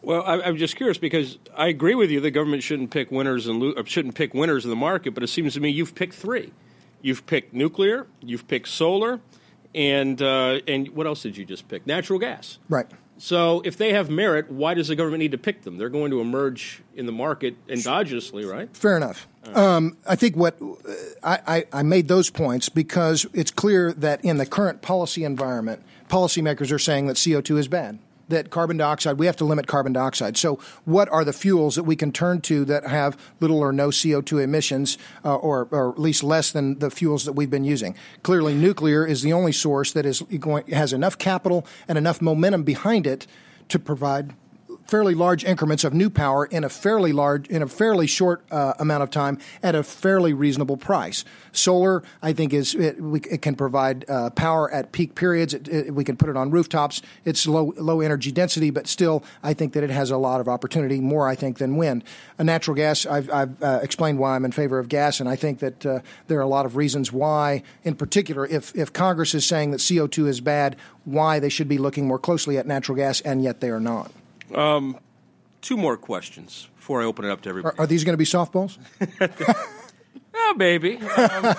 [0.01, 2.19] Well, I'm just curious because I agree with you.
[2.19, 5.27] The government shouldn't pick winners and lo- shouldn't pick winners in the market, but it
[5.27, 6.51] seems to me you've picked three.
[7.01, 9.21] You've picked nuclear, you've picked solar,
[9.73, 11.87] and uh, and what else did you just pick?
[11.87, 12.59] Natural gas.
[12.67, 12.87] Right.
[13.23, 15.77] So if they have merit, why does the government need to pick them?
[15.77, 18.67] They're going to emerge in the market endogenously, right?
[18.75, 19.29] Fair enough.
[19.47, 19.55] Right.
[19.55, 20.57] Um, I think what
[21.23, 25.81] I, I, I made those points because it's clear that in the current policy environment,
[26.09, 27.97] policymakers are saying that CO2 is bad
[28.33, 30.37] that carbon dioxide, we have to limit carbon dioxide.
[30.37, 33.89] So, what are the fuels that we can turn to that have little or no
[33.89, 37.95] CO2 emissions, uh, or, or, at least less than the fuels that we've been using?
[38.23, 42.63] Clearly, nuclear is the only source that is going, has enough capital and enough momentum
[42.63, 43.25] behind it
[43.69, 44.33] to provide
[44.85, 48.73] fairly large increments of new power in a fairly large in a fairly short uh,
[48.79, 51.23] amount of time at a fairly reasonable price.
[51.51, 55.53] Solar, I think, is it, we, it can provide uh, power at peak periods.
[55.53, 57.01] It, it, we can put it on rooftops.
[57.25, 60.47] It's low low energy density, but still, I think that it has a lot of
[60.47, 60.99] opportunity.
[60.99, 62.03] More, I think, than wind.
[62.37, 65.35] A natural gas, I've, I've uh, explained why I'm in favor of gas, and I
[65.35, 67.63] think that uh, there are a lot of reasons why.
[67.83, 70.75] In particular, if if Congress is saying that CO2 is bad,
[71.05, 74.11] why they should be looking more closely at natural gas, and yet they are not.
[74.55, 74.99] Um,
[75.61, 77.77] two more questions before I open it up to everybody.
[77.77, 78.77] Are, are these going to be softballs?
[80.33, 80.97] oh, baby.
[80.97, 81.55] Um,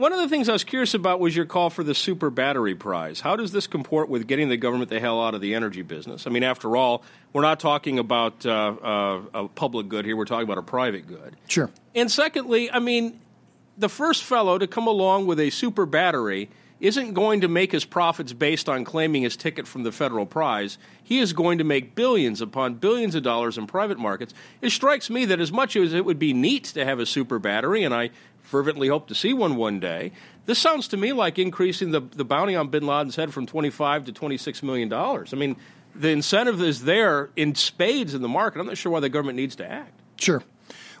[0.00, 2.74] one of the things I was curious about was your call for the Super Battery
[2.74, 3.20] Prize.
[3.20, 6.26] How does this comport with getting the government the hell out of the energy business?
[6.26, 7.02] I mean, after all,
[7.34, 11.06] we're not talking about uh, uh, a public good here, we're talking about a private
[11.06, 11.36] good.
[11.48, 11.70] Sure.
[11.94, 13.20] And secondly, I mean,
[13.76, 16.48] the first fellow to come along with a super battery
[16.80, 20.78] isn't going to make his profits based on claiming his ticket from the federal prize.
[21.02, 24.32] He is going to make billions upon billions of dollars in private markets.
[24.62, 27.38] It strikes me that as much as it would be neat to have a super
[27.38, 28.10] battery, and I
[28.42, 30.12] fervently hope to see one one day,
[30.46, 34.06] this sounds to me like increasing the, the bounty on bin Laden's head from 25
[34.06, 35.32] to 26 million dollars.
[35.32, 35.56] I mean,
[35.94, 38.60] the incentive is there in spades in the market.
[38.60, 39.92] I'm not sure why the government needs to act.
[40.16, 40.42] Sure.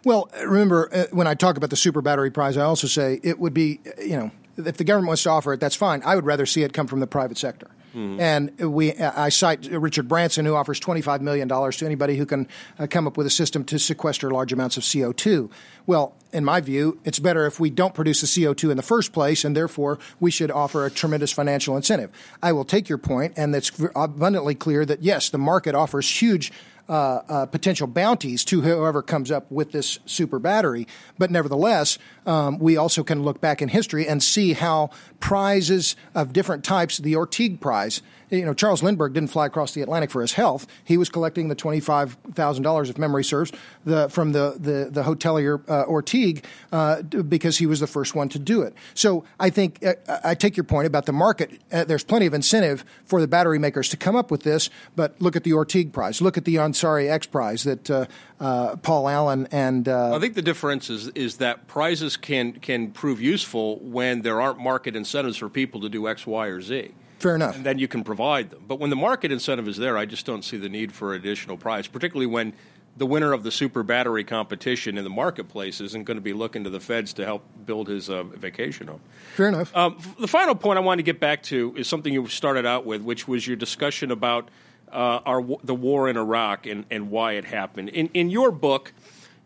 [0.04, 3.38] Well, remember uh, when I talk about the super battery prize, I also say it
[3.38, 4.30] would be, you know,
[4.66, 6.02] if the government wants to offer it, that's fine.
[6.04, 7.68] I would rather see it come from the private sector.
[7.94, 8.20] Mm-hmm.
[8.20, 12.46] And we, I cite Richard Branson, who offers $25 million to anybody who can
[12.78, 15.50] uh, come up with a system to sequester large amounts of CO2.
[15.86, 19.12] Well, in my view, it's better if we don't produce the CO2 in the first
[19.12, 22.12] place, and therefore we should offer a tremendous financial incentive.
[22.42, 26.52] I will take your point, and it's abundantly clear that yes, the market offers huge
[26.90, 30.88] uh, uh, potential bounties to whoever comes up with this super battery.
[31.18, 34.90] But nevertheless, um, we also can look back in history and see how
[35.20, 39.82] prizes of different types, the Orteig Prize, you know, Charles Lindbergh didn't fly across the
[39.82, 40.66] Atlantic for his health.
[40.84, 43.52] He was collecting the twenty-five thousand dollars, if memory serves,
[43.84, 48.28] the, from the the, the hotelier uh, Orteig uh, because he was the first one
[48.30, 48.74] to do it.
[48.94, 49.94] So I think uh,
[50.24, 51.60] I take your point about the market.
[51.72, 55.20] Uh, there's plenty of incentive for the battery makers to come up with this, but
[55.20, 56.20] look at the Orteig Prize.
[56.20, 58.06] Look at the Ansari X Prize that uh,
[58.38, 63.20] uh, Paul Allen and I think the difference is is that prizes can can prove
[63.20, 66.92] useful when there aren't market incentives for people to do X, Y, or Z.
[67.20, 67.54] Fair enough.
[67.54, 68.64] And then you can provide them.
[68.66, 71.56] But when the market incentive is there, I just don't see the need for additional
[71.56, 72.54] price, particularly when
[72.96, 76.64] the winner of the super battery competition in the marketplace isn't going to be looking
[76.64, 79.00] to the feds to help build his uh, vacation home.
[79.36, 79.74] Fair enough.
[79.76, 82.84] Um, the final point I wanted to get back to is something you started out
[82.86, 84.48] with, which was your discussion about
[84.90, 87.90] uh, our the war in Iraq and, and why it happened.
[87.90, 88.92] In in your book,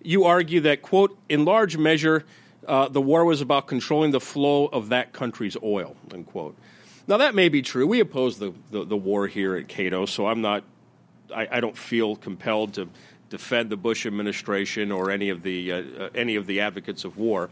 [0.03, 2.25] you argue that quote in large measure
[2.67, 6.57] uh, the war was about controlling the flow of that country's oil unquote.
[7.07, 7.87] Now that may be true.
[7.87, 10.65] We oppose the, the, the war here at Cato, so I'm not.
[11.35, 12.89] I, I, don't feel compelled to
[13.31, 17.19] defend the Bush administration or any of the uh, uh, any of the advocates of
[17.19, 17.51] war.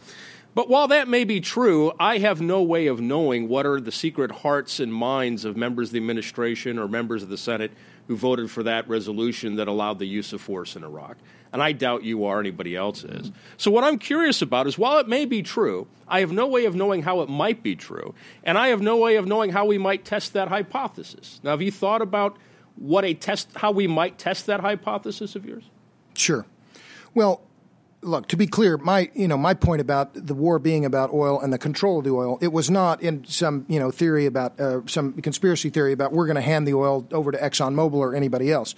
[0.54, 3.92] But while that may be true, I have no way of knowing what are the
[3.92, 7.72] secret hearts and minds of members of the administration or members of the Senate
[8.08, 11.16] who voted for that resolution that allowed the use of force in Iraq.
[11.52, 13.30] And I doubt you or anybody else is.
[13.58, 16.64] So, what I'm curious about is while it may be true, I have no way
[16.64, 18.14] of knowing how it might be true.
[18.42, 21.40] And I have no way of knowing how we might test that hypothesis.
[21.42, 22.38] Now, have you thought about
[22.76, 25.64] what a test, how we might test that hypothesis of yours?
[26.14, 26.46] Sure.
[27.14, 27.42] Well,
[28.02, 31.40] look to be clear my you know my point about the war being about oil
[31.40, 34.58] and the control of the oil it was not in some you know theory about
[34.60, 38.14] uh, some conspiracy theory about we're going to hand the oil over to ExxonMobil or
[38.14, 38.74] anybody else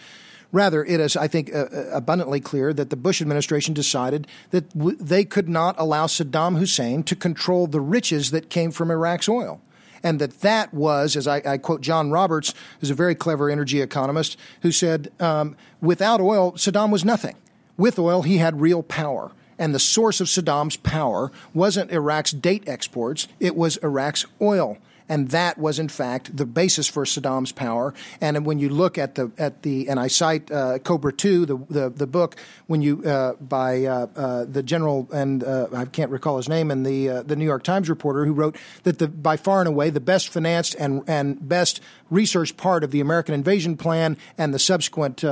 [0.53, 4.69] rather it is i think uh, uh, abundantly clear that the bush administration decided that
[4.77, 9.29] w- they could not allow saddam hussein to control the riches that came from iraq's
[9.29, 9.61] oil
[10.03, 13.81] and that that was, as I, I, quote John Roberts, who's a very clever energy
[13.81, 17.37] economist, who said, um, without oil, Saddam was nothing.
[17.77, 19.33] With oil, he had real power.
[19.59, 25.31] And the source of Saddam's power wasn't Iraq's date exports, it was Iraq's oil and
[25.31, 27.95] that was in fact the basis for Saddam's power.
[28.21, 31.57] And when you look at the at the and I cite uh, Cobra Two, the,
[31.69, 32.37] the, the book
[32.67, 36.71] when you uh, by uh, uh the general and uh, I can't recall his name
[36.71, 39.69] and the uh, the New York Times reporter who wrote that the by far and
[39.69, 44.55] away the best financed and and best researched part of the American invasion plan and
[44.55, 45.25] the subsequent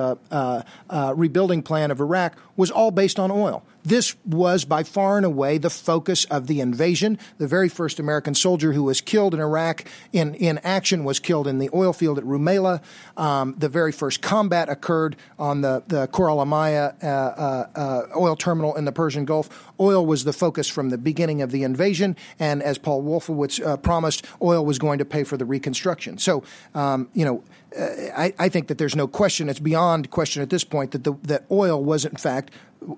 [1.14, 3.64] rebuilding plan of Iraq was all based on oil.
[3.84, 7.18] This was by far and away the focus of the invasion.
[7.38, 11.46] The very first American soldier who was killed in Iraq in, in action was killed
[11.46, 12.80] in the oil field at Rumaila.
[13.16, 18.02] Um, the very first combat occurred on the, the Khor al Amaya uh, uh, uh,
[18.16, 19.72] oil terminal in the Persian Gulf.
[19.80, 23.76] Oil was the focus from the beginning of the invasion, and as Paul Wolfowitz uh,
[23.76, 26.18] promised, oil was going to pay for the reconstruction.
[26.18, 26.44] So,
[26.74, 27.42] um, you know,
[27.76, 27.84] uh,
[28.16, 31.14] I, I, think that there's no question, it's beyond question at this point, that, the,
[31.22, 32.50] that oil was, in fact,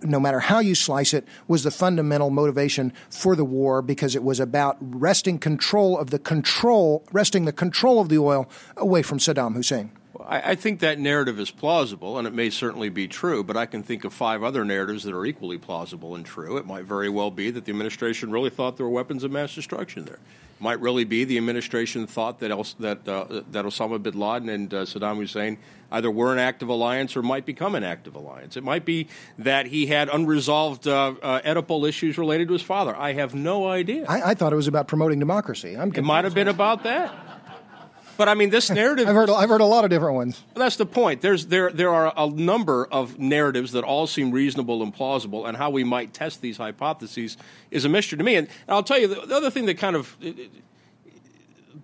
[0.02, 4.22] no matter how you slice it, was the fundamental motivation for the war because it
[4.22, 9.18] was about wresting control of the control, wresting the control of the oil away from
[9.18, 9.90] Saddam Hussein.
[10.26, 13.82] I, think that narrative is plausible, and it may certainly be true, but I can
[13.82, 16.56] think of five other narratives that are equally plausible and true.
[16.56, 19.54] It might very well be that the administration really thought there were weapons of mass
[19.54, 20.14] destruction there.
[20.14, 24.48] It might really be the administration thought that, El- that, uh, that Osama bin Laden
[24.48, 25.58] and uh, Saddam Hussein
[25.94, 28.56] either were an active alliance or might become an active alliance.
[28.56, 29.08] It might be
[29.38, 32.94] that he had unresolved uh, uh Oedipal issues related to his father.
[32.96, 34.04] I have no idea.
[34.08, 35.74] I, I thought it was about promoting democracy.
[35.74, 37.14] it might have been about that.
[38.16, 39.08] But I mean, this narrative.
[39.08, 39.30] I've heard.
[39.30, 40.42] I've heard a lot of different ones.
[40.54, 41.20] That's the point.
[41.20, 45.56] There's there there are a number of narratives that all seem reasonable and plausible, and
[45.56, 47.36] how we might test these hypotheses
[47.70, 48.36] is a mystery to me.
[48.36, 50.16] And, I'll tell you the, the, other thing that kind of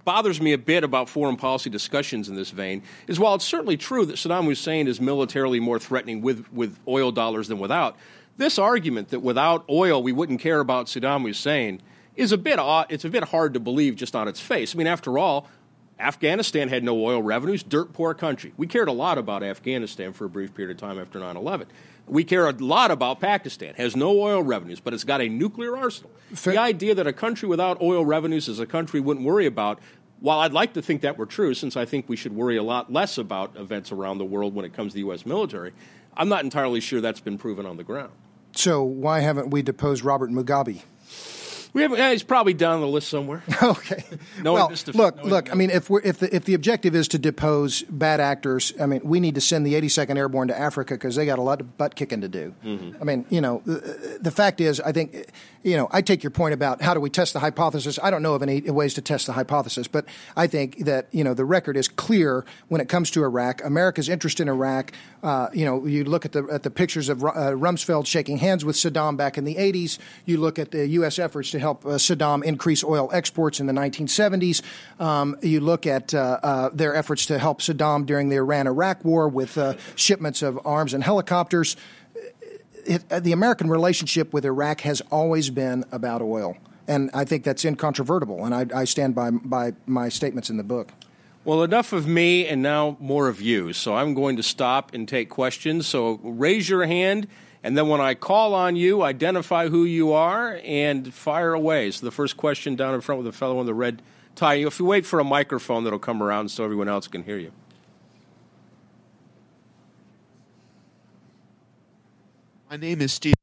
[0.05, 3.77] bothers me a bit about foreign policy discussions in this vein is while it's certainly
[3.77, 7.97] true that Saddam Hussein is militarily more threatening with with oil dollars than without,
[8.37, 11.81] this argument that without oil we wouldn't care about Saddam Hussein
[12.17, 12.59] is a bit.
[12.89, 14.75] It's a bit hard to believe just on its face.
[14.75, 15.49] I mean, after all,
[15.99, 18.53] Afghanistan had no oil revenues, dirt poor country.
[18.57, 21.69] We cared a lot about Afghanistan for a brief period of time after 9 11.
[22.11, 25.77] We care a lot about Pakistan, has no oil revenues, but it's got a nuclear
[25.77, 26.11] arsenal.
[26.35, 26.55] Fair.
[26.55, 29.79] The idea that a country without oil revenues is a country we wouldn't worry about,
[30.19, 32.65] while I'd like to think that were true, since I think we should worry a
[32.65, 35.25] lot less about events around the world when it comes to the U.S.
[35.25, 35.73] military,
[36.17, 38.11] I'm not entirely sure that's been proven on the ground.
[38.53, 40.83] So, why haven't we deposed Robert Mugabe?
[41.73, 43.43] We have, yeah, he's probably down the list somewhere.
[43.63, 44.05] okay.
[44.43, 45.53] No well, look, look.
[45.53, 48.87] I mean, if we're, if the if the objective is to depose bad actors, I
[48.87, 51.61] mean, we need to send the 82nd Airborne to Africa because they got a lot
[51.61, 52.55] of butt kicking to do.
[52.65, 53.01] Mm-hmm.
[53.01, 55.27] I mean, you know, the, the, fact is, I think,
[55.63, 57.99] you know, I take your point about how do we test the hypothesis.
[58.03, 60.07] I don't know of any ways to test the hypothesis, but
[60.37, 63.63] I think that you know the record is clear when it comes to Iraq.
[63.65, 64.93] America's interest in Iraq.
[65.23, 68.65] Uh, you know, you look at the at the pictures of uh, Rumsfeld shaking hands
[68.65, 69.99] with Saddam back in the 80s.
[70.25, 71.19] You look at the U.S.
[71.19, 74.63] efforts to help uh, Saddam increase oil exports in the 1970s.
[74.99, 79.05] Um, you look at uh, uh, their efforts to help Saddam during the Iran Iraq
[79.05, 81.77] war with uh, shipments of arms and helicopters.
[82.87, 86.57] It, uh, the American relationship with Iraq has always been about oil.
[86.89, 90.65] And I think that's incontrovertible, and I, I stand by, by my statements in the
[90.65, 90.93] book.
[91.45, 93.73] Well, enough of me and now more of you.
[93.73, 95.87] So I'm going to stop and take questions.
[95.87, 97.29] So raise your hand,
[97.63, 101.93] and then when I call on you, identify who you are and fire away.
[101.93, 104.03] So the first question down in front with the fellow in the red
[104.35, 104.55] tie.
[104.55, 107.53] If you wait for a microphone that'll come around so everyone else can hear you.
[112.71, 113.40] My name is Steve.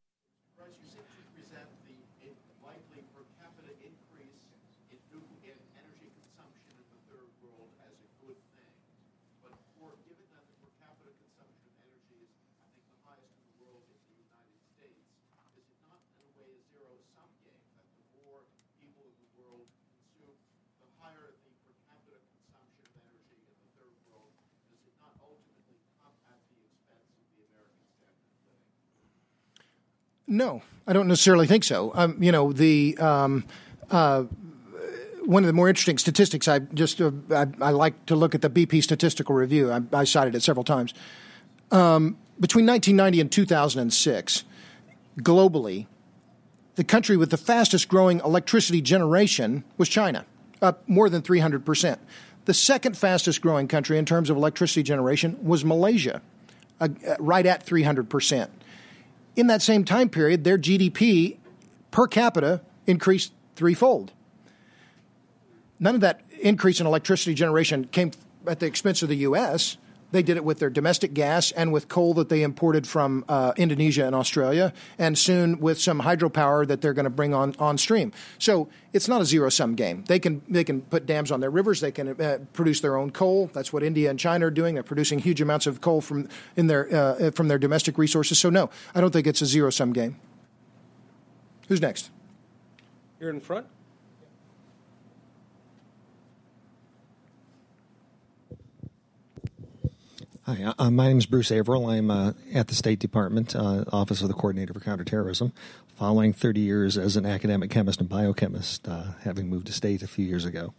[30.28, 31.92] No, I don't necessarily think so.
[31.96, 33.46] Um, you know, the um,
[33.90, 34.24] uh,
[35.26, 38.42] one of the more interesting statistics I just uh, I, I, like to look at
[38.42, 39.72] the BP Statistical Review.
[39.72, 40.94] I, I cited it several times.
[41.72, 44.44] Um, between 1990 and 2006,
[45.20, 45.88] globally,
[46.76, 50.26] the country with the fastest growing electricity generation was China,
[50.62, 52.00] up more than 300 percent.
[52.46, 56.22] The second fastest growing country in terms of electricity generation was Malaysia,
[56.82, 58.52] uh, right at 300 percent
[59.38, 61.38] in that same time period, their GDP
[61.92, 64.12] per capita increased threefold.
[65.80, 68.12] None of that increase in electricity generation came
[68.48, 69.78] at the expense of the U.S.
[70.12, 73.52] They did it with their domestic gas and with coal that they imported from uh,
[73.58, 77.78] Indonesia and Australia, and soon with some hydropower that they're going to bring on on
[77.78, 78.14] stream.
[78.40, 80.06] So it's not a zero sum game.
[80.08, 81.82] They can they can put dams on their rivers.
[81.82, 83.50] They can uh, produce their own coal.
[83.54, 84.76] That's what India and China are doing.
[84.76, 88.40] They're producing huge amounts of coal from in their uh, from their domestic resources.
[88.40, 90.18] So no, I don't think it's a zero sum game.
[91.68, 92.12] Who's next?
[93.20, 93.68] Here in front.
[100.48, 101.88] Hi, uh, uh, my name is Bruce Averill.
[101.88, 105.52] I'm uh, at the State Department, uh, Office of the Coordinator for Counterterrorism,
[105.98, 110.08] following 30 years as an academic chemist and biochemist, uh, having moved to state a
[110.08, 110.74] few years ago.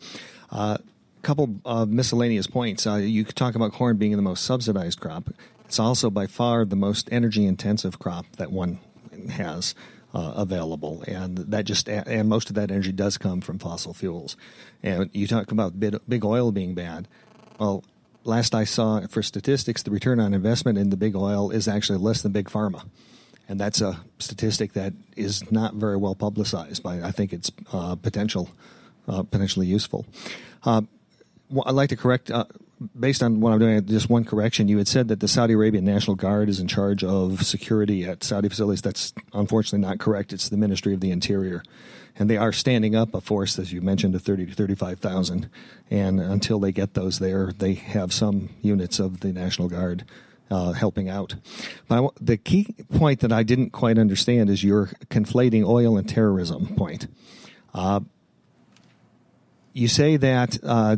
[0.50, 0.76] A uh,
[1.20, 2.86] couple of miscellaneous points.
[2.86, 5.28] you talk about corn being the most subsidized crop.
[5.66, 8.78] It's also by far the most energy intensive crop that one
[9.32, 9.74] has.
[10.14, 14.36] available, and that just and most of that energy does come from fossil fuels.
[14.82, 17.06] And you talk about big, big oil being bad.
[17.60, 17.84] Well,
[18.24, 21.98] last I saw for statistics, the return on investment in the big oil is actually
[21.98, 22.84] less than big pharma.
[23.48, 27.96] And that's a statistic that is not very well publicized, but I think it's uh,
[27.96, 28.50] potential,
[29.08, 30.04] uh, potentially useful.
[30.64, 30.82] Uh,
[31.64, 32.44] I'd like to correct, uh,
[32.98, 34.68] based on what I'm doing, just one correction.
[34.68, 38.22] You had said that the Saudi Arabian National Guard is in charge of security at
[38.22, 38.82] Saudi facilities.
[38.82, 40.34] That's unfortunately not correct.
[40.34, 41.62] It's the Ministry of the Interior
[42.18, 45.48] and they are standing up a force, as you mentioned, of 30 to 35,000.
[45.90, 50.04] And until they get those there, they have some units of the National Guard
[50.50, 51.36] uh, helping out.
[51.86, 56.74] But the key point that I didn't quite understand is your conflating oil and terrorism
[56.74, 57.06] point.
[57.72, 58.00] Uh,
[59.72, 60.96] you say that uh,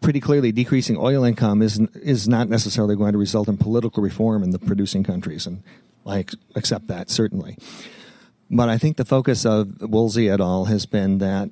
[0.00, 4.42] pretty clearly decreasing oil income is is not necessarily going to result in political reform
[4.42, 5.62] in the producing countries, and
[6.06, 6.24] I
[6.56, 7.56] accept that certainly.
[8.50, 10.66] But I think the focus of Woolsey et al.
[10.66, 11.50] has been that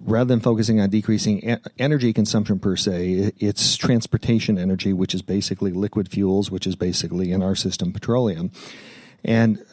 [0.00, 5.72] rather than focusing on decreasing energy consumption per se, it's transportation energy, which is basically
[5.72, 8.50] liquid fuels, which is basically in our system petroleum.
[9.24, 9.64] And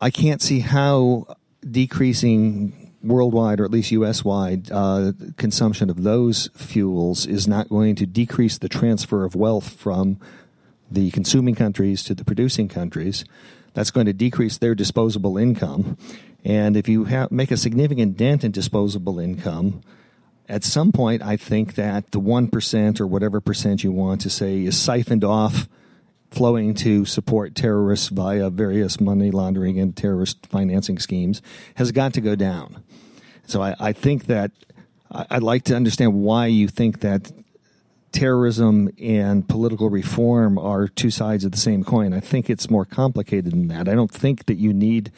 [0.00, 1.36] I can't see how
[1.68, 7.96] decreasing worldwide, or at least US wide, uh, consumption of those fuels is not going
[7.96, 10.18] to decrease the transfer of wealth from
[10.90, 13.24] the consuming countries to the producing countries
[13.74, 15.96] that's going to decrease their disposable income.
[16.44, 19.82] And if you have, make a significant dent in disposable income,
[20.48, 24.64] at some point, I think that the 1% or whatever percent you want to say
[24.64, 25.68] is siphoned off,
[26.30, 31.40] flowing to support terrorists via various money laundering and terrorist financing schemes,
[31.76, 32.82] has got to go down.
[33.46, 34.50] So I, I think that
[35.10, 37.30] I'd like to understand why you think that
[38.12, 42.12] terrorism and political reform are two sides of the same coin.
[42.12, 43.88] I think it's more complicated than that.
[43.88, 45.10] I don't think that you need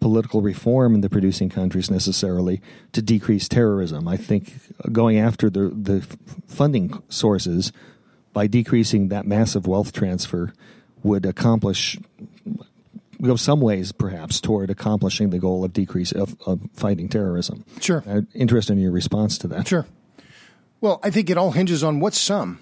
[0.00, 2.60] political reform in the producing countries necessarily
[2.92, 4.08] to decrease terrorism.
[4.08, 4.54] I think
[4.90, 6.04] going after the the
[6.48, 7.72] funding sources
[8.32, 10.52] by decreasing that massive wealth transfer
[11.04, 11.98] would accomplish
[13.22, 17.64] go some ways, perhaps, toward accomplishing the goal of decrease of, of fighting terrorism.
[17.80, 18.02] Sure.
[18.06, 19.68] I'm interested in your response to that.
[19.68, 19.86] Sure.
[20.82, 22.58] Well, I think it all hinges on what's some.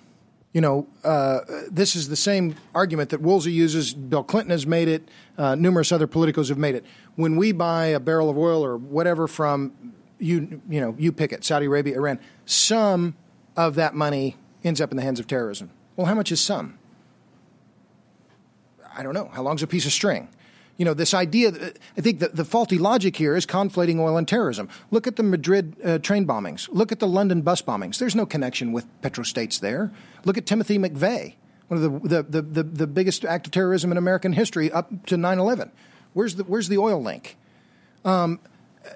[0.52, 1.40] You know, uh,
[1.70, 3.94] this is the same argument that Woolsey uses.
[3.94, 5.08] Bill Clinton has made it.
[5.38, 6.84] Uh, numerous other politicos have made it.
[7.16, 11.32] When we buy a barrel of oil or whatever from you, you know, you pick
[11.32, 13.16] it, Saudi Arabia, Iran, some
[13.56, 15.70] of that money ends up in the hands of terrorism.
[15.96, 16.78] Well, how much is some?
[18.94, 19.30] I don't know.
[19.32, 20.28] How long's a piece of string?
[20.80, 21.52] You know, this idea,
[21.98, 24.70] I think the, the faulty logic here is conflating oil and terrorism.
[24.90, 26.70] Look at the Madrid uh, train bombings.
[26.72, 27.98] Look at the London bus bombings.
[27.98, 29.92] There's no connection with petrostates there.
[30.24, 31.34] Look at Timothy McVeigh,
[31.68, 35.18] one of the, the, the, the, biggest act of terrorism in American history up to
[35.18, 35.70] 9 11.
[36.14, 37.36] Where's the, where's the oil link?
[38.06, 38.40] Um,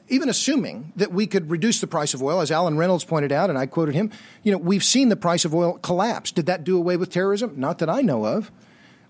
[0.09, 3.51] even assuming that we could reduce the price of oil, as Alan Reynolds pointed out,
[3.51, 4.11] and I quoted him,
[4.43, 6.33] you know, we've seen the price of oil collapse.
[6.33, 7.53] Did that do away with terrorism?
[7.59, 8.51] Not that I know of.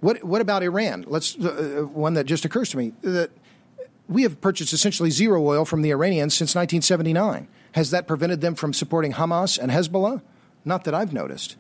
[0.05, 1.07] What, what about Iran?
[1.09, 3.31] Let's uh, uh one that just occurs to me that
[4.07, 7.49] we have purchased essentially zero oil from the Iranians since 1979.
[7.73, 10.21] Has that prevented them from supporting Hamas and Hezbollah?
[10.63, 11.57] Not that I've noticed.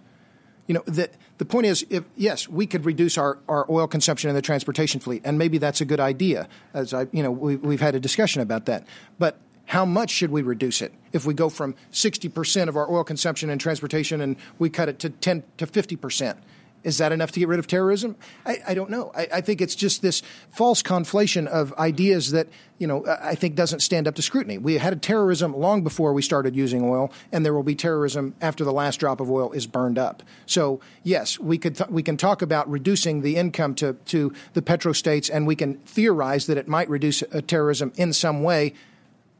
[0.66, 1.08] You know, the,
[1.38, 5.00] the point is, if, yes, we could reduce our, our oil consumption in the transportation
[5.00, 6.46] fleet, and maybe that's a good idea.
[6.74, 8.86] As I, you know, we, we've had a discussion about that.
[9.18, 10.92] But how much should we reduce it?
[11.14, 14.98] If we go from 60% of our oil consumption in transportation and we cut it
[14.98, 16.36] to 10 to 50%,
[16.84, 18.14] is that enough to get rid of terrorism?
[18.46, 19.10] I, I don't know.
[19.16, 22.46] I, I, think it's just this false conflation of ideas that
[22.78, 24.58] you know I think doesn't stand up to scrutiny.
[24.58, 28.34] We had a terrorism long before we started using oil, and there will be terrorism
[28.40, 30.22] after the last drop of oil is burned up.
[30.46, 34.62] So yes, we could th- we can talk about reducing the income to to the
[34.62, 38.74] petrostates, and we can theorize that it might reduce uh, terrorism in some way,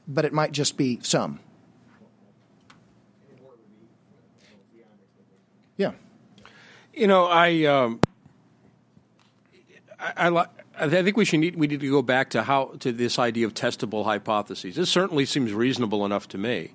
[0.08, 1.40] but it might just be some.
[6.96, 8.00] You know, I, um,
[9.98, 10.46] I, I,
[10.78, 13.46] I, think we should need we need to go back to how to this idea
[13.46, 14.76] of testable hypotheses.
[14.76, 16.70] This certainly seems reasonable enough to me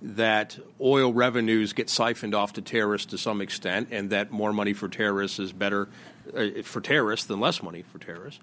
[0.00, 4.72] that oil revenues get siphoned off to terrorists to some extent, and that more money
[4.72, 5.88] for terrorists is better
[6.34, 8.40] uh, for terrorists than less money for terrorists.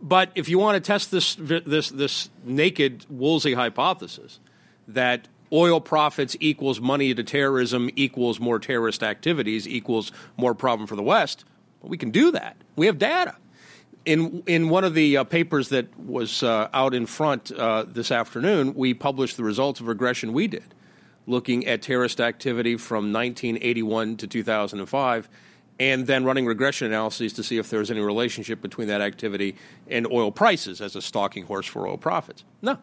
[0.00, 4.38] But if you want to test this this this naked Woolsey hypothesis
[4.86, 10.96] that oil profits equals money to terrorism equals more terrorist activities equals more problem for
[10.96, 11.44] the West.
[11.80, 12.56] Well, we can do that.
[12.76, 13.36] We have data.
[14.04, 18.10] In in one of the uh, papers that was uh, out in front uh, this
[18.10, 20.74] afternoon, we published the results of regression we did,
[21.26, 25.28] looking at terrorist activity from 1981 to 2005,
[25.78, 29.54] and then running regression analyses to see if there was any relationship between that activity
[29.88, 32.44] and oil prices as a stalking horse for oil profits.
[32.62, 32.78] No,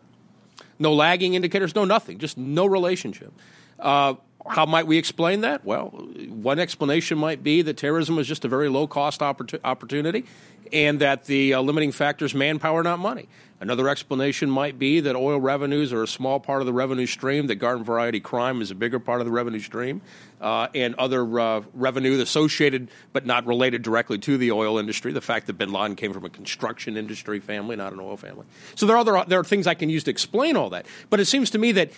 [0.80, 3.34] no lagging indicators, no nothing, just no relationship.
[3.80, 4.16] Uh,
[4.50, 5.66] how might we explain that?
[5.66, 5.88] Well,
[6.30, 10.26] one explanation might be that terrorism is just a very low cost opportunity
[10.72, 13.28] and that the uh, limiting factor is manpower, not money.
[13.60, 17.48] Another explanation might be that oil revenues are a small part of the revenue stream,
[17.48, 20.02] that garden variety crime is a bigger part of the revenue stream,
[20.40, 25.12] uh, and other uh, revenue associated but not related directly to the oil industry.
[25.12, 28.46] The fact that bin Laden came from a construction industry family, not an oil family.
[28.76, 30.86] So there are, other, there are things I can use to explain all that.
[31.10, 31.92] But it seems to me that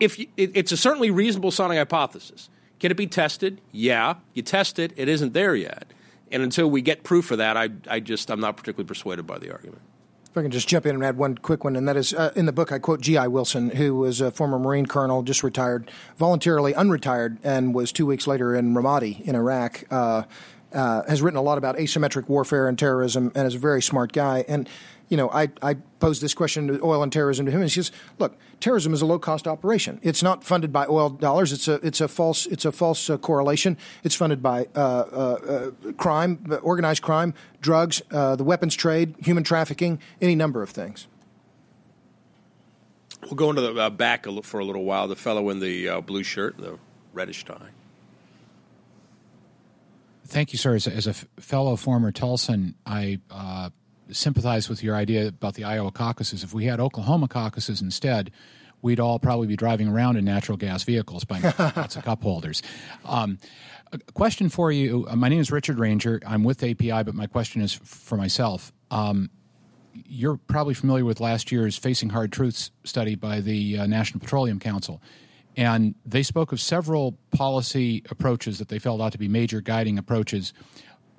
[0.00, 2.48] if you, it, it's a certainly reasonable sounding hypothesis.
[2.80, 3.60] Can it be tested?
[3.70, 4.16] Yeah.
[4.32, 5.86] You test it, it isn't there yet.
[6.34, 9.38] And until we get proof of that, I, I just I'm not particularly persuaded by
[9.38, 9.80] the argument.
[10.28, 12.32] If I can just jump in and add one quick one, and that is uh,
[12.34, 13.28] in the book, I quote G.I.
[13.28, 18.26] Wilson, who was a former Marine colonel, just retired, voluntarily unretired, and was two weeks
[18.26, 19.84] later in Ramadi in Iraq.
[19.92, 20.24] Uh,
[20.72, 24.12] uh, has written a lot about asymmetric warfare and terrorism, and is a very smart
[24.12, 24.44] guy.
[24.48, 24.68] And
[25.08, 27.74] you know, I, I posed this question to oil and terrorism to him, and he
[27.74, 30.00] says, "Look, terrorism is a low cost operation.
[30.02, 31.52] It's not funded by oil dollars.
[31.52, 33.76] It's a it's a false it's a false uh, correlation.
[34.02, 39.44] It's funded by uh, uh, uh crime, organized crime, drugs, uh, the weapons trade, human
[39.44, 41.06] trafficking, any number of things."
[43.22, 45.08] We'll go into the uh, back for a little while.
[45.08, 46.78] The fellow in the blue shirt, the
[47.12, 47.70] reddish tie.
[50.26, 50.74] Thank you, sir.
[50.74, 53.20] As a, as a f- fellow former Tulsan, I
[54.10, 56.42] sympathize with your idea about the Iowa caucuses.
[56.42, 58.30] If we had Oklahoma caucuses instead,
[58.82, 61.40] we'd all probably be driving around in natural gas vehicles by
[61.76, 62.62] lots of cup holders.
[63.04, 63.38] Um,
[63.92, 65.06] a question for you.
[65.08, 66.20] Uh, my name is Richard Ranger.
[66.26, 68.72] I'm with API, but my question is for myself.
[68.90, 69.30] Um,
[70.06, 74.58] you're probably familiar with last year's Facing Hard Truths study by the uh, National Petroleum
[74.58, 75.00] Council.
[75.56, 79.98] And they spoke of several policy approaches that they felt ought to be major guiding
[79.98, 80.52] approaches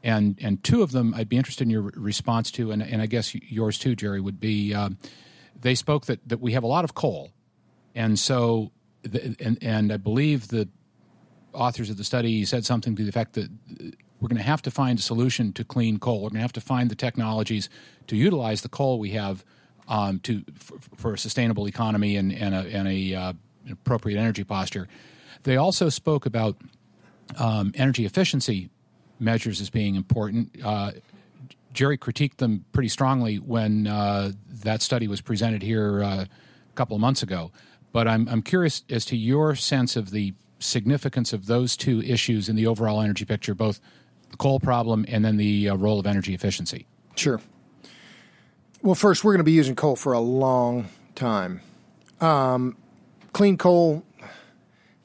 [0.05, 3.07] and and two of them I'd be interested in your response to, and, and I
[3.07, 4.89] guess yours too, Jerry, would be uh,
[5.59, 7.31] they spoke that, that we have a lot of coal,
[7.95, 8.71] and so
[9.01, 10.69] the, and and I believe the
[11.53, 13.49] authors of the study said something to the effect that
[14.19, 16.17] we're going to have to find a solution to clean coal.
[16.21, 17.67] We're going to have to find the technologies
[18.07, 19.43] to utilize the coal we have
[19.87, 23.33] um, to for, for, a sustainable economy and, and a, and a uh,
[23.71, 24.87] appropriate energy posture.
[25.43, 26.57] They also spoke about
[27.37, 28.69] um, energy efficiency
[29.19, 30.49] measures as being important.
[30.63, 30.91] Uh,
[31.73, 34.31] Jerry critiqued them pretty strongly when uh,
[34.63, 36.27] that study was presented here uh, a
[36.75, 37.51] couple of months ago.
[37.91, 42.49] But I'm, I'm curious as to your sense of the significance of those two issues
[42.49, 43.79] in the overall energy picture, both
[44.31, 46.87] the coal problem and then the uh, role of energy efficiency.
[47.15, 47.39] Sure.
[48.81, 51.61] Well, first, we're going to be using coal for a long time.
[52.21, 52.77] Um,
[53.33, 54.03] clean coal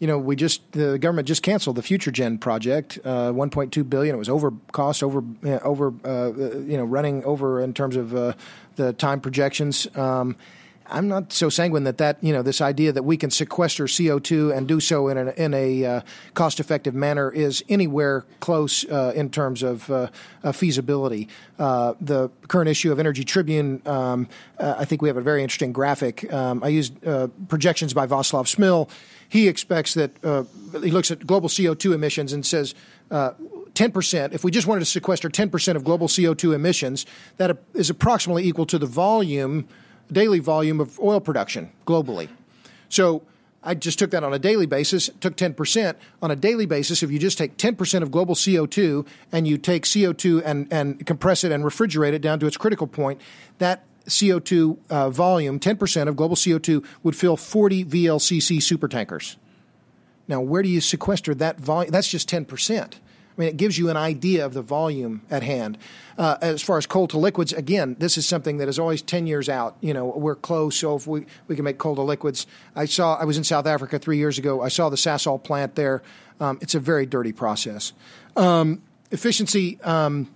[0.00, 4.14] you know, we just the government just canceled the FutureGen project, uh, 1.2 billion.
[4.14, 5.22] It was over cost, over
[5.62, 8.32] over uh, you know, running over in terms of uh,
[8.76, 9.86] the time projections.
[9.96, 10.36] Um,
[10.86, 14.56] I'm not so sanguine that that you know this idea that we can sequester CO2
[14.56, 16.00] and do so in a, in a uh,
[16.34, 20.08] cost-effective manner is anywhere close uh, in terms of uh,
[20.52, 21.28] feasibility.
[21.58, 24.28] Uh, the current issue of Energy Tribune, um,
[24.58, 26.32] uh, I think we have a very interesting graphic.
[26.32, 28.88] Um, I used uh, projections by Václav Smil.
[29.30, 32.74] He expects that uh, he looks at global CO2 emissions and says.
[33.10, 33.32] Uh,
[33.74, 38.44] 10%, if we just wanted to sequester 10% of global CO2 emissions, that is approximately
[38.44, 39.66] equal to the volume
[40.12, 42.28] daily volume of oil production globally.
[42.88, 43.22] So
[43.62, 45.94] I just took that on a daily basis, took 10%.
[46.22, 49.84] On a daily basis, if you just take 10% of global CO2 and you take
[49.84, 53.20] CO2 and, and compress it and refrigerate it down to its critical point,
[53.58, 59.36] that CO2 uh, volume, 10% of global CO2, would fill 40 VLCC supertankers.
[60.28, 61.90] Now, where do you sequester that volume?
[61.90, 62.94] That's just 10%.
[63.40, 65.78] I mean, it gives you an idea of the volume at hand.
[66.18, 69.26] Uh, as far as coal to liquids, again, this is something that is always 10
[69.26, 69.76] years out.
[69.80, 72.46] You know, we're close, so if we, we can make coal to liquids.
[72.76, 74.60] I saw, I was in South Africa three years ago.
[74.60, 76.02] I saw the Sasol plant there.
[76.38, 77.92] Um, it's a very dirty process.
[78.36, 80.28] Um, efficiency, um,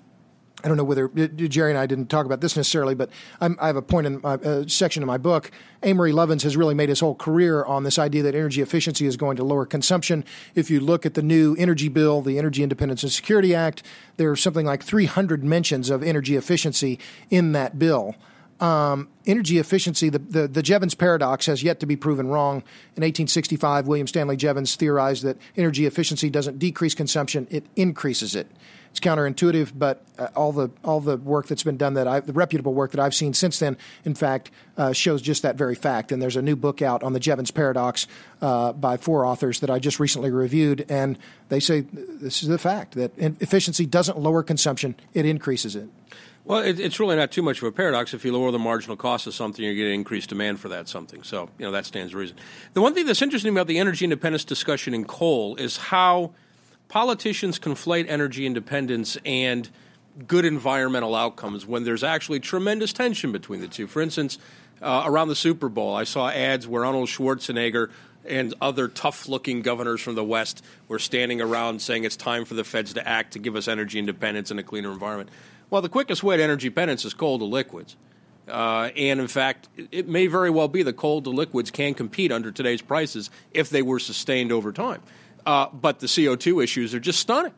[0.64, 3.10] I don't know whether uh, Jerry and I didn't talk about this necessarily, but
[3.40, 5.50] I'm, i have a point in my uh, section of my book.
[5.82, 9.18] Amory Lovins has really made his whole career on this idea that energy efficiency is
[9.18, 10.24] going to lower consumption.
[10.54, 13.82] If you look at the new energy bill, the Energy Independence and Security Act,
[14.16, 18.14] there's something like 300 mentions of energy efficiency in that bill.
[18.60, 22.58] Um, energy efficiency, the, the, the, Jevons paradox has yet to be proven wrong.
[22.96, 28.46] In 1865, William Stanley Jevons theorized that energy efficiency doesn't decrease consumption, it increases it.
[28.94, 32.32] It's counterintuitive, but uh, all the all the work that's been done that I, the
[32.32, 36.12] reputable work that I've seen since then, in fact, uh, shows just that very fact.
[36.12, 38.06] And there's a new book out on the Jevons paradox
[38.40, 41.18] uh, by four authors that I just recently reviewed, and
[41.48, 45.88] they say this is the fact that efficiency doesn't lower consumption; it increases it.
[46.44, 48.14] Well, it, it's really not too much of a paradox.
[48.14, 51.24] If you lower the marginal cost of something, you're getting increased demand for that something.
[51.24, 52.36] So, you know, that stands reason.
[52.74, 56.32] The one thing that's interesting about the energy independence discussion in coal is how
[56.94, 59.68] politicians conflate energy independence and
[60.28, 63.88] good environmental outcomes when there's actually tremendous tension between the two.
[63.88, 64.38] For instance,
[64.80, 67.90] uh, around the Super Bowl, I saw ads where Arnold Schwarzenegger
[68.24, 72.54] and other tough looking governors from the West were standing around saying it's time for
[72.54, 75.30] the feds to act to give us energy independence and a cleaner environment.
[75.70, 77.96] Well, the quickest way to energy independence is coal to liquids.
[78.46, 82.30] Uh, and in fact, it may very well be that coal to liquids can compete
[82.30, 85.02] under today's prices if they were sustained over time.
[85.46, 87.52] Uh, but the CO2 issues are just stunning.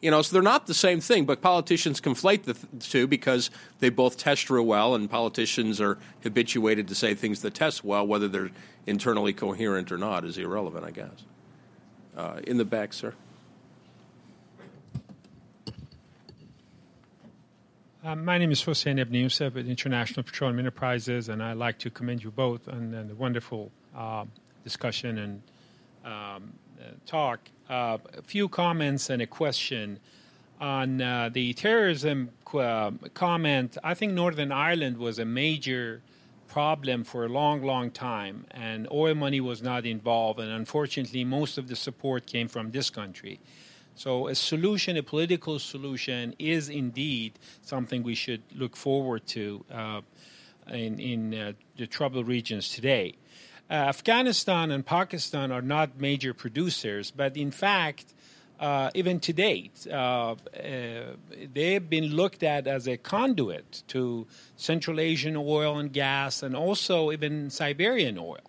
[0.00, 3.88] You know, so they're not the same thing, but politicians conflate the two because they
[3.88, 8.28] both test real well, and politicians are habituated to say things that test well, whether
[8.28, 8.50] they're
[8.86, 11.24] internally coherent or not is irrelevant, I guess.
[12.14, 13.14] Uh, in the back, sir.
[18.04, 21.88] Uh, my name is Hossein Ebn Youssef with International Petroleum Enterprises, and I'd like to
[21.88, 24.26] commend you both on, on the wonderful uh,
[24.62, 25.42] discussion and
[26.04, 26.52] um,
[27.06, 29.98] talk, uh, a few comments and a question
[30.60, 33.76] on uh, the terrorism uh, comment.
[33.82, 36.02] I think Northern Ireland was a major
[36.48, 41.58] problem for a long, long time, and oil money was not involved, and unfortunately, most
[41.58, 43.40] of the support came from this country.
[43.96, 50.00] So, a solution, a political solution, is indeed something we should look forward to uh,
[50.72, 53.14] in, in uh, the troubled regions today.
[53.70, 58.12] Uh, Afghanistan and Pakistan are not major producers, but in fact,
[58.60, 60.36] uh, even to date, uh, uh
[61.52, 64.26] they've been looked at as a conduit to
[64.56, 68.44] Central Asian oil and gas, and also even Siberian oil.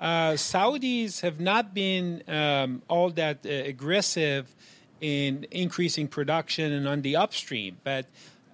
[0.00, 4.52] Uh, Saudis have not been um, all that aggressive
[5.00, 8.06] in increasing production and on the upstream, but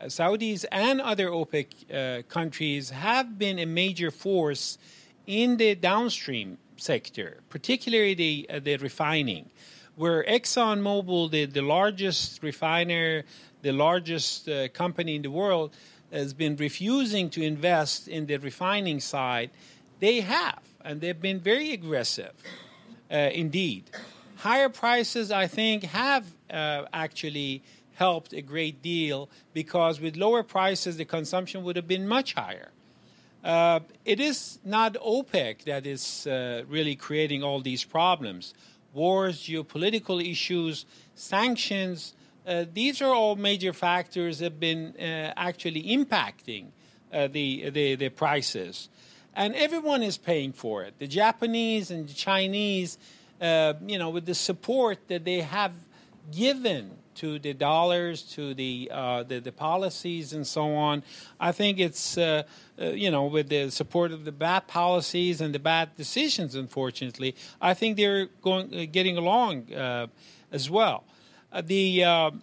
[0.02, 4.76] Saudis and other OPEC countries have been a major force
[5.28, 9.50] in the downstream sector, particularly the, uh, the refining,
[9.94, 13.24] where ExxonMobil, the, the largest refiner,
[13.60, 15.70] the largest uh, company in the world,
[16.10, 19.50] has been refusing to invest in the refining side,
[20.00, 22.32] they have, and they've been very aggressive
[23.10, 23.84] uh, indeed.
[24.36, 27.62] Higher prices, I think, have uh, actually
[27.94, 32.70] helped a great deal because with lower prices, the consumption would have been much higher.
[33.48, 38.52] Uh, it is not OPEC that is uh, really creating all these problems.
[38.92, 40.84] Wars, geopolitical issues,
[41.14, 42.12] sanctions,
[42.46, 46.66] uh, these are all major factors that have been uh, actually impacting
[47.10, 48.90] uh, the, the, the prices.
[49.34, 50.98] And everyone is paying for it.
[50.98, 52.98] The Japanese and the Chinese,
[53.40, 55.72] you know, with the support that they have
[56.30, 61.02] given to the dollars, to the, uh, the, the policies, and so on.
[61.40, 62.44] I think it's uh,
[62.80, 66.54] uh, you know with the support of the bad policies and the bad decisions.
[66.54, 70.06] Unfortunately, I think they're going uh, getting along uh,
[70.52, 71.04] as well.
[71.52, 72.42] Uh, the um,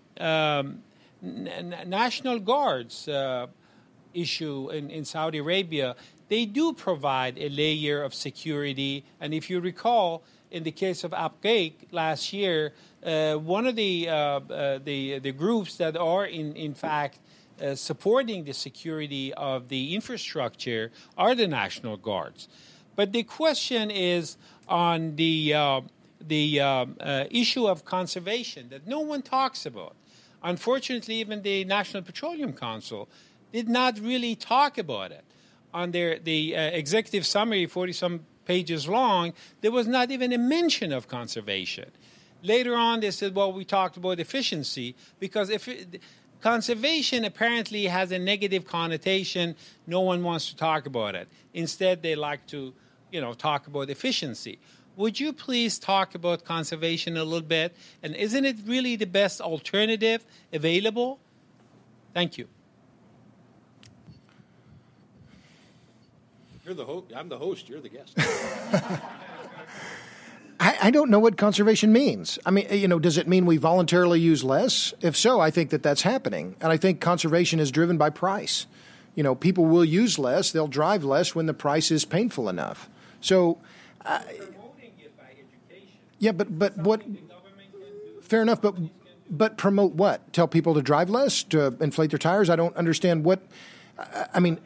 [1.24, 3.08] n- National Guards
[4.14, 5.96] issue in, in Saudi Arabia,
[6.30, 9.04] they do provide a layer of security.
[9.20, 10.24] And if you recall,
[10.56, 12.72] in the case of Abqaiq last year,
[13.06, 17.20] uh, one of the, uh, uh, the, the groups that are in, in fact
[17.62, 22.48] uh, supporting the security of the infrastructure are the National Guards.
[22.96, 24.38] But the question is
[24.70, 25.82] on the, uh,
[26.26, 29.98] the um, uh, issue of conservation that no one talks about.
[30.42, 33.10] Unfortunately, even the National Petroleum Council
[33.52, 35.26] did not really talk about it.
[35.74, 40.92] On their the executive summary, 40 some pages long, there was not even a mention
[40.92, 41.92] of conservation.
[42.44, 46.00] Later on, they said, well, we talked about efficiency because if it,
[46.42, 49.56] conservation apparently has a negative connotation,
[49.88, 51.28] no one wants to talk about it.
[51.54, 52.74] Instead, they like to,
[53.12, 54.60] you know, talk about efficiency.
[54.96, 57.76] Would you please talk about conservation a little bit?
[58.02, 61.20] And isn't it really the best alternative available?
[62.14, 62.48] Thank you.
[66.66, 67.06] You're the host.
[67.16, 67.70] I'm the host.
[67.70, 68.14] You're the guest.
[70.60, 72.40] I, I, don't know what conservation means.
[72.44, 74.92] I mean, you know, does it mean we voluntarily use less?
[75.00, 76.56] If so, I think that that's happening.
[76.62, 78.66] And I think conservation is driven by price.
[79.14, 82.90] You know, people will use less, they'll drive less when the price is painful enough.
[83.22, 83.60] So,
[84.04, 84.22] uh,
[86.18, 87.04] yeah, but but what?
[88.22, 88.76] Fair enough, but
[89.30, 90.34] but promote what?
[90.34, 92.50] Tell people to drive less, to inflate their tires.
[92.50, 93.42] I don't understand what.
[94.34, 94.60] I mean,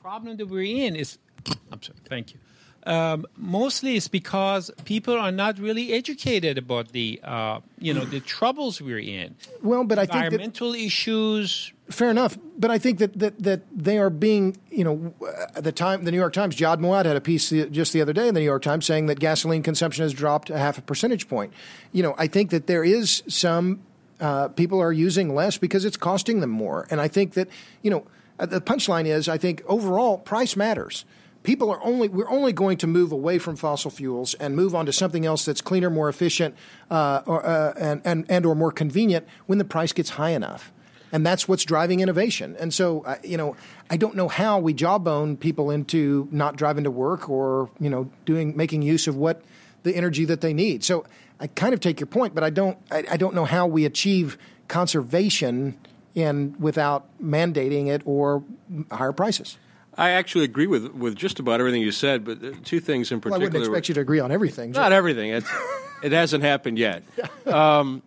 [0.00, 1.18] problem that we're in is,
[1.72, 2.40] I'm sorry, thank you.
[2.86, 8.20] Um, mostly it's because people are not really educated about the, uh, you know, the
[8.20, 9.36] troubles we're in.
[9.62, 11.74] Well, but I think environmental issues.
[11.90, 15.14] Fair enough, but I think that, that, that they are being, you know,
[15.54, 18.14] at the time, the New York Times, Jad Mouawad had a piece just the other
[18.14, 20.82] day in the New York Times saying that gasoline consumption has dropped a half a
[20.82, 21.52] percentage point.
[21.92, 23.80] You know, I think that there is some
[24.20, 27.48] uh, people are using less because it's costing them more, and I think that,
[27.82, 28.06] you know
[28.38, 31.04] uh, the punchline is, I think overall price matters.
[31.42, 34.86] People are only we're only going to move away from fossil fuels and move on
[34.86, 36.54] to something else that's cleaner, more efficient,
[36.90, 40.72] uh, or, uh, and, and and or more convenient when the price gets high enough
[41.12, 42.56] and that's what's driving innovation.
[42.58, 43.56] And so, uh, you know,
[43.88, 48.10] I don't know how we jawbone people into not driving to work or you know
[48.24, 49.42] doing making use of what
[49.82, 50.84] the energy that they need.
[50.84, 51.04] So
[51.40, 53.84] I kind of take your point, but I don't I, I don't know how we
[53.84, 54.36] achieve
[54.68, 55.78] conservation
[56.14, 58.44] in without mandating it or
[58.90, 59.56] higher prices.
[59.96, 63.38] I actually agree with with just about everything you said, but two things in particular.
[63.38, 64.72] Well, I wouldn't expect you to agree on everything.
[64.72, 65.30] Not everything.
[65.30, 65.50] It's,
[66.02, 67.02] it hasn't happened yet.
[67.46, 68.02] Um,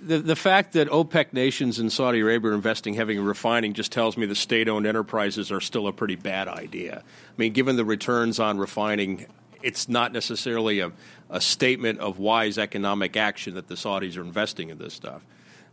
[0.00, 3.92] the the fact that OPEC nations and Saudi Arabia are investing heavily in refining just
[3.92, 7.02] tells me the state-owned enterprises are still a pretty bad idea.
[7.04, 9.26] I mean, given the returns on refining,
[9.66, 10.92] it's not necessarily a,
[11.28, 15.22] a statement of wise economic action that the Saudis are investing in this stuff.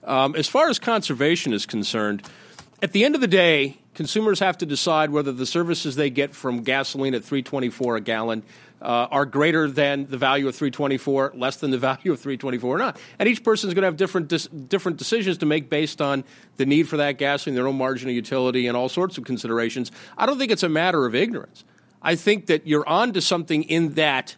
[0.03, 2.24] Um, as far as conservation is concerned,
[2.82, 6.34] at the end of the day, consumers have to decide whether the services they get
[6.34, 8.41] from gasoline at 324 a gallon
[8.82, 12.80] uh, are greater than the value of 324, less than the value of 324 or
[12.80, 12.99] not.
[13.20, 16.24] And each person is going to have different dis- different decisions to make based on
[16.57, 19.91] the need for that gasoline, their own margin of utility, and all sorts of considerations.
[20.18, 21.64] I don't think it's a matter of ignorance.
[22.03, 24.35] I think that you're on to something in that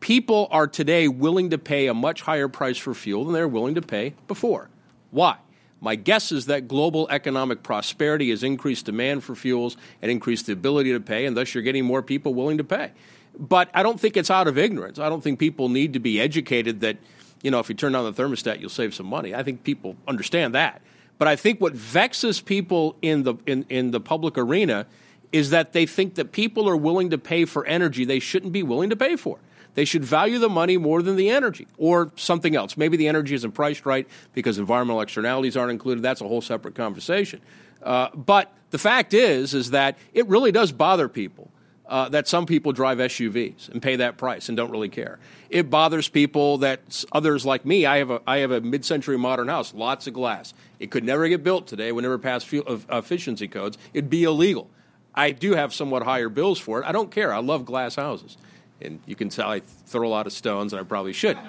[0.00, 3.48] people are today willing to pay a much higher price for fuel than they were
[3.48, 4.68] willing to pay before.
[5.10, 5.38] Why?
[5.80, 10.52] My guess is that global economic prosperity has increased demand for fuels and increased the
[10.52, 12.92] ability to pay, and thus you're getting more people willing to pay.
[13.38, 14.98] But I don't think it's out of ignorance.
[14.98, 16.96] I don't think people need to be educated that,
[17.42, 19.34] you know, if you turn on the thermostat, you'll save some money.
[19.34, 20.80] I think people understand that.
[21.18, 24.86] But I think what vexes people in the, in, in the public arena
[25.32, 28.62] is that they think that people are willing to pay for energy they shouldn't be
[28.62, 29.38] willing to pay for.
[29.74, 32.78] They should value the money more than the energy or something else.
[32.78, 36.02] Maybe the energy isn't priced right because environmental externalities aren't included.
[36.02, 37.42] That's a whole separate conversation.
[37.82, 41.50] Uh, but the fact is, is that it really does bother people
[41.88, 45.18] uh, that some people drive SUVs and pay that price and don't really care.
[45.50, 47.86] It bothers people that others like me.
[47.86, 50.52] I have a I have a mid-century modern house, lots of glass.
[50.80, 51.92] It could never get built today.
[51.92, 53.78] Would never pass fuel, uh, efficiency codes.
[53.94, 54.68] It'd be illegal.
[55.16, 56.86] I do have somewhat higher bills for it.
[56.86, 57.32] I don't care.
[57.32, 58.36] I love glass houses,
[58.80, 61.38] and you can tell I throw a lot of stones, and I probably should.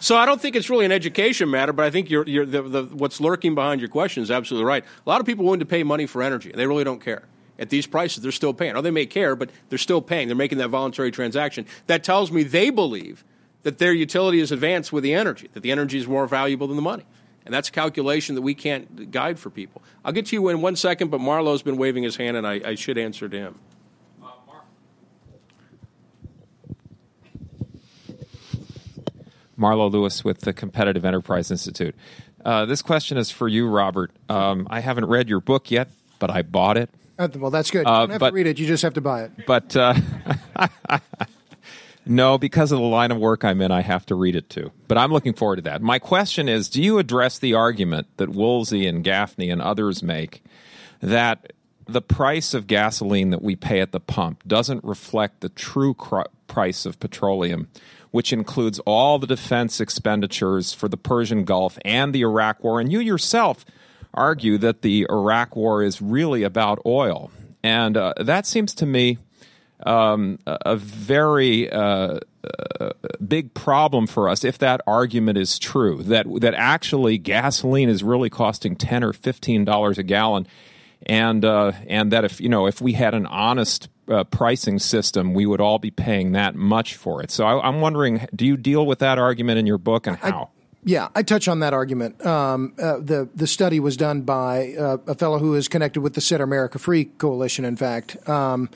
[0.00, 2.62] So I don't think it's really an education matter, but I think you're, you're the,
[2.62, 4.84] the, what's lurking behind your question is absolutely right.
[4.84, 7.24] A lot of people willing to pay money for energy, and they really don't care.
[7.58, 8.76] At these prices, they're still paying.
[8.76, 10.28] Oh, they may care, but they're still paying.
[10.28, 11.66] They're making that voluntary transaction.
[11.88, 13.24] That tells me they believe
[13.64, 16.76] that their utility is advanced with the energy, that the energy is more valuable than
[16.76, 17.04] the money.
[17.48, 19.80] And that's a calculation that we can't guide for people.
[20.04, 22.60] I'll get to you in one second, but Marlo's been waving his hand, and I,
[22.62, 23.54] I should answer to him.
[29.58, 31.94] Marlo Lewis with the Competitive Enterprise Institute.
[32.44, 34.12] Uh, this question is for you, Robert.
[34.28, 35.88] Um, I haven't read your book yet,
[36.18, 36.90] but I bought it.
[37.18, 37.84] Uh, well, that's good.
[37.86, 38.58] You Uh, don't have but- to read it.
[38.58, 39.32] You just have to buy it.
[39.46, 39.94] But uh,
[42.08, 44.72] no, because of the line of work I'm in, I have to read it too.
[44.88, 45.82] But I'm looking forward to that.
[45.82, 50.42] My question is Do you address the argument that Woolsey and Gaffney and others make
[51.00, 51.52] that
[51.86, 56.22] the price of gasoline that we pay at the pump doesn't reflect the true cr-
[56.46, 57.68] price of petroleum,
[58.10, 62.80] which includes all the defense expenditures for the Persian Gulf and the Iraq War?
[62.80, 63.64] And you yourself
[64.12, 67.30] argue that the Iraq War is really about oil.
[67.62, 69.18] And uh, that seems to me
[69.84, 72.18] um, a very uh,
[72.80, 72.90] uh,
[73.26, 76.02] big problem for us if that argument is true.
[76.02, 80.46] That that actually gasoline is really costing ten or fifteen dollars a gallon,
[81.06, 85.34] and uh, and that if you know if we had an honest uh, pricing system,
[85.34, 87.30] we would all be paying that much for it.
[87.30, 90.50] So I, I'm wondering, do you deal with that argument in your book, and how?
[90.84, 92.24] Yeah, I touch on that argument.
[92.24, 96.14] Um, uh, the the study was done by uh, a fellow who is connected with
[96.14, 97.64] the Set America Free Coalition.
[97.64, 98.70] In fact, um,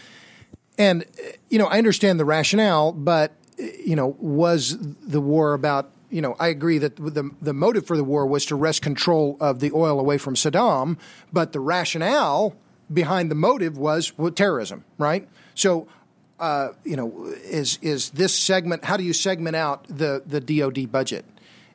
[0.83, 1.05] and
[1.49, 5.91] you know, I understand the rationale, but you know, was the war about?
[6.11, 9.37] You know, I agree that the the motive for the war was to wrest control
[9.41, 10.99] of the oil away from Saddam,
[11.33, 12.55] but the rationale
[12.93, 15.29] behind the motive was well, terrorism, right?
[15.55, 15.87] So
[16.41, 18.85] uh, you know, is is this segment?
[18.85, 21.25] How do you segment out the the DoD budget?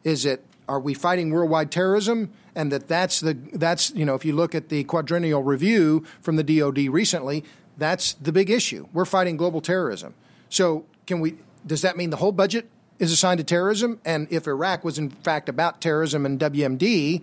[0.04, 2.32] Is it are we fighting worldwide terrorism?
[2.54, 6.36] And that that's the that's you know if you look at the quadrennial review from
[6.36, 7.46] the DoD recently,
[7.78, 8.88] that's the big issue.
[8.94, 10.14] We're fighting global terrorism.
[10.50, 11.38] So can we?
[11.66, 14.00] Does that mean the whole budget is assigned to terrorism?
[14.06, 17.22] And if Iraq was in fact about terrorism and WMD,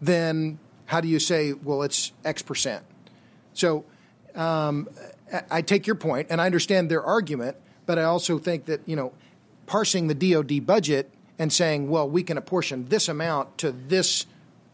[0.00, 2.84] then how do you say well it's X percent?
[3.54, 3.84] So
[4.34, 4.88] um,
[5.50, 8.96] I- take your point, and I understand their argument, but I also think that you
[8.96, 9.12] know,
[9.66, 14.26] parsing the DoD budget and saying, well, we can apportion this amount to this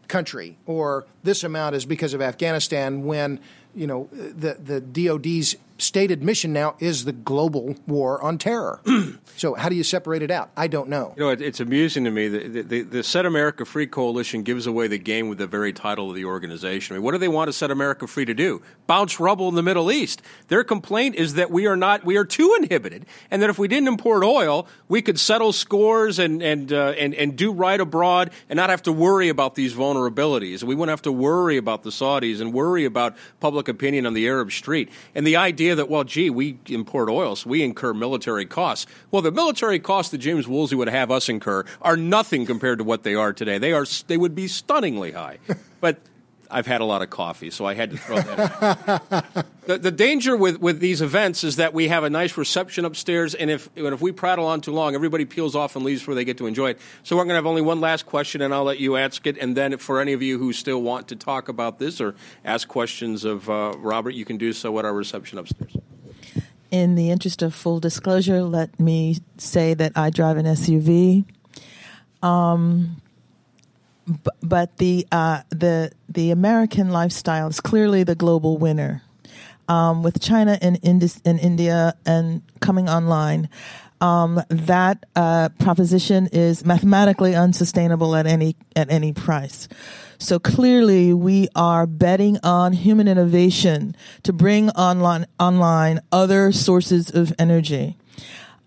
[0.07, 3.39] country, or this amount is because of Afghanistan, when
[3.75, 8.81] you know the the DoD's stated mission now is the global war on terror.
[9.37, 10.51] so how do you separate it out?
[10.55, 11.13] I don't know.
[11.17, 14.43] You know, it, it's amusing to me that the, the, the Set America Free Coalition
[14.43, 16.95] gives away the game with the very title of the organization.
[16.95, 18.61] I mean, what do they want to set America free to do?
[18.87, 20.21] Bounce rubble in the Middle East.
[20.47, 23.67] Their complaint is that we are not, we are too inhibited, and that if we
[23.67, 28.31] didn't import oil, we could settle scores and and uh, and and do right abroad
[28.49, 30.63] and not have to worry about these vulnerabilities.
[30.63, 34.27] We wouldn't have to worry about the Saudis and worry about public opinion on the
[34.27, 34.89] Arab street.
[35.15, 38.85] And the idea that well, gee, we import oil, so we incur military costs.
[39.11, 42.83] Well, the military costs that James Woolsey would have us incur are nothing compared to
[42.83, 43.57] what they are today.
[43.57, 45.39] They are they would be stunningly high.
[45.81, 45.97] but
[46.53, 49.45] I've had a lot of coffee, so I had to throw that.
[49.65, 53.33] the, the danger with, with these events is that we have a nice reception upstairs,
[53.33, 56.13] and if and if we prattle on too long, everybody peels off and leaves before
[56.13, 56.79] they get to enjoy it.
[57.01, 59.35] So we're going to have only one last question, and I'll let you ask it.
[59.39, 62.13] And then, for any of you who still want to talk about this or
[62.45, 65.75] ask questions of uh, Robert, you can do so at our reception upstairs.
[66.69, 71.25] In the interest of full disclosure, let me say that I drive an SUV.
[72.21, 73.01] Um,
[74.41, 79.01] but the uh, the the American lifestyle is clearly the global winner.
[79.69, 83.47] Um, with China and, and India and coming online,
[84.01, 89.69] um, that uh, proposition is mathematically unsustainable at any at any price.
[90.17, 97.33] So clearly, we are betting on human innovation to bring online online other sources of
[97.39, 97.97] energy.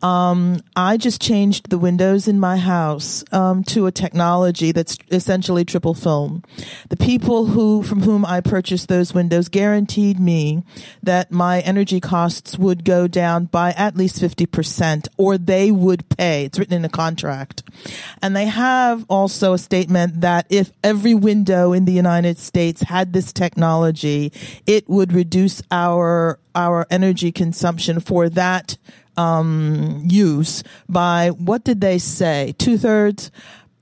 [0.02, 5.64] Um, I just changed the windows in my house um, to a technology that's essentially
[5.64, 6.42] triple film.
[6.90, 10.62] The people who from whom I purchased those windows guaranteed me
[11.02, 16.08] that my energy costs would go down by at least fifty percent, or they would
[16.10, 16.44] pay.
[16.44, 17.62] It's written in a contract,
[18.20, 23.12] and they have also a statement that if every window in the United States had
[23.12, 24.30] this technology,
[24.66, 28.76] it would reduce our our energy consumption for that
[29.16, 32.54] um, use by what did they say?
[32.58, 33.30] Two thirds?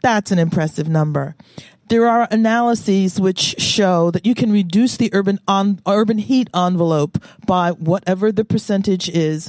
[0.03, 1.35] That's an impressive number.
[1.95, 7.23] There are analyses which show that you can reduce the urban on, urban heat envelope
[7.47, 9.49] by whatever the percentage is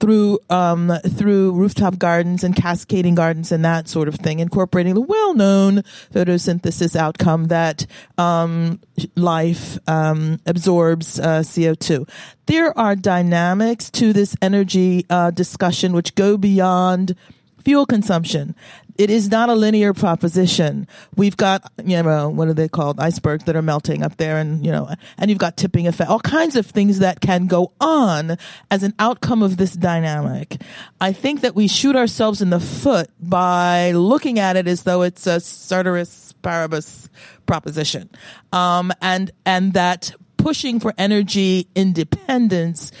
[0.00, 5.00] through um, through rooftop gardens and cascading gardens and that sort of thing, incorporating the
[5.00, 5.82] well-known
[6.12, 7.86] photosynthesis outcome that
[8.18, 8.80] um,
[9.14, 12.08] life um, absorbs uh, CO2.
[12.46, 17.14] There are dynamics to this energy uh, discussion which go beyond
[17.62, 18.56] fuel consumption
[18.98, 20.86] it is not a linear proposition.
[21.16, 23.00] We've got, you know, what are they called?
[23.00, 26.20] Icebergs that are melting up there and, you know, and you've got tipping effect, all
[26.20, 28.36] kinds of things that can go on
[28.70, 30.60] as an outcome of this dynamic.
[31.00, 35.02] I think that we shoot ourselves in the foot by looking at it as though
[35.02, 37.08] it's a ceteris paribus
[37.46, 38.10] proposition.
[38.52, 42.92] Um, and, and that pushing for energy independence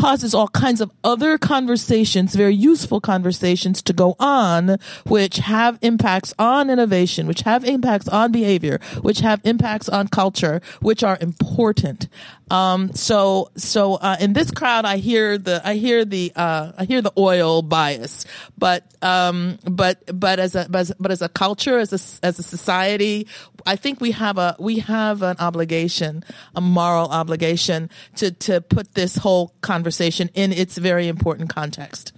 [0.00, 6.34] causes all kinds of other conversations, very useful conversations to go on, which have impacts
[6.38, 12.08] on innovation, which have impacts on behavior, which have impacts on culture, which are important.
[12.50, 16.84] Um, so, so, uh, in this crowd, I hear the, I hear the, uh, I
[16.84, 18.26] hear the oil bias,
[18.58, 23.26] but, um, but, but as a, but as, a culture, as a, as a society,
[23.64, 26.22] I think we have a, we have an obligation,
[26.54, 29.54] a moral obligation to, to put this whole
[29.84, 32.14] conversation in its very important context.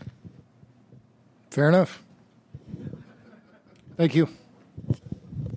[1.51, 2.01] Fair enough.
[3.97, 4.29] Thank you.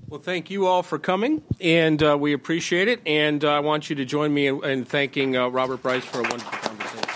[0.08, 3.00] Well, thank you all for coming, and uh, we appreciate it.
[3.06, 6.22] And uh, I want you to join me in, in thanking uh, Robert Bryce for
[6.22, 7.10] a wonderful conversation.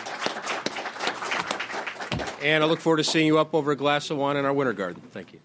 [2.44, 4.54] And I look forward to seeing you up over a glass of wine in our
[4.54, 5.02] winter garden.
[5.10, 5.40] Thank you.